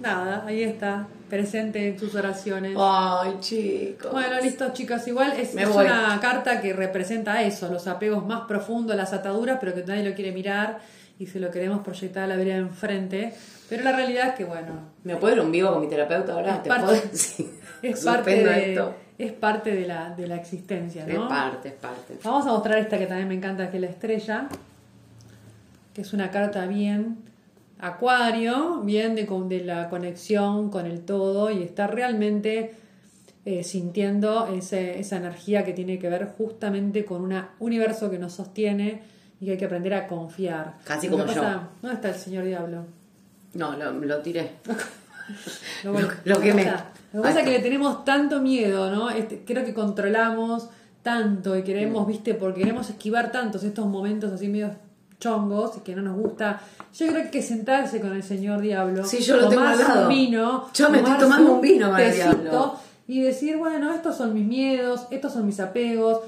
Nada, 0.00 0.44
ahí 0.46 0.62
está, 0.62 1.06
presente 1.36 1.88
en 1.88 1.98
sus 1.98 2.14
oraciones. 2.14 2.76
ay, 2.78 3.36
chicos. 3.40 4.12
Bueno, 4.12 4.38
listo, 4.42 4.70
chicos. 4.74 5.08
Igual 5.08 5.32
es, 5.32 5.54
es 5.56 5.66
una 5.68 6.18
carta 6.20 6.60
que 6.60 6.74
representa 6.74 7.42
eso, 7.42 7.68
los 7.72 7.86
apegos 7.86 8.26
más 8.26 8.42
profundos, 8.42 8.94
las 8.94 9.14
ataduras, 9.14 9.56
pero 9.58 9.72
que 9.72 9.82
nadie 9.82 10.06
lo 10.06 10.14
quiere 10.14 10.30
mirar 10.32 10.80
y 11.18 11.26
se 11.26 11.40
lo 11.40 11.50
queremos 11.50 11.80
proyectar 11.82 12.24
a 12.24 12.26
la 12.26 12.36
vida 12.36 12.56
enfrente. 12.56 13.32
Pero 13.70 13.82
la 13.82 13.92
realidad 13.92 14.28
es 14.28 14.34
que, 14.34 14.44
bueno, 14.44 14.74
¿Me 15.04 15.16
puedo 15.16 15.34
ir 15.34 15.40
un 15.40 15.50
vivo 15.50 15.72
con 15.72 15.80
mi 15.80 15.88
terapeuta 15.88 16.34
ahora? 16.34 16.56
Es 16.56 16.62
¿Te 16.64 16.68
parte- 16.68 16.84
puedo 16.84 17.00
decir? 17.00 17.50
es 17.82 18.04
parte, 18.04 18.30
de, 18.44 18.72
esto. 18.74 18.94
es 19.16 19.32
parte 19.32 19.74
de, 19.74 19.86
la, 19.86 20.10
de 20.10 20.26
la 20.26 20.36
existencia, 20.36 21.06
Es 21.06 21.14
¿no? 21.14 21.28
parte, 21.30 21.68
es 21.68 21.74
parte. 21.76 22.18
Vamos 22.22 22.46
a 22.46 22.50
mostrar 22.50 22.76
esta 22.76 22.98
que 22.98 23.06
también 23.06 23.28
me 23.28 23.36
encanta, 23.36 23.70
que 23.70 23.78
es 23.78 23.80
la 23.80 23.88
estrella, 23.88 24.48
que 25.94 26.02
es 26.02 26.12
una 26.12 26.30
carta 26.30 26.66
bien 26.66 27.16
acuario, 27.82 28.80
bien 28.82 29.14
de, 29.14 29.26
con- 29.26 29.48
de 29.48 29.62
la 29.64 29.90
conexión 29.90 30.70
con 30.70 30.86
el 30.86 31.00
todo 31.00 31.50
y 31.50 31.62
está 31.62 31.86
realmente 31.86 32.74
eh, 33.44 33.64
sintiendo 33.64 34.46
ese- 34.46 35.00
esa 35.00 35.16
energía 35.16 35.64
que 35.64 35.72
tiene 35.72 35.98
que 35.98 36.08
ver 36.08 36.26
justamente 36.38 37.04
con 37.04 37.22
un 37.22 37.42
universo 37.58 38.08
que 38.08 38.18
nos 38.18 38.32
sostiene 38.34 39.02
y 39.40 39.46
que 39.46 39.50
hay 39.52 39.58
que 39.58 39.64
aprender 39.64 39.94
a 39.94 40.06
confiar. 40.06 40.74
Casi 40.84 41.08
como 41.08 41.24
yo. 41.26 41.34
pasa- 41.34 41.68
¿Dónde 41.82 41.96
está 41.96 42.08
el 42.10 42.14
señor 42.14 42.44
Diablo? 42.44 42.84
No, 43.54 43.76
lo, 43.76 43.92
lo 43.92 44.18
tiré. 44.18 44.52
Lo, 45.84 45.92
Lo- 45.92 46.08
lo 46.24 46.40
que 46.40 46.52
me- 46.52 46.64
pasa- 46.64 46.86
Lo 47.12 47.22
que 47.22 47.28
pasa 47.28 47.40
es 47.40 47.44
que 47.46 47.52
le 47.52 47.58
tenemos 47.60 48.04
tanto 48.04 48.40
miedo, 48.40 48.90
¿no? 48.90 49.08
Este, 49.10 49.44
creo 49.44 49.64
que 49.64 49.72
controlamos 49.74 50.68
tanto 51.02 51.56
y 51.56 51.62
Mm. 51.62 51.64
queremos, 51.64 52.06
viste, 52.06 52.34
porque 52.34 52.60
queremos 52.60 52.88
esquivar 52.90 53.30
tantos 53.32 53.62
estos 53.64 53.86
momentos 53.86 54.32
así 54.32 54.48
medio 54.48 54.70
chongos 55.22 55.76
y 55.76 55.80
que 55.80 55.94
no 55.94 56.02
nos 56.02 56.16
gusta. 56.16 56.60
Yo 56.94 57.06
creo 57.06 57.18
que 57.18 57.22
hay 57.22 57.30
que 57.30 57.42
sentarse 57.42 58.00
con 58.00 58.12
el 58.12 58.22
señor 58.22 58.60
Diablo. 58.60 59.04
Sí, 59.04 59.18
yo 59.20 59.36
lo 59.36 59.48
tengo 59.48 59.62
tomarse 59.62 59.82
al 59.84 59.88
lado. 59.88 60.02
un 60.02 60.08
vino. 60.08 60.68
Yo 60.74 60.90
me 60.90 60.98
estoy 60.98 61.18
tomando 61.18 61.54
un 61.54 61.60
vino 61.60 61.90
con 61.90 62.00
el 62.00 62.12
Diablo. 62.12 62.74
Y 63.06 63.20
decir, 63.20 63.56
bueno, 63.56 63.92
estos 63.92 64.16
son 64.16 64.34
mis 64.34 64.46
miedos, 64.46 65.06
estos 65.10 65.32
son 65.32 65.44
mis 65.46 65.60
apegos, 65.60 66.20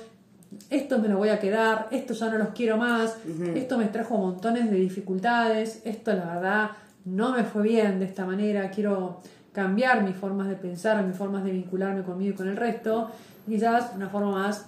esto 0.71 0.99
me 0.99 1.09
lo 1.09 1.19
voy 1.19 1.31
a 1.31 1.39
quedar, 1.39 1.89
esto 1.91 2.15
ya 2.15 2.29
no 2.29 2.39
los 2.39 2.49
quiero 2.49 2.77
más, 2.77 3.17
esto 3.55 3.79
me 3.79 3.87
trajo 3.87 4.19
montones 4.19 4.71
de 4.71 4.77
dificultades, 4.77 5.81
esto 5.85 6.13
la 6.13 6.27
verdad 6.27 6.71
no 7.05 7.33
me 7.33 7.45
fue 7.45 7.63
bien 7.63 8.01
de 8.01 8.07
esta 8.07 8.27
manera, 8.27 8.71
quiero 8.71 9.21
cambiar 9.53 10.03
mis 10.03 10.17
formas 10.17 10.49
de 10.49 10.57
pensar, 10.57 11.03
mis 11.05 11.17
formas 11.17 11.45
de 11.45 11.53
vincularme 11.53 12.03
conmigo 12.03 12.35
y 12.35 12.37
con 12.37 12.49
el 12.49 12.57
resto, 12.57 13.11
quizás 13.47 13.93
una 13.95 14.09
forma 14.09 14.33
más 14.33 14.67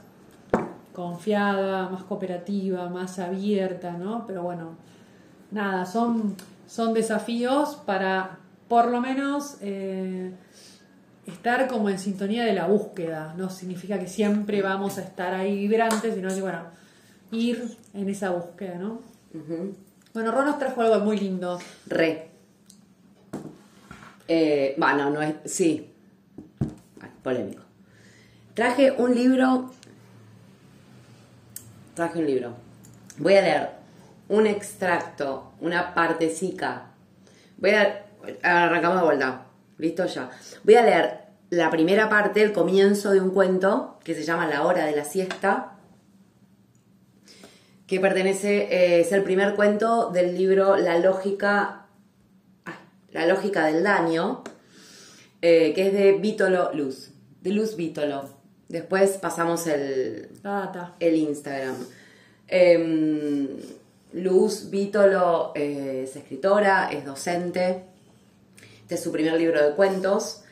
confiada, 0.96 1.90
más 1.90 2.04
cooperativa, 2.04 2.88
más 2.88 3.18
abierta, 3.18 3.92
¿no? 3.92 4.24
Pero 4.26 4.42
bueno, 4.42 4.76
nada, 5.50 5.84
son, 5.84 6.36
son 6.66 6.94
desafíos 6.94 7.76
para 7.84 8.38
por 8.66 8.88
lo 8.88 9.02
menos 9.02 9.58
eh, 9.60 10.32
estar 11.26 11.68
como 11.68 11.90
en 11.90 11.98
sintonía 11.98 12.46
de 12.46 12.54
la 12.54 12.66
búsqueda. 12.66 13.34
No 13.36 13.50
significa 13.50 13.98
que 13.98 14.06
siempre 14.06 14.62
vamos 14.62 14.96
a 14.96 15.02
estar 15.02 15.34
ahí 15.34 15.68
vibrantes, 15.68 16.14
sino 16.14 16.30
que, 16.30 16.40
bueno, 16.40 16.62
ir 17.30 17.76
en 17.92 18.08
esa 18.08 18.30
búsqueda, 18.30 18.76
¿no? 18.78 19.00
Bueno, 20.14 20.32
Ron 20.32 20.46
nos 20.46 20.58
trajo 20.58 20.80
algo 20.80 21.04
muy 21.04 21.18
lindo. 21.18 21.58
Re. 21.88 22.30
Eh, 24.28 24.74
bueno, 24.78 25.10
no 25.10 25.20
es. 25.20 25.34
Sí. 25.44 25.92
Polémico. 27.22 27.60
Traje 28.54 28.92
un 28.92 29.14
libro. 29.14 29.72
Traje 31.96 32.20
un 32.20 32.26
libro. 32.26 32.54
Voy 33.18 33.34
a 33.34 33.42
leer 33.42 33.70
un 34.28 34.46
extracto, 34.46 35.52
una 35.60 35.94
partecica. 35.94 36.92
Voy 37.56 37.70
a. 37.70 38.04
Arrancamos 38.44 38.98
de 39.00 39.04
vuelta. 39.04 39.46
Listo 39.78 40.06
ya. 40.06 40.30
Voy 40.62 40.76
a 40.76 40.82
leer 40.82 41.20
la 41.50 41.70
primera 41.70 42.08
parte, 42.08 42.42
el 42.42 42.52
comienzo 42.52 43.10
de 43.10 43.20
un 43.20 43.30
cuento 43.30 43.98
que 44.04 44.14
se 44.14 44.22
llama 44.22 44.46
La 44.46 44.64
hora 44.64 44.84
de 44.84 44.94
la 44.94 45.04
siesta 45.04 45.72
que 47.86 48.00
pertenece, 48.00 48.64
eh, 48.64 49.00
es 49.00 49.12
el 49.12 49.22
primer 49.22 49.54
cuento 49.54 50.10
del 50.10 50.36
libro 50.36 50.76
La 50.76 50.98
lógica, 50.98 51.86
la 53.12 53.26
lógica 53.26 53.66
del 53.66 53.84
daño, 53.84 54.42
eh, 55.40 55.72
que 55.72 55.86
es 55.86 55.92
de 55.92 56.12
Vítolo 56.12 56.72
Luz, 56.74 57.12
de 57.42 57.50
Luz 57.50 57.76
Vítolo. 57.76 58.35
Después 58.68 59.10
pasamos 59.18 59.66
el, 59.66 60.28
Ah, 60.44 60.94
el 60.98 61.14
Instagram. 61.16 61.76
Em, 62.48 63.48
Luz 64.12 64.70
Vítolo 64.70 65.52
eh, 65.54 66.02
es 66.04 66.16
escritora, 66.16 66.90
es 66.90 67.04
docente. 67.04 67.84
Este 68.82 68.94
es 68.94 69.02
su 69.02 69.12
primer 69.12 69.34
libro 69.34 69.62
de 69.62 69.74
cuentos. 69.74 70.42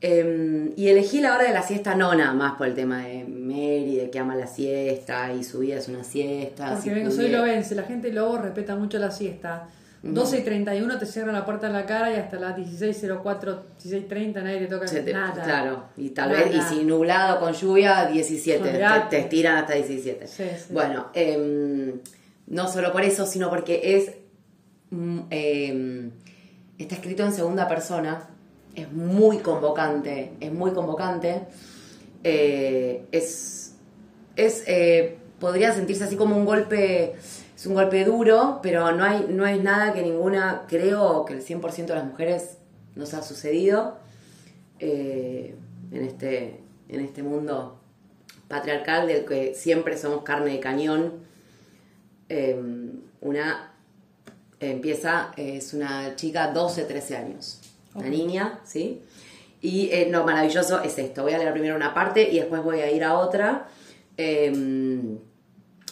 Em, 0.00 0.72
y 0.76 0.88
elegí 0.88 1.20
la 1.20 1.34
hora 1.36 1.44
de 1.44 1.52
la 1.52 1.62
siesta 1.62 1.94
no 1.94 2.12
nada 2.14 2.32
más 2.32 2.54
por 2.54 2.66
el 2.66 2.74
tema 2.74 3.06
de 3.06 3.24
Mary, 3.24 3.96
de 3.96 4.10
que 4.10 4.18
ama 4.18 4.34
la 4.34 4.48
siesta 4.48 5.32
y 5.32 5.44
su 5.44 5.60
vida 5.60 5.76
es 5.76 5.86
una 5.86 6.02
siesta. 6.02 6.74
Porque 6.74 7.08
si 7.08 7.16
soy 7.16 7.28
lobense, 7.28 7.76
la 7.76 7.84
gente 7.84 8.10
luego 8.12 8.38
respeta 8.38 8.74
mucho 8.74 8.98
la 8.98 9.12
siesta. 9.12 9.68
12 10.02 10.38
y 10.38 10.42
31 10.42 10.98
te 10.98 11.06
cierran 11.06 11.32
la 11.34 11.44
puerta 11.44 11.68
en 11.68 11.74
la 11.74 11.86
cara 11.86 12.10
y 12.10 12.16
hasta 12.16 12.36
las 12.38 12.56
16.04, 12.56 13.58
16.30 13.84 14.42
nadie 14.42 14.58
te 14.58 14.66
toca 14.66 14.86
te- 14.86 15.12
nada. 15.12 15.42
Claro, 15.44 15.84
y 15.96 16.10
tal 16.10 16.30
Nada. 16.32 16.44
vez, 16.44 16.54
y 16.56 16.60
si 16.62 16.82
nublado 16.84 17.38
con 17.38 17.52
lluvia, 17.52 18.06
17, 18.06 18.68
te, 18.68 18.80
te 19.10 19.18
estiran 19.20 19.58
hasta 19.58 19.74
17. 19.74 20.26
Sí, 20.26 20.44
sí. 20.58 20.72
Bueno, 20.72 21.06
em, 21.14 22.00
no 22.48 22.66
solo 22.68 22.90
por 22.92 23.02
eso, 23.02 23.26
sino 23.26 23.48
porque 23.48 23.96
es, 23.96 24.10
em, 25.30 26.10
está 26.78 26.96
escrito 26.96 27.24
en 27.24 27.32
segunda 27.32 27.68
persona, 27.68 28.28
es 28.74 28.90
muy 28.90 29.38
convocante, 29.38 30.32
es 30.40 30.52
muy 30.52 30.72
convocante, 30.72 31.42
eh, 32.24 33.04
es, 33.12 33.74
es 34.34 34.64
eh, 34.66 35.16
podría 35.38 35.72
sentirse 35.72 36.04
así 36.04 36.16
como 36.16 36.36
un 36.36 36.44
golpe, 36.44 37.14
es 37.62 37.66
un 37.68 37.74
golpe 37.74 38.04
duro, 38.04 38.58
pero 38.60 38.90
no 38.90 39.04
hay, 39.04 39.24
no 39.28 39.46
es 39.46 39.62
nada 39.62 39.92
que 39.92 40.02
ninguna, 40.02 40.64
creo 40.66 41.24
que 41.24 41.34
el 41.34 41.44
100% 41.44 41.86
de 41.86 41.94
las 41.94 42.04
mujeres 42.04 42.56
nos 42.96 43.14
ha 43.14 43.22
sucedido 43.22 43.98
eh, 44.80 45.54
en, 45.92 46.04
este, 46.04 46.58
en 46.88 47.00
este 47.02 47.22
mundo 47.22 47.78
patriarcal 48.48 49.06
del 49.06 49.24
que 49.24 49.54
siempre 49.54 49.96
somos 49.96 50.24
carne 50.24 50.54
de 50.54 50.58
cañón. 50.58 51.12
Eh, 52.28 52.60
una 53.20 53.72
empieza, 54.58 55.30
es 55.36 55.72
una 55.72 56.16
chica 56.16 56.48
12, 56.48 56.82
13 56.82 57.16
años, 57.16 57.60
una 57.94 58.08
niña, 58.08 58.58
¿sí? 58.64 59.02
Y 59.60 59.88
eh, 59.92 60.08
lo 60.10 60.24
maravilloso 60.24 60.82
es 60.82 60.98
esto, 60.98 61.22
voy 61.22 61.34
a 61.34 61.38
leer 61.38 61.52
primero 61.52 61.76
una 61.76 61.94
parte 61.94 62.28
y 62.28 62.40
después 62.40 62.60
voy 62.64 62.80
a 62.80 62.90
ir 62.90 63.04
a 63.04 63.14
otra. 63.14 63.68
Eh, 64.16 64.50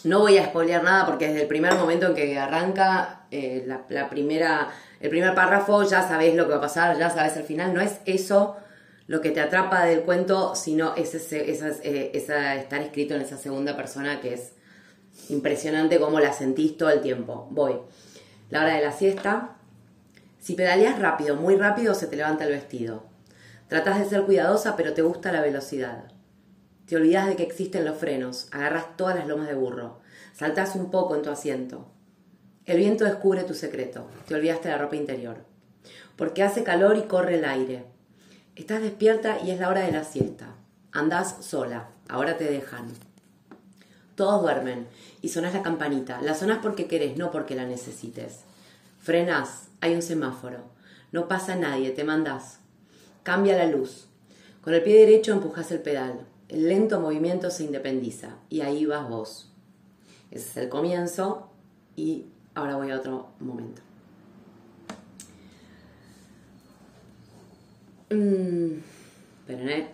no 0.04 0.20
voy 0.20 0.38
a 0.38 0.46
spoilear 0.46 0.82
nada 0.82 1.06
porque 1.06 1.28
desde 1.28 1.42
el 1.42 1.48
primer 1.48 1.74
momento 1.74 2.06
en 2.06 2.14
que 2.14 2.38
arranca 2.38 3.22
eh, 3.30 3.64
la, 3.66 4.08
primera, 4.08 4.68
el 5.00 5.10
primer 5.10 5.34
párrafo 5.34 5.82
ya 5.82 6.06
sabes 6.06 6.34
lo 6.34 6.44
que 6.46 6.52
va 6.52 6.58
a 6.58 6.62
pasar, 6.62 6.98
ya 6.98 7.10
sabes 7.10 7.36
el 7.36 7.44
final. 7.44 7.74
No 7.74 7.80
es 7.80 8.00
eso 8.06 8.56
lo 9.06 9.20
que 9.20 9.30
te 9.30 9.40
atrapa 9.40 9.84
del 9.84 10.02
cuento, 10.02 10.54
sino 10.54 10.94
es 10.96 11.14
ese, 11.14 11.50
esa, 11.50 11.68
eh, 11.82 12.12
estar 12.14 12.80
escrito 12.80 13.14
en 13.14 13.22
esa 13.22 13.36
segunda 13.36 13.76
persona 13.76 14.20
que 14.20 14.34
es 14.34 14.52
impresionante 15.28 15.98
como 15.98 16.20
la 16.20 16.32
sentís 16.32 16.76
todo 16.76 16.90
el 16.90 17.00
tiempo. 17.00 17.48
Voy. 17.50 17.76
La 18.50 18.62
hora 18.62 18.74
de 18.74 18.84
la 18.84 18.92
siesta. 18.92 19.56
Si 20.38 20.54
pedaleas 20.54 20.98
rápido, 20.98 21.36
muy 21.36 21.56
rápido, 21.56 21.94
se 21.94 22.06
te 22.06 22.16
levanta 22.16 22.44
el 22.44 22.50
vestido. 22.50 23.04
Tratas 23.68 23.98
de 23.98 24.06
ser 24.06 24.22
cuidadosa, 24.22 24.74
pero 24.74 24.94
te 24.94 25.02
gusta 25.02 25.30
la 25.30 25.42
velocidad. 25.42 26.09
Te 26.90 26.96
olvidas 26.96 27.28
de 27.28 27.36
que 27.36 27.44
existen 27.44 27.84
los 27.84 27.98
frenos, 27.98 28.48
agarras 28.50 28.96
todas 28.96 29.14
las 29.14 29.28
lomas 29.28 29.46
de 29.46 29.54
burro, 29.54 30.00
saltas 30.34 30.74
un 30.74 30.90
poco 30.90 31.14
en 31.14 31.22
tu 31.22 31.30
asiento. 31.30 31.86
El 32.66 32.78
viento 32.78 33.04
descubre 33.04 33.44
tu 33.44 33.54
secreto, 33.54 34.08
te 34.26 34.34
olvidaste 34.34 34.66
de 34.66 34.74
la 34.74 34.80
ropa 34.82 34.96
interior. 34.96 35.36
Porque 36.16 36.42
hace 36.42 36.64
calor 36.64 36.96
y 36.96 37.02
corre 37.02 37.38
el 37.38 37.44
aire. 37.44 37.84
Estás 38.56 38.82
despierta 38.82 39.38
y 39.38 39.52
es 39.52 39.60
la 39.60 39.68
hora 39.68 39.82
de 39.82 39.92
la 39.92 40.02
siesta. 40.02 40.56
Andás 40.90 41.36
sola, 41.44 41.90
ahora 42.08 42.36
te 42.36 42.50
dejan. 42.50 42.88
Todos 44.16 44.42
duermen 44.42 44.88
y 45.22 45.28
sonás 45.28 45.54
la 45.54 45.62
campanita. 45.62 46.20
La 46.22 46.34
sonás 46.34 46.58
porque 46.60 46.88
querés, 46.88 47.16
no 47.16 47.30
porque 47.30 47.54
la 47.54 47.66
necesites. 47.66 48.40
Frenás, 48.98 49.68
hay 49.80 49.94
un 49.94 50.02
semáforo. 50.02 50.64
No 51.12 51.28
pasa 51.28 51.54
nadie, 51.54 51.92
te 51.92 52.02
mandás. 52.02 52.58
Cambia 53.22 53.56
la 53.56 53.66
luz. 53.66 54.08
Con 54.60 54.74
el 54.74 54.82
pie 54.82 54.98
derecho 54.98 55.30
empujas 55.30 55.70
el 55.70 55.82
pedal. 55.82 56.26
El 56.50 56.68
lento 56.68 56.98
movimiento 57.00 57.48
se 57.48 57.62
independiza 57.62 58.30
y 58.48 58.62
ahí 58.62 58.84
vas 58.84 59.08
vos. 59.08 59.52
Ese 60.32 60.50
es 60.50 60.56
el 60.56 60.68
comienzo 60.68 61.48
y 61.94 62.26
ahora 62.56 62.76
voy 62.76 62.90
a 62.90 62.96
otro 62.96 63.28
momento. 63.38 63.82
Mm, 68.10 68.80
esperen. 69.40 69.88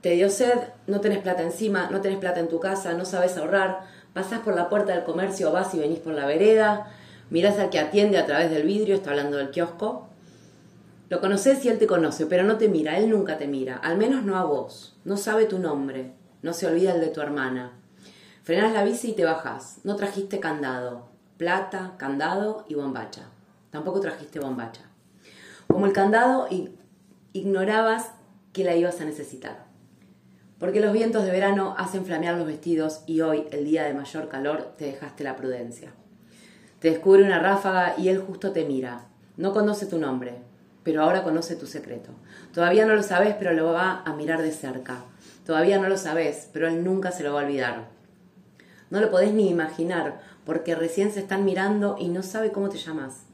Te 0.00 0.10
dio 0.10 0.28
sed, 0.28 0.58
no 0.88 1.00
tenés 1.00 1.18
plata 1.18 1.44
encima, 1.44 1.88
no 1.90 2.00
tenés 2.00 2.18
plata 2.18 2.40
en 2.40 2.48
tu 2.48 2.58
casa, 2.58 2.94
no 2.94 3.04
sabes 3.04 3.36
ahorrar, 3.36 3.82
pasás 4.14 4.40
por 4.40 4.56
la 4.56 4.68
puerta 4.68 4.92
del 4.92 5.04
comercio, 5.04 5.52
vas 5.52 5.72
y 5.74 5.78
venís 5.78 6.00
por 6.00 6.12
la 6.12 6.26
vereda, 6.26 6.92
mirás 7.30 7.56
al 7.60 7.70
que 7.70 7.78
atiende 7.78 8.18
a 8.18 8.26
través 8.26 8.50
del 8.50 8.64
vidrio, 8.64 8.96
está 8.96 9.10
hablando 9.10 9.36
del 9.36 9.50
kiosco. 9.50 10.08
Lo 11.08 11.20
conoces 11.20 11.64
y 11.64 11.68
él 11.68 11.78
te 11.78 11.86
conoce, 11.86 12.26
pero 12.26 12.42
no 12.42 12.58
te 12.58 12.68
mira, 12.68 12.98
él 12.98 13.10
nunca 13.10 13.38
te 13.38 13.46
mira, 13.46 13.76
al 13.76 13.96
menos 13.96 14.24
no 14.24 14.36
a 14.36 14.44
vos, 14.44 14.98
no 15.04 15.16
sabe 15.16 15.46
tu 15.46 15.60
nombre, 15.60 16.12
no 16.42 16.52
se 16.52 16.66
olvida 16.66 16.94
el 16.94 17.00
de 17.00 17.08
tu 17.08 17.20
hermana. 17.20 17.72
Frenás 18.42 18.72
la 18.72 18.82
bici 18.82 19.10
y 19.10 19.14
te 19.14 19.24
bajás, 19.24 19.78
no 19.84 19.94
trajiste 19.94 20.40
candado, 20.40 21.06
plata, 21.36 21.94
candado 21.96 22.64
y 22.68 22.74
bombacha. 22.74 23.28
Tampoco 23.70 24.00
trajiste 24.00 24.40
bombacha. 24.40 24.82
Como 25.68 25.86
el 25.86 25.92
candado, 25.92 26.48
ignorabas 27.32 28.10
que 28.52 28.64
la 28.64 28.74
ibas 28.74 29.00
a 29.00 29.04
necesitar. 29.04 29.66
Porque 30.58 30.80
los 30.80 30.92
vientos 30.92 31.24
de 31.24 31.30
verano 31.30 31.74
hacen 31.78 32.04
flamear 32.04 32.36
los 32.36 32.46
vestidos 32.46 33.02
y 33.06 33.20
hoy, 33.20 33.46
el 33.52 33.64
día 33.64 33.84
de 33.84 33.94
mayor 33.94 34.28
calor, 34.28 34.74
te 34.76 34.86
dejaste 34.86 35.22
la 35.22 35.36
prudencia. 35.36 35.92
Te 36.80 36.90
descubre 36.90 37.22
una 37.22 37.38
ráfaga 37.38 37.94
y 37.98 38.08
él 38.08 38.18
justo 38.18 38.52
te 38.52 38.64
mira. 38.64 39.06
No 39.36 39.52
conoce 39.52 39.86
tu 39.86 39.98
nombre, 39.98 40.38
pero 40.86 41.02
ahora 41.02 41.24
conoce 41.24 41.56
tu 41.56 41.66
secreto. 41.66 42.10
Todavía 42.54 42.86
no 42.86 42.94
lo 42.94 43.02
sabes, 43.02 43.34
pero 43.40 43.52
lo 43.52 43.72
va 43.72 44.04
a 44.06 44.12
mirar 44.12 44.40
de 44.40 44.52
cerca. 44.52 45.00
Todavía 45.44 45.80
no 45.80 45.88
lo 45.88 45.98
sabes, 45.98 46.48
pero 46.52 46.68
él 46.68 46.84
nunca 46.84 47.10
se 47.10 47.24
lo 47.24 47.34
va 47.34 47.40
a 47.40 47.44
olvidar. 47.44 47.88
No 48.90 49.00
lo 49.00 49.10
podés 49.10 49.32
ni 49.32 49.50
imaginar, 49.50 50.20
porque 50.44 50.76
recién 50.76 51.10
se 51.10 51.18
están 51.18 51.44
mirando 51.44 51.96
y 51.98 52.06
no 52.06 52.22
sabe 52.22 52.52
cómo 52.52 52.68
te 52.68 52.78
llamas. 52.78 53.24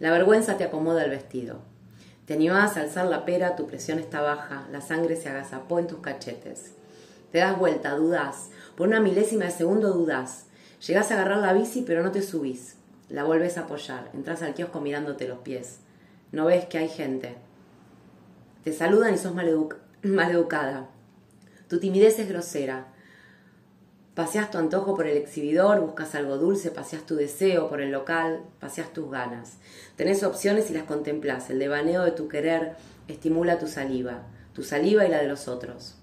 La 0.00 0.10
vergüenza 0.10 0.58
te 0.58 0.64
acomoda 0.64 1.02
el 1.02 1.08
vestido. 1.08 1.60
Te 2.26 2.34
animás 2.34 2.76
a 2.76 2.82
alzar 2.82 3.06
la 3.06 3.24
pera, 3.24 3.56
tu 3.56 3.66
presión 3.66 3.98
está 3.98 4.20
baja, 4.20 4.66
la 4.70 4.82
sangre 4.82 5.16
se 5.16 5.30
agazapó 5.30 5.78
en 5.78 5.86
tus 5.86 6.00
cachetes. 6.00 6.74
Te 7.30 7.38
das 7.38 7.58
vuelta, 7.58 7.94
dudás. 7.94 8.50
Por 8.76 8.88
una 8.88 9.00
milésima 9.00 9.46
de 9.46 9.50
segundo 9.50 9.94
dudás. 9.94 10.44
Llegás 10.86 11.10
a 11.10 11.14
agarrar 11.14 11.38
la 11.38 11.54
bici, 11.54 11.84
pero 11.86 12.02
no 12.02 12.12
te 12.12 12.20
subís. 12.20 12.76
La 13.08 13.24
vuelves 13.24 13.56
a 13.56 13.62
apoyar. 13.62 14.10
Entras 14.12 14.42
al 14.42 14.52
kiosco 14.52 14.82
mirándote 14.82 15.26
los 15.26 15.38
pies. 15.38 15.78
No 16.32 16.46
ves 16.46 16.64
que 16.64 16.78
hay 16.78 16.88
gente. 16.88 17.36
Te 18.64 18.72
saludan 18.72 19.14
y 19.14 19.18
sos 19.18 19.34
maleduc 19.34 19.76
maleducada. 20.02 20.88
Tu 21.68 21.78
timidez 21.78 22.18
es 22.18 22.28
grosera. 22.28 22.88
Paseas 24.14 24.50
tu 24.50 24.58
antojo 24.58 24.94
por 24.94 25.06
el 25.06 25.16
exhibidor, 25.16 25.80
buscas 25.80 26.14
algo 26.14 26.36
dulce, 26.36 26.70
paseas 26.70 27.04
tu 27.06 27.16
deseo 27.16 27.68
por 27.68 27.80
el 27.80 27.92
local, 27.92 28.40
paseas 28.60 28.92
tus 28.92 29.10
ganas. 29.10 29.58
Tenés 29.96 30.22
opciones 30.22 30.70
y 30.70 30.74
las 30.74 30.84
contemplás. 30.84 31.48
El 31.50 31.58
devaneo 31.58 32.02
de 32.02 32.10
tu 32.10 32.28
querer 32.28 32.76
estimula 33.08 33.58
tu 33.58 33.68
saliva, 33.68 34.22
tu 34.54 34.64
saliva 34.64 35.06
y 35.06 35.10
la 35.10 35.18
de 35.18 35.28
los 35.28 35.48
otros. 35.48 35.96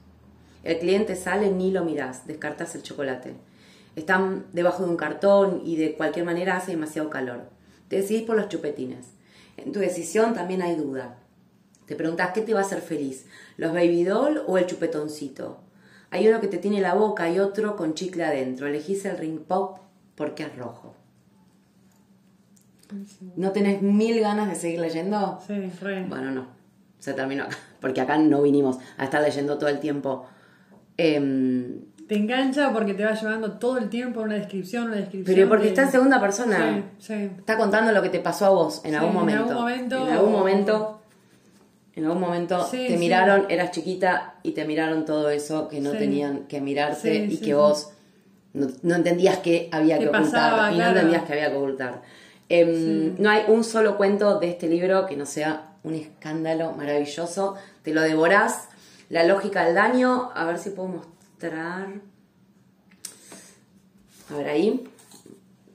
El 0.64 0.80
cliente 0.80 1.16
sale, 1.16 1.52
ni 1.52 1.72
lo 1.72 1.86
mirás, 1.86 2.26
descartas 2.28 2.76
el 2.76 2.84
chocolate. 2.84 3.36
Están 3.96 4.46
debajo 4.54 4.84
de 4.84 4.90
un 4.90 4.98
cartón 4.98 5.62
y 5.64 5.76
de 5.76 5.94
cualquier 5.94 6.26
manera 6.26 6.58
hace 6.58 6.72
demasiado 6.72 7.10
calor. 7.10 7.44
Te 7.88 7.98
decidís 7.98 8.24
por 8.24 8.36
los 8.36 8.50
chupetines. 8.50 9.19
En 9.66 9.72
tu 9.72 9.80
decisión 9.80 10.34
también 10.34 10.62
hay 10.62 10.76
duda. 10.76 11.18
Te 11.86 11.96
preguntas 11.96 12.32
qué 12.34 12.42
te 12.42 12.54
va 12.54 12.60
a 12.60 12.64
hacer 12.64 12.82
feliz, 12.82 13.26
los 13.58 13.74
baby 13.74 14.04
doll 14.04 14.44
o 14.46 14.58
el 14.58 14.66
chupetoncito. 14.66 15.60
Hay 16.12 16.28
uno 16.28 16.40
que 16.42 16.48
te 16.48 16.58
tiene 16.58 16.82
la 16.82 16.94
boca 16.94 17.30
y 17.30 17.40
otro 17.40 17.76
con 17.76 17.94
chicle 17.94 18.24
adentro. 18.24 18.68
Elegís 18.68 19.06
el 19.06 19.18
ring 19.18 19.40
pop 19.40 19.80
porque 20.16 20.44
es 20.44 20.56
rojo. 20.56 20.96
¿No 23.36 23.52
tenés 23.52 23.82
mil 23.82 24.20
ganas 24.20 24.50
de 24.50 24.56
seguir 24.56 24.80
leyendo? 24.80 25.40
Sí, 25.46 25.54
re. 25.82 26.04
Bueno, 26.06 26.32
no. 26.32 26.48
Se 27.00 27.14
terminó 27.14 27.44
acá. 27.44 27.58
Porque 27.80 28.02
acá 28.02 28.18
no 28.18 28.42
vinimos 28.42 28.78
a 28.98 29.06
estar 29.06 29.22
leyendo 29.22 29.58
todo 29.58 29.70
el 29.70 29.80
tiempo. 29.80 30.26
Em, 30.98 31.86
Te 32.10 32.16
engancha 32.18 32.74
porque 32.74 32.94
te 32.96 33.06
va 33.06 33.14
llevando 33.14 33.54
todo 33.54 33.78
el 33.78 33.88
tiempo 33.88 34.20
una 34.22 34.34
descripción, 34.36 34.88
una 34.88 34.96
descripción. 34.98 35.36
pero 35.36 35.48
porque 35.48 35.64
de- 35.66 35.70
está 35.70 35.84
en 35.84 35.92
segunda 35.92 36.20
persona. 36.20 36.84
Sí, 36.98 37.06
sí. 37.14 37.30
Está 37.38 37.56
contando 37.56 37.92
lo 37.92 38.02
que 38.02 38.10
te 38.10 38.20
pasó 38.20 38.48
a 38.48 38.50
vos 38.50 38.82
en 38.84 38.92
Sí, 38.92 38.96
algún 38.98 39.10
en 39.12 39.16
momento. 39.20 39.42
algún 39.44 39.56
momento- 39.56 40.08
En 40.08 40.14
algún 40.14 40.32
momento. 40.32 41.02
En 41.96 42.06
algún 42.06 42.22
momento 42.22 42.66
te 42.72 42.98
miraron, 42.98 43.46
eras 43.50 43.72
chiquita 43.72 44.36
y 44.42 44.52
te 44.54 44.66
miraron 44.66 45.06
todo 45.06 45.30
eso 45.30 45.68
que 45.68 45.82
no 45.82 45.92
tenían 45.92 46.46
que 46.48 46.62
mirarte 46.62 47.16
y 47.26 47.38
que 47.38 47.54
vos 47.54 47.92
no, 48.54 48.68
no 48.82 48.96
entendías 48.96 49.38
que 49.40 49.70
había 49.72 49.98
¿Qué 50.00 50.06
que 50.06 50.10
ocultar 50.10 50.32
pasaba? 50.52 50.72
y 50.72 50.76
Claro. 50.76 50.92
no 50.94 50.98
entendías 50.98 51.24
que 51.26 51.34
había 51.34 51.52
que 51.52 51.58
ocultar. 51.58 52.02
No 53.20 53.30
hay 53.30 53.44
un 53.50 53.64
solo 53.64 53.98
cuento 53.98 54.40
de 54.40 54.50
este 54.50 54.68
libro 54.68 55.06
que 55.06 55.16
no 55.16 55.26
sea 55.28 55.74
un 55.84 55.94
escándalo 55.94 56.72
maravilloso. 56.72 57.56
Te 57.84 57.94
lo 57.94 58.02
devorás. 58.02 58.70
La 59.10 59.24
lógica 59.24 59.66
del 59.66 59.76
daño, 59.76 60.32
a 60.34 60.46
ver 60.46 60.58
si 60.58 60.72
puedo 60.72 60.90
mostrar. 60.90 61.19
A 64.32 64.36
ver 64.38 64.48
ahí. 64.50 64.88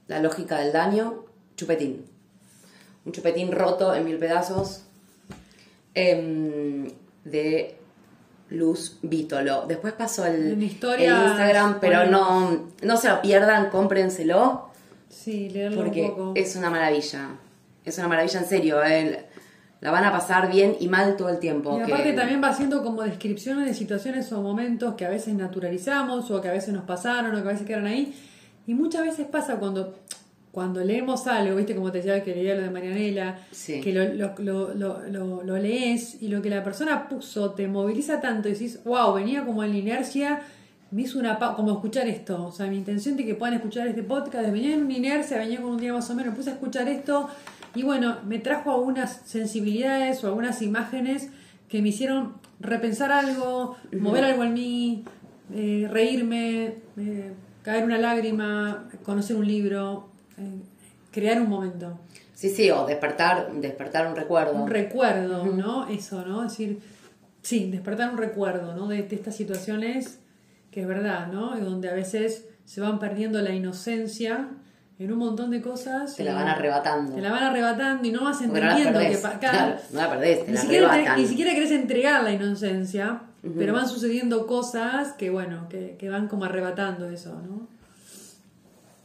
La 0.07 0.19
lógica 0.19 0.59
del 0.59 0.71
daño, 0.71 1.25
chupetín. 1.57 2.05
Un 3.05 3.11
chupetín 3.11 3.51
roto 3.51 3.93
en 3.95 4.05
mil 4.05 4.17
pedazos. 4.17 4.83
em, 5.93 6.87
de 7.23 7.75
Luz 8.49 8.97
Vítolo. 9.01 9.65
Después 9.67 9.93
pasó 9.93 10.25
el, 10.25 10.61
historias, 10.61 11.29
Instagram, 11.29 11.79
pero 11.79 11.99
bueno. 12.01 12.49
no, 12.51 12.67
no 12.83 12.97
se 12.97 13.09
lo 13.09 13.21
pierdan, 13.21 13.69
cómprenselo. 13.69 14.69
Sí, 15.09 15.49
leerlo 15.49 15.81
Porque 15.83 16.03
un 16.03 16.09
poco. 16.09 16.31
es 16.35 16.55
una 16.55 16.69
maravilla. 16.69 17.29
Es 17.85 17.97
una 17.97 18.07
maravilla 18.07 18.39
en 18.41 18.45
serio. 18.45 18.77
La 19.85 19.91
van 19.91 20.03
a 20.03 20.11
pasar 20.11 20.51
bien 20.51 20.75
y 20.79 20.87
mal 20.87 21.15
todo 21.15 21.29
el 21.29 21.37
tiempo. 21.37 21.75
Y 21.79 21.85
que- 21.85 21.93
aparte 21.93 22.13
también 22.13 22.41
va 22.43 22.47
haciendo 22.49 22.81
como 22.83 23.03
descripciones 23.03 23.67
de 23.67 23.73
situaciones 23.75 24.31
o 24.31 24.41
momentos 24.41 24.95
que 24.95 25.05
a 25.05 25.09
veces 25.09 25.35
naturalizamos 25.35 26.31
o 26.31 26.41
que 26.41 26.47
a 26.47 26.51
veces 26.51 26.73
nos 26.73 26.85
pasaron 26.85 27.35
o 27.35 27.43
que 27.43 27.47
a 27.49 27.51
veces 27.51 27.67
quedan 27.67 27.85
ahí. 27.85 28.11
Y 28.65 28.73
muchas 28.73 29.03
veces 29.03 29.27
pasa 29.27 29.57
cuando, 29.57 29.93
cuando 30.51 30.83
leemos 30.83 31.27
algo, 31.27 31.55
viste 31.55 31.75
como 31.75 31.91
te 31.91 31.99
decía 31.99 32.23
que 32.23 32.33
leía 32.33 32.55
lo 32.55 32.63
de 32.63 32.71
Marianela, 32.71 33.37
Sí. 33.51 33.79
que 33.79 33.93
lo, 33.93 34.05
lo, 34.15 34.33
lo, 34.39 34.73
lo, 34.73 34.99
lo- 35.07 35.43
lo 35.43 35.57
lees 35.57 36.19
y 36.19 36.29
lo 36.29 36.41
que 36.41 36.49
la 36.49 36.63
persona 36.63 37.07
puso 37.07 37.51
te 37.51 37.67
moviliza 37.67 38.19
tanto 38.21 38.49
y 38.49 38.53
decís, 38.53 38.79
wow, 38.85 39.13
venía 39.13 39.45
como 39.45 39.63
en 39.63 39.69
la 39.71 39.77
inercia, 39.77 40.41
me 40.89 41.03
hizo 41.03 41.19
una 41.19 41.37
pa- 41.37 41.55
como 41.55 41.71
escuchar 41.73 42.07
esto. 42.07 42.43
O 42.47 42.51
sea, 42.51 42.65
mi 42.67 42.77
intención 42.77 43.17
de 43.17 43.25
que 43.25 43.35
puedan 43.35 43.53
escuchar 43.53 43.85
este 43.87 44.01
podcast, 44.01 44.49
venía 44.51 44.73
en 44.73 44.83
una 44.85 44.93
inercia, 44.97 45.37
venía 45.37 45.61
con 45.61 45.71
un 45.71 45.77
día 45.77 45.93
más 45.93 46.09
o 46.09 46.15
menos, 46.15 46.33
puse 46.33 46.49
a 46.49 46.53
escuchar 46.53 46.87
esto 46.87 47.27
y 47.75 47.83
bueno, 47.83 48.17
me 48.25 48.39
trajo 48.39 48.71
algunas 48.71 49.21
sensibilidades 49.25 50.23
o 50.23 50.27
algunas 50.27 50.61
imágenes 50.61 51.29
que 51.69 51.81
me 51.81 51.89
hicieron 51.89 52.33
repensar 52.59 53.11
algo, 53.11 53.75
mover 53.91 54.23
algo 54.23 54.43
en 54.43 54.53
mí, 54.53 55.03
eh, 55.53 55.87
reírme, 55.91 56.75
eh, 56.97 57.33
caer 57.63 57.83
una 57.83 57.97
lágrima, 57.97 58.87
conocer 59.03 59.35
un 59.35 59.47
libro, 59.47 60.09
eh, 60.37 60.61
crear 61.11 61.41
un 61.41 61.49
momento, 61.49 61.99
Sí, 62.33 62.49
sí, 62.49 62.69
o 62.69 62.85
despertar, 62.85 63.49
despertar 63.53 64.07
un 64.07 64.15
recuerdo. 64.15 64.53
un 64.61 64.69
recuerdo, 64.69 65.45
¿no? 65.45 65.87
Eso, 65.87 66.25
¿no? 66.25 66.43
Es 66.43 66.51
decir, 66.51 66.81
sí, 67.41 67.71
despertar 67.71 68.11
un 68.11 68.17
recuerdo, 68.17 68.75
¿no? 68.75 68.87
De, 68.89 69.03
de 69.03 69.15
estas 69.15 69.37
situaciones 69.37 70.19
que 70.69 70.81
es 70.81 70.87
verdad, 70.87 71.27
¿no? 71.31 71.57
Y 71.57 71.61
donde 71.61 71.87
a 71.89 71.93
veces 71.93 72.45
se 72.65 72.81
van 72.81 72.99
perdiendo 72.99 73.41
la 73.41 73.51
inocencia 73.55 74.49
en 74.97 75.11
un 75.11 75.17
montón 75.19 75.51
de 75.51 75.61
cosas. 75.61 76.15
Te 76.15 76.23
la 76.23 76.33
van 76.33 76.47
arrebatando. 76.47 77.15
Te 77.15 77.21
la 77.21 77.31
van 77.31 77.43
arrebatando 77.43 78.07
y 78.07 78.11
no 78.11 78.23
vas 78.23 78.39
no 78.41 78.45
entendiendo 78.47 78.99
perdés. 78.99 79.17
que 79.25 79.37
Claro, 79.39 79.75
no 79.91 79.99
la 80.01 80.09
perdés, 80.09 80.39
te 80.45 80.47
ni 80.47 80.53
la 80.55 80.61
siquiera, 80.61 80.87
te- 80.87 80.93
arrebatan. 80.93 81.21
ni 81.21 81.27
siquiera 81.27 81.51
querés 81.53 81.71
entregar 81.71 82.23
la 82.23 82.31
inocencia, 82.31 83.21
pero 83.57 83.73
van 83.73 83.87
sucediendo 83.87 84.47
cosas 84.47 85.13
que, 85.13 85.29
bueno, 85.29 85.67
que, 85.69 85.95
que 85.99 86.09
van 86.09 86.27
como 86.27 86.45
arrebatando 86.45 87.09
eso, 87.09 87.39
¿no? 87.41 87.67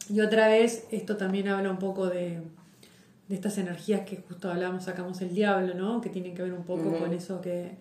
Y 0.08 0.20
otra 0.22 0.48
vez, 0.48 0.84
esto 0.90 1.16
también 1.16 1.48
habla 1.48 1.70
un 1.70 1.78
poco 1.78 2.06
de, 2.08 2.40
de 3.28 3.34
estas 3.34 3.58
energías 3.58 4.00
que 4.02 4.16
justo 4.28 4.50
hablamos, 4.50 4.84
sacamos 4.84 5.20
el 5.20 5.34
diablo, 5.34 5.74
¿no? 5.74 6.00
Que 6.00 6.08
tienen 6.08 6.34
que 6.34 6.42
ver 6.42 6.52
un 6.52 6.64
poco 6.64 6.98
con 6.98 7.12
eso 7.12 7.40
que, 7.40 7.76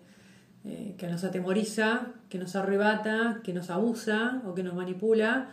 eh, 0.64 0.94
que 0.98 1.06
nos 1.08 1.24
atemoriza, 1.24 2.08
que 2.28 2.38
nos 2.38 2.54
arrebata, 2.56 3.40
que 3.42 3.52
nos 3.52 3.70
abusa 3.70 4.42
o 4.46 4.54
que 4.54 4.62
nos 4.62 4.74
manipula 4.74 5.48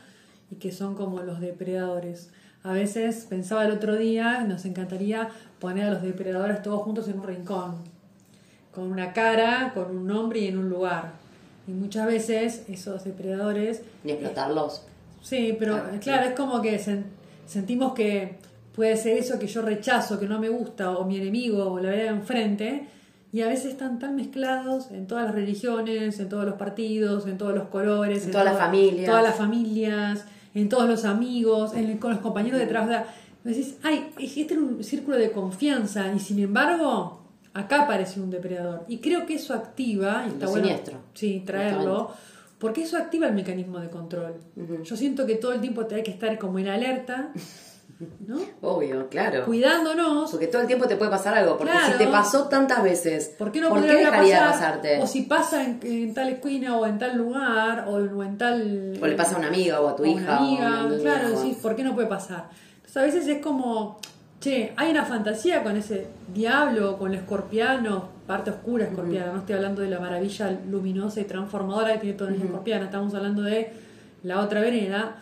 y 0.52 0.56
que 0.58 0.72
son 0.72 0.94
como 0.96 1.22
los 1.24 1.40
depredadores. 1.40 2.30
A 2.68 2.74
veces 2.74 3.26
pensaba 3.30 3.64
el 3.66 3.72
otro 3.72 3.96
día, 3.96 4.44
nos 4.44 4.66
encantaría 4.66 5.30
poner 5.60 5.86
a 5.86 5.92
los 5.92 6.02
depredadores 6.02 6.62
todos 6.62 6.82
juntos 6.82 7.08
en 7.08 7.20
un 7.20 7.26
rincón, 7.26 7.76
con 8.76 8.92
una 8.92 9.14
cara, 9.14 9.72
con 9.74 9.96
un 9.96 10.06
nombre 10.06 10.40
y 10.42 10.48
en 10.48 10.58
un 10.58 10.70
lugar. 10.70 11.14
Y 11.66 11.72
muchas 11.72 12.08
veces 12.08 12.64
esos 12.68 13.06
depredadores 13.06 13.84
Ni 14.04 14.12
explotarlos. 14.12 14.82
Sí, 15.22 15.56
pero 15.58 15.78
sí. 15.94 16.00
claro, 16.00 16.28
es 16.28 16.36
como 16.36 16.62
que 16.62 16.78
sen- 16.80 17.04
sentimos 17.46 17.94
que 17.94 18.38
puede 18.76 18.98
ser 18.98 19.18
eso 19.18 19.40
que 19.40 19.48
yo 19.48 19.62
rechazo, 19.62 20.20
que 20.20 20.28
no 20.28 20.38
me 20.40 20.50
gusta, 20.50 20.92
o 20.92 21.06
mi 21.06 21.16
enemigo, 21.18 21.72
o 21.72 21.80
la 21.80 21.90
verdad 21.92 22.08
enfrente, 22.08 22.88
y 23.32 23.42
a 23.42 23.48
veces 23.48 23.68
están 23.72 23.98
tan 23.98 24.16
mezclados 24.18 24.92
en 24.92 25.08
todas 25.08 25.26
las 25.26 25.36
religiones, 25.36 26.20
en 26.20 26.28
todos 26.28 26.44
los 26.46 26.56
partidos, 26.56 27.28
en 27.28 27.38
todos 27.38 27.56
los 27.56 27.70
colores, 27.70 28.26
En 28.26 28.32
todas 28.32 28.46
las 28.46 28.58
familias. 28.58 29.06
todas 29.06 29.24
las 29.24 29.36
familias, 29.36 30.26
en 30.62 30.70
todos 30.70 30.88
los 30.90 31.06
amigos, 31.06 31.74
en- 31.76 31.98
con 31.98 32.12
los 32.12 32.20
compañeros 32.22 32.60
de 32.60 32.68
trabajo. 32.68 32.92
O 32.92 32.94
sea, 32.94 33.14
decís, 33.44 33.76
ay, 33.84 34.10
este 34.20 34.54
era 34.54 34.62
un 34.64 34.84
círculo 34.84 35.18
de 35.18 35.32
confianza, 35.32 36.12
y 36.14 36.20
sin 36.20 36.40
embargo, 36.40 37.22
acá 37.54 37.84
aparece 37.84 38.20
un 38.20 38.30
depredador. 38.30 38.84
Y 38.88 38.98
creo 38.98 39.26
que 39.26 39.36
eso 39.36 39.54
activa, 39.54 40.24
y 40.26 40.30
está 40.30 40.46
Lo 40.46 40.52
bueno 40.52 40.68
siniestro. 40.68 40.98
sí, 41.14 41.44
traerlo, 41.46 42.12
porque 42.60 42.82
eso 42.84 42.98
activa 42.98 43.28
el 43.28 43.34
mecanismo 43.34 43.80
de 43.80 43.90
control. 43.90 44.34
Yo 44.84 44.96
siento 44.98 45.26
que 45.26 45.36
todo 45.36 45.54
el 45.54 45.62
tiempo 45.62 45.86
te 45.86 45.96
hay 45.96 46.04
que 46.04 46.12
estar 46.12 46.38
como 46.40 46.60
en 46.60 46.68
alerta, 46.68 47.32
¿no? 48.28 48.38
Obvio, 48.62 49.08
claro. 49.10 49.46
Cuidándonos. 49.46 50.30
Porque 50.32 50.48
todo 50.48 50.62
el 50.62 50.68
tiempo 50.68 50.88
te 50.88 50.96
puede 50.96 51.10
pasar 51.12 51.36
algo. 51.38 51.58
Porque 51.58 51.72
Claro. 51.74 51.94
si 51.94 51.98
te 51.98 52.08
pasó 52.08 52.48
tantas 52.48 52.84
veces, 52.84 53.34
¿Por 53.38 53.52
qué 53.52 53.60
no 53.62 53.70
¿por 53.70 53.82
qué 53.82 53.88
dejaría 53.94 54.40
pasar? 54.40 54.82
de 54.82 54.90
pasarte? 54.90 55.00
O 55.02 55.08
si 55.08 55.22
pasa 55.24 55.64
en, 55.64 55.80
en 55.84 56.14
tal 56.14 56.30
esquina 56.30 56.78
o 56.78 56.86
en 56.86 57.00
tal 57.00 57.18
lugar 57.18 57.86
o, 57.88 58.00
en- 58.00 58.14
o 58.14 58.24
en 58.24 58.38
tal... 58.38 59.00
O 59.02 59.08
le 59.08 59.16
pasa 59.16 59.36
a 59.36 59.40
una 59.40 59.48
amiga 59.48 59.82
o 59.82 59.88
a 59.88 59.96
tu 59.96 60.04
o 60.04 60.06
hija. 60.06 60.40
Una 60.42 60.82
amiga, 60.82 61.00
claro, 61.02 61.30
decís, 61.32 61.58
¿por 61.58 61.76
qué 61.76 61.84
no 61.84 61.96
puede 61.96 62.08
pasar? 62.08 62.50
Entonces 62.76 62.98
a 62.98 63.02
veces 63.02 63.28
es 63.28 63.42
como, 63.42 64.00
che, 64.40 64.74
hay 64.76 64.92
una 64.92 65.04
fantasía 65.06 65.64
con 65.64 65.76
ese 65.76 66.08
diablo, 66.34 66.98
con 66.98 67.12
el 67.14 67.20
escorpiano, 67.20 68.10
parte 68.28 68.50
oscura 68.52 68.86
escorpiana, 68.86 69.32
no 69.34 69.40
estoy 69.40 69.56
hablando 69.56 69.82
de 69.82 69.90
la 69.90 70.00
maravilla 70.00 70.52
luminosa 70.70 71.20
y 71.22 71.24
transformadora 71.24 71.94
que 71.94 72.00
tiene 72.00 72.18
toda 72.18 72.30
la 72.32 72.38
escorpiana, 72.38 72.86
estamos 72.86 73.14
hablando 73.16 73.42
de 73.42 73.72
la 74.24 74.40
otra 74.42 74.60
vereda, 74.62 75.16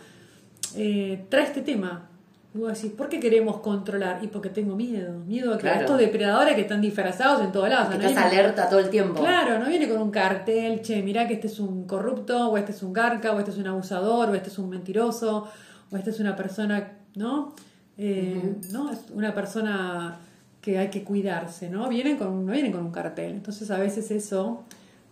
eh, 0.76 1.24
trae 1.28 1.44
este 1.44 1.62
tema. 1.62 2.08
Y 2.56 2.60
vos 2.60 2.72
decís, 2.72 2.90
¿por 2.96 3.08
qué 3.10 3.20
queremos 3.20 3.58
controlar? 3.60 4.24
Y 4.24 4.28
porque 4.28 4.48
tengo 4.48 4.74
miedo, 4.76 5.12
miedo 5.26 5.52
a 5.52 5.56
que 5.58 5.62
Claro. 5.62 5.80
estos 5.80 5.98
depredadores 5.98 6.54
que 6.54 6.62
están 6.62 6.80
disfrazados 6.80 7.42
en 7.42 7.52
todos 7.52 7.68
lados. 7.68 7.88
o 7.88 7.90
sea, 7.92 7.98
no 8.00 8.08
estás 8.08 8.24
viene- 8.30 8.40
alerta 8.40 8.68
todo 8.70 8.78
el 8.80 8.88
tiempo. 8.88 9.20
Claro, 9.20 9.58
no 9.58 9.66
viene 9.68 9.86
con 9.88 10.00
un 10.00 10.10
cartel, 10.10 10.80
che, 10.80 11.02
mirá 11.02 11.26
que 11.28 11.34
este 11.34 11.48
es 11.48 11.60
un 11.60 11.86
corrupto, 11.86 12.48
o 12.50 12.56
este 12.56 12.72
es 12.72 12.82
un 12.82 12.92
garca, 12.94 13.32
o 13.32 13.38
este 13.38 13.50
es 13.50 13.58
un 13.58 13.66
abusador, 13.66 14.30
o 14.30 14.34
este 14.34 14.48
es 14.48 14.58
un 14.58 14.70
mentiroso, 14.70 15.48
o 15.90 15.96
este 15.96 16.10
es 16.10 16.18
una 16.18 16.34
persona, 16.34 16.92
¿no? 17.14 17.54
Eh, 17.98 18.54
¿no? 18.72 18.90
Es 18.90 19.00
una 19.12 19.34
persona 19.34 20.16
que 20.62 20.78
hay 20.78 20.88
que 20.88 21.04
cuidarse, 21.04 21.68
¿no? 21.68 21.88
Vienen 21.88 22.16
con, 22.16 22.44
no 22.46 22.52
vienen 22.52 22.72
con 22.72 22.84
un 22.84 22.90
cartel. 22.92 23.32
Entonces 23.32 23.70
a 23.70 23.78
veces 23.78 24.10
eso 24.10 24.64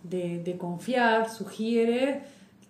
de, 0.02 0.42
de 0.42 0.56
confiar 0.56 1.30
sugiere 1.30 2.22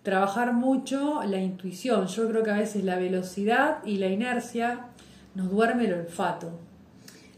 trabajar 0.05 0.53
mucho 0.53 1.21
la 1.23 1.39
intuición. 1.39 2.07
Yo 2.07 2.29
creo 2.29 2.43
que 2.43 2.51
a 2.51 2.57
veces 2.57 2.85
la 2.85 2.95
velocidad 2.95 3.79
y 3.83 3.97
la 3.97 4.07
inercia 4.07 4.85
nos 5.33 5.51
duerme 5.51 5.85
el 5.85 5.95
olfato. 5.95 6.57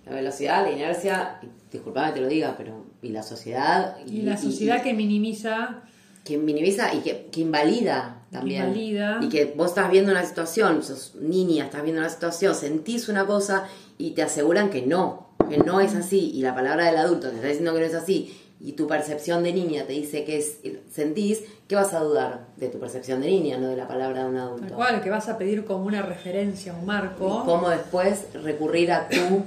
La 0.06 0.14
velocidad, 0.14 0.64
la 0.64 0.72
inercia, 0.72 1.40
disculpame 1.72 2.10
que 2.10 2.14
te 2.14 2.22
lo 2.22 2.28
diga, 2.28 2.54
pero. 2.56 2.86
Y 3.02 3.10
la 3.10 3.24
sociedad. 3.24 3.98
Y 4.06 4.22
la 4.22 4.38
sociedad 4.38 4.84
que 4.84 4.94
minimiza 4.94 5.82
que 6.28 6.38
minimiza 6.38 6.94
y 6.94 7.00
que, 7.00 7.28
que 7.32 7.40
invalida 7.42 8.22
también. 8.32 8.64
invalida. 8.64 9.20
Y 9.22 9.30
que 9.30 9.46
vos 9.46 9.70
estás 9.70 9.90
viendo 9.90 10.12
una 10.12 10.26
situación, 10.26 10.84
sos 10.84 11.16
niña, 11.16 11.66
estás 11.66 11.84
viendo 11.84 12.02
una 12.02 12.10
situación, 12.10 12.54
sentís 12.54 13.08
una 13.08 13.26
cosa 13.26 13.66
y 13.98 14.12
te 14.12 14.24
aseguran 14.24 14.70
que 14.70 14.82
no, 14.82 15.30
que 15.50 15.58
no 15.58 15.80
es 15.80 15.96
así. 15.96 16.32
Y 16.36 16.42
la 16.42 16.54
palabra 16.54 16.88
del 16.88 16.98
adulto 16.98 17.30
te 17.30 17.36
está 17.36 17.48
diciendo 17.48 17.74
que 17.74 17.80
no 17.80 17.86
es 17.86 17.94
así. 17.94 18.38
y 18.60 18.74
tu 18.74 18.88
percepción 18.88 19.44
de 19.44 19.54
niña 19.54 19.86
te 19.86 19.94
dice 19.94 20.24
que 20.26 20.38
es, 20.38 20.58
sentís, 20.92 21.44
¿qué 21.68 21.76
vas 21.76 21.94
a 21.94 22.00
dudar? 22.00 22.48
De 22.58 22.70
tu 22.70 22.80
percepción 22.80 23.22
de 23.22 23.28
niña, 23.28 23.58
no 23.58 23.68
de 23.68 23.76
la 23.76 23.88
palabra 23.88 24.24
de 24.24 24.30
un 24.30 24.38
adulto. 24.38 24.68
Tal 24.68 24.76
cual, 24.76 25.02
que 25.02 25.10
vas 25.10 25.30
a 25.30 25.38
pedir 25.38 25.66
como 25.66 25.86
una 25.86 26.02
referencia, 26.02 26.74
un 26.74 26.86
marco. 26.86 27.42
Y 27.44 27.46
cómo 27.46 27.70
después 27.70 28.28
recurrir 28.34 28.92
a 28.92 29.08
tu 29.08 29.44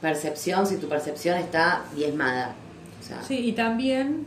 percepción 0.00 0.66
si 0.66 0.76
tu 0.76 0.88
percepción 0.88 1.38
está 1.38 1.84
diezmada. 1.94 2.54
sí, 3.26 3.38
y 3.38 3.52
también 3.52 4.26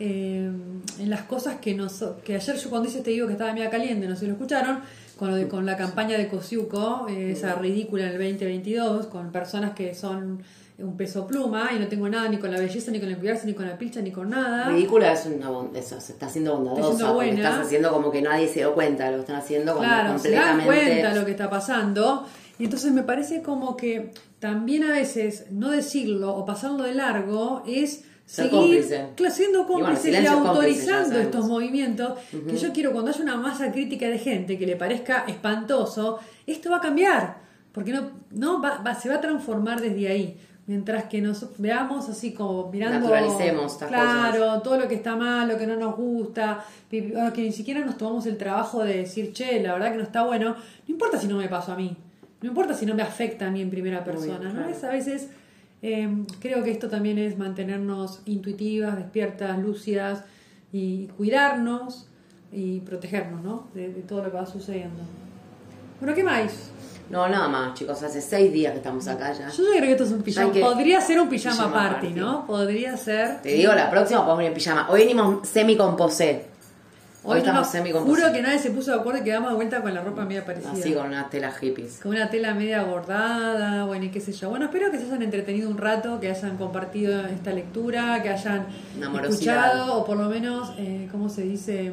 eh, 0.00 0.50
en 0.98 1.10
las 1.10 1.22
cosas 1.22 1.56
que 1.56 1.74
nos 1.74 2.04
que 2.24 2.36
ayer 2.36 2.56
yo 2.56 2.70
cuando 2.70 2.88
hice 2.88 3.00
te 3.00 3.10
digo 3.10 3.26
que 3.26 3.32
estaba 3.32 3.52
media 3.52 3.68
caliente, 3.68 4.06
no 4.06 4.14
sé 4.14 4.20
si 4.20 4.26
lo 4.26 4.32
escucharon, 4.32 4.80
con, 5.18 5.30
lo 5.30 5.36
de, 5.36 5.48
con 5.48 5.66
la 5.66 5.76
campaña 5.76 6.16
de 6.16 6.28
Cosiuco, 6.28 7.06
eh, 7.08 7.32
esa 7.32 7.56
ridícula 7.56 8.04
en 8.04 8.10
el 8.10 8.18
2022, 8.18 9.06
con 9.06 9.32
personas 9.32 9.72
que 9.74 9.94
son 9.94 10.42
un 10.78 10.96
peso 10.96 11.26
pluma 11.26 11.70
y 11.74 11.78
no 11.78 11.88
tengo 11.88 12.08
nada 12.08 12.28
ni 12.28 12.38
con 12.38 12.52
la 12.52 12.60
belleza, 12.60 12.90
ni 12.92 13.00
con 13.00 13.08
el 13.08 13.18
cuidarse, 13.18 13.46
ni 13.46 13.54
con 13.54 13.66
la 13.66 13.76
pilcha, 13.76 14.00
ni 14.00 14.12
con 14.12 14.30
nada. 14.30 14.68
Ridícula 14.68 15.12
es 15.12 15.26
una 15.26 15.50
eso, 15.74 16.00
se 16.00 16.12
está 16.12 16.26
haciendo 16.26 16.56
bondadosa, 16.56 17.10
está 17.24 17.24
estás 17.26 17.66
haciendo 17.66 17.90
como 17.92 18.10
que 18.10 18.22
nadie 18.22 18.46
se 18.46 18.60
da 18.60 18.70
cuenta, 18.70 19.10
lo 19.10 19.18
están 19.18 19.36
haciendo 19.36 19.72
como 19.74 19.84
claro, 19.84 20.12
completamente... 20.12 20.62
se 20.62 20.66
dan 20.66 20.66
cuenta 20.66 21.14
lo 21.14 21.24
que 21.24 21.30
está 21.32 21.50
pasando. 21.50 22.26
Y 22.60 22.64
entonces 22.64 22.92
me 22.92 23.02
parece 23.02 23.42
como 23.42 23.76
que 23.76 24.12
también 24.38 24.84
a 24.84 24.92
veces 24.92 25.46
no 25.50 25.70
decirlo 25.70 26.34
o 26.34 26.44
pasarlo 26.44 26.84
de 26.84 26.94
largo 26.94 27.62
es 27.66 28.04
seguir 28.24 28.50
cómplice. 28.50 29.30
siendo 29.30 29.66
cómplice 29.66 30.10
y, 30.10 30.26
autorizando 30.26 31.18
estos 31.18 31.46
movimientos 31.46 32.18
que 32.30 32.56
yo 32.56 32.72
quiero 32.72 32.92
cuando 32.92 33.10
haya 33.10 33.22
una 33.22 33.36
masa 33.36 33.72
crítica 33.72 34.06
de 34.06 34.18
gente 34.18 34.58
que 34.58 34.66
le 34.66 34.76
parezca 34.76 35.24
espantoso, 35.26 36.18
esto 36.46 36.70
va 36.70 36.76
a 36.76 36.80
cambiar, 36.80 37.38
porque 37.72 37.92
no, 37.92 38.10
no 38.30 38.60
va, 38.60 38.94
se 38.94 39.08
va 39.08 39.16
a 39.16 39.20
transformar 39.20 39.80
desde 39.80 40.08
ahí. 40.08 40.36
Mientras 40.68 41.04
que 41.04 41.20
nos 41.20 41.44
veamos 41.58 42.08
así 42.08 42.32
como 42.32 42.70
mirando. 42.70 43.00
Naturalicemos 43.00 43.72
estas 43.72 43.88
Claro, 43.88 44.62
todo 44.62 44.78
lo 44.78 44.86
que 44.86 44.94
está 44.94 45.16
mal, 45.16 45.48
lo 45.48 45.58
que 45.58 45.66
no 45.66 45.74
nos 45.74 45.96
gusta, 45.96 46.64
que 46.88 47.32
ni 47.36 47.52
siquiera 47.52 47.84
nos 47.84 47.98
tomamos 47.98 48.26
el 48.26 48.36
trabajo 48.36 48.84
de 48.84 48.98
decir, 48.98 49.32
che, 49.32 49.60
la 49.60 49.72
verdad 49.72 49.90
que 49.90 49.98
no 49.98 50.04
está 50.04 50.22
bueno. 50.22 50.50
No 50.50 50.92
importa 50.92 51.18
si 51.18 51.26
no 51.26 51.38
me 51.38 51.48
pasó 51.48 51.72
a 51.72 51.76
mí, 51.76 51.96
no 52.42 52.48
importa 52.48 52.74
si 52.74 52.86
no 52.86 52.94
me 52.94 53.02
afecta 53.02 53.48
a 53.48 53.50
mí 53.50 53.60
en 53.60 53.70
primera 53.70 54.04
persona, 54.04 54.52
¿no? 54.52 54.68
Es 54.68 54.84
a 54.84 54.90
veces 54.90 55.28
Em, 55.80 56.24
creo 56.40 56.64
que 56.64 56.70
esto 56.70 56.88
también 56.88 57.18
es 57.18 57.38
mantenernos 57.38 58.20
intuitivas, 58.26 58.96
despiertas, 58.96 59.58
lúcidas 59.58 60.24
y 60.72 61.06
cuidarnos 61.16 62.08
y 62.52 62.80
protegernos 62.80 63.42
¿no? 63.42 63.68
de, 63.74 63.88
todo 64.06 64.24
lo 64.24 64.30
que 64.30 64.36
va 64.36 64.46
sucediendo. 64.46 65.02
Bueno, 66.00 66.14
¿qué 66.14 66.24
más? 66.24 66.72
No, 67.10 67.28
nada 67.28 67.48
más, 67.48 67.74
chicos. 67.74 68.02
Hace 68.02 68.20
seis 68.20 68.52
días 68.52 68.72
que 68.72 68.78
estamos 68.78 69.06
acá 69.08 69.32
ya. 69.32 69.48
Yo 69.48 69.64
creo 69.70 69.82
que 69.82 69.92
esto 69.92 70.04
es 70.04 70.12
un 70.12 70.22
pijama. 70.22 70.52
Podría 70.52 71.00
ser 71.00 71.20
un 71.20 71.28
pijama, 71.28 71.72
party, 71.72 72.08
¿no? 72.08 72.46
Podría 72.46 72.96
ser. 72.96 73.40
Te 73.42 73.50
digo, 73.50 73.72
la 73.72 73.90
próxima 73.90 74.20
podemos 74.20 74.38
venir 74.38 74.52
en 74.52 74.54
pijama. 74.54 74.88
Hoy 74.90 75.00
venimos 75.00 75.48
semi-composé. 75.48 76.58
Hoy, 77.24 77.38
estamos 77.38 77.68
semi 77.68 77.92
Juro 77.92 78.32
que 78.32 78.40
nadie 78.40 78.58
se 78.58 78.70
puso 78.70 78.92
de 78.92 79.00
acuerdo 79.00 79.20
y 79.20 79.24
quedamos 79.24 79.50
de 79.50 79.56
vuelta 79.56 79.82
con 79.82 79.92
la 79.92 80.02
ropa 80.02 80.24
media 80.24 80.46
parecida. 80.46 80.72
Así, 80.72 80.94
con 80.94 81.08
una 81.08 81.28
tela 81.28 81.50
hippies. 81.50 81.98
Con 82.00 82.12
una 82.12 82.30
tela 82.30 82.54
media 82.54 82.84
bordada, 82.84 83.84
bueno, 83.84 84.04
y 84.06 84.10
qué 84.10 84.20
sé 84.20 84.32
yo. 84.32 84.48
Bueno, 84.48 84.66
espero 84.66 84.90
que 84.90 84.98
se 84.98 85.04
hayan 85.04 85.22
entretenido 85.22 85.68
un 85.68 85.76
rato, 85.76 86.20
que 86.20 86.30
hayan 86.30 86.56
compartido 86.56 87.26
esta 87.26 87.50
lectura, 87.50 88.22
que 88.22 88.30
hayan 88.30 88.66
escuchado, 89.22 89.96
o 89.96 90.04
por 90.06 90.16
lo 90.16 90.28
menos, 90.28 90.72
eh, 90.78 91.08
¿cómo 91.10 91.28
se 91.28 91.42
dice? 91.42 91.92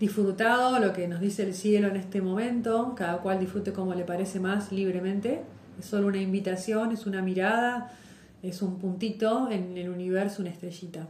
Disfrutado 0.00 0.78
lo 0.78 0.94
que 0.94 1.06
nos 1.06 1.20
dice 1.20 1.42
el 1.42 1.54
cielo 1.54 1.88
en 1.88 1.96
este 1.96 2.22
momento. 2.22 2.94
Cada 2.96 3.18
cual 3.18 3.38
disfrute 3.38 3.74
como 3.74 3.94
le 3.94 4.04
parece 4.04 4.40
más 4.40 4.72
libremente. 4.72 5.42
Es 5.78 5.84
solo 5.84 6.06
una 6.06 6.20
invitación, 6.20 6.90
es 6.92 7.04
una 7.04 7.20
mirada, 7.20 7.92
es 8.42 8.62
un 8.62 8.78
puntito 8.78 9.50
en 9.50 9.76
el 9.76 9.90
universo, 9.90 10.40
una 10.40 10.50
estrellita. 10.50 11.06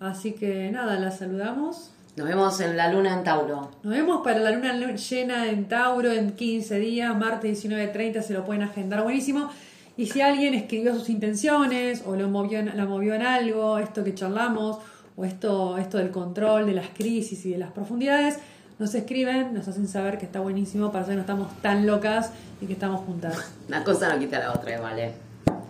Así 0.00 0.32
que 0.32 0.70
nada, 0.70 0.98
la 0.98 1.10
saludamos. 1.10 1.90
Nos 2.16 2.26
vemos 2.26 2.60
en 2.60 2.76
la 2.76 2.90
luna 2.90 3.12
en 3.12 3.24
Tauro. 3.24 3.70
Nos 3.82 3.92
vemos 3.92 4.22
para 4.24 4.38
la 4.38 4.52
luna 4.52 4.94
llena 4.94 5.50
en 5.50 5.68
Tauro 5.68 6.10
en 6.10 6.32
15 6.32 6.78
días, 6.78 7.16
martes 7.16 7.64
19.30, 7.64 8.22
se 8.22 8.32
lo 8.32 8.44
pueden 8.44 8.62
agendar 8.62 9.02
buenísimo. 9.02 9.50
Y 9.96 10.06
si 10.06 10.20
alguien 10.20 10.54
escribió 10.54 10.94
sus 10.94 11.10
intenciones 11.10 12.02
o 12.06 12.16
lo 12.16 12.28
movió 12.28 12.62
la 12.62 12.86
movió 12.86 13.14
en 13.14 13.22
algo, 13.22 13.78
esto 13.78 14.02
que 14.02 14.14
charlamos, 14.14 14.78
o 15.16 15.24
esto, 15.24 15.78
esto 15.78 15.98
del 15.98 16.10
control 16.10 16.66
de 16.66 16.72
las 16.72 16.88
crisis 16.88 17.44
y 17.46 17.52
de 17.52 17.58
las 17.58 17.72
profundidades, 17.72 18.38
nos 18.78 18.94
escriben, 18.94 19.54
nos 19.54 19.68
hacen 19.68 19.86
saber 19.86 20.18
que 20.18 20.26
está 20.26 20.40
buenísimo 20.40 20.90
para 20.90 21.04
saber 21.04 21.14
que 21.14 21.16
no 21.16 21.20
estamos 21.22 21.62
tan 21.62 21.86
locas 21.86 22.30
y 22.60 22.66
que 22.66 22.72
estamos 22.72 23.04
juntas. 23.04 23.52
Una 23.68 23.84
cosa 23.84 24.12
no 24.12 24.18
quita 24.18 24.38
la 24.38 24.52
otra, 24.52 24.80
vale. 24.80 25.12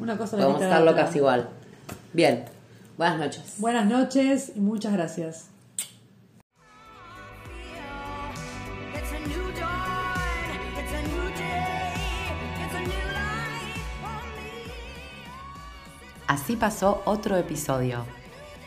Una 0.01 0.17
cosa 0.17 0.37
no 0.37 0.43
Podemos 0.45 0.63
estar 0.63 0.83
locas 0.83 1.15
igual. 1.15 1.49
Bien. 2.13 2.45
Buenas 2.97 3.19
noches. 3.19 3.55
Buenas 3.59 3.87
noches 3.87 4.53
y 4.55 4.61
muchas 4.61 4.93
gracias. 4.93 5.51
Así 16.27 16.57
pasó 16.57 17.03
otro 17.05 17.37
episodio. 17.37 18.05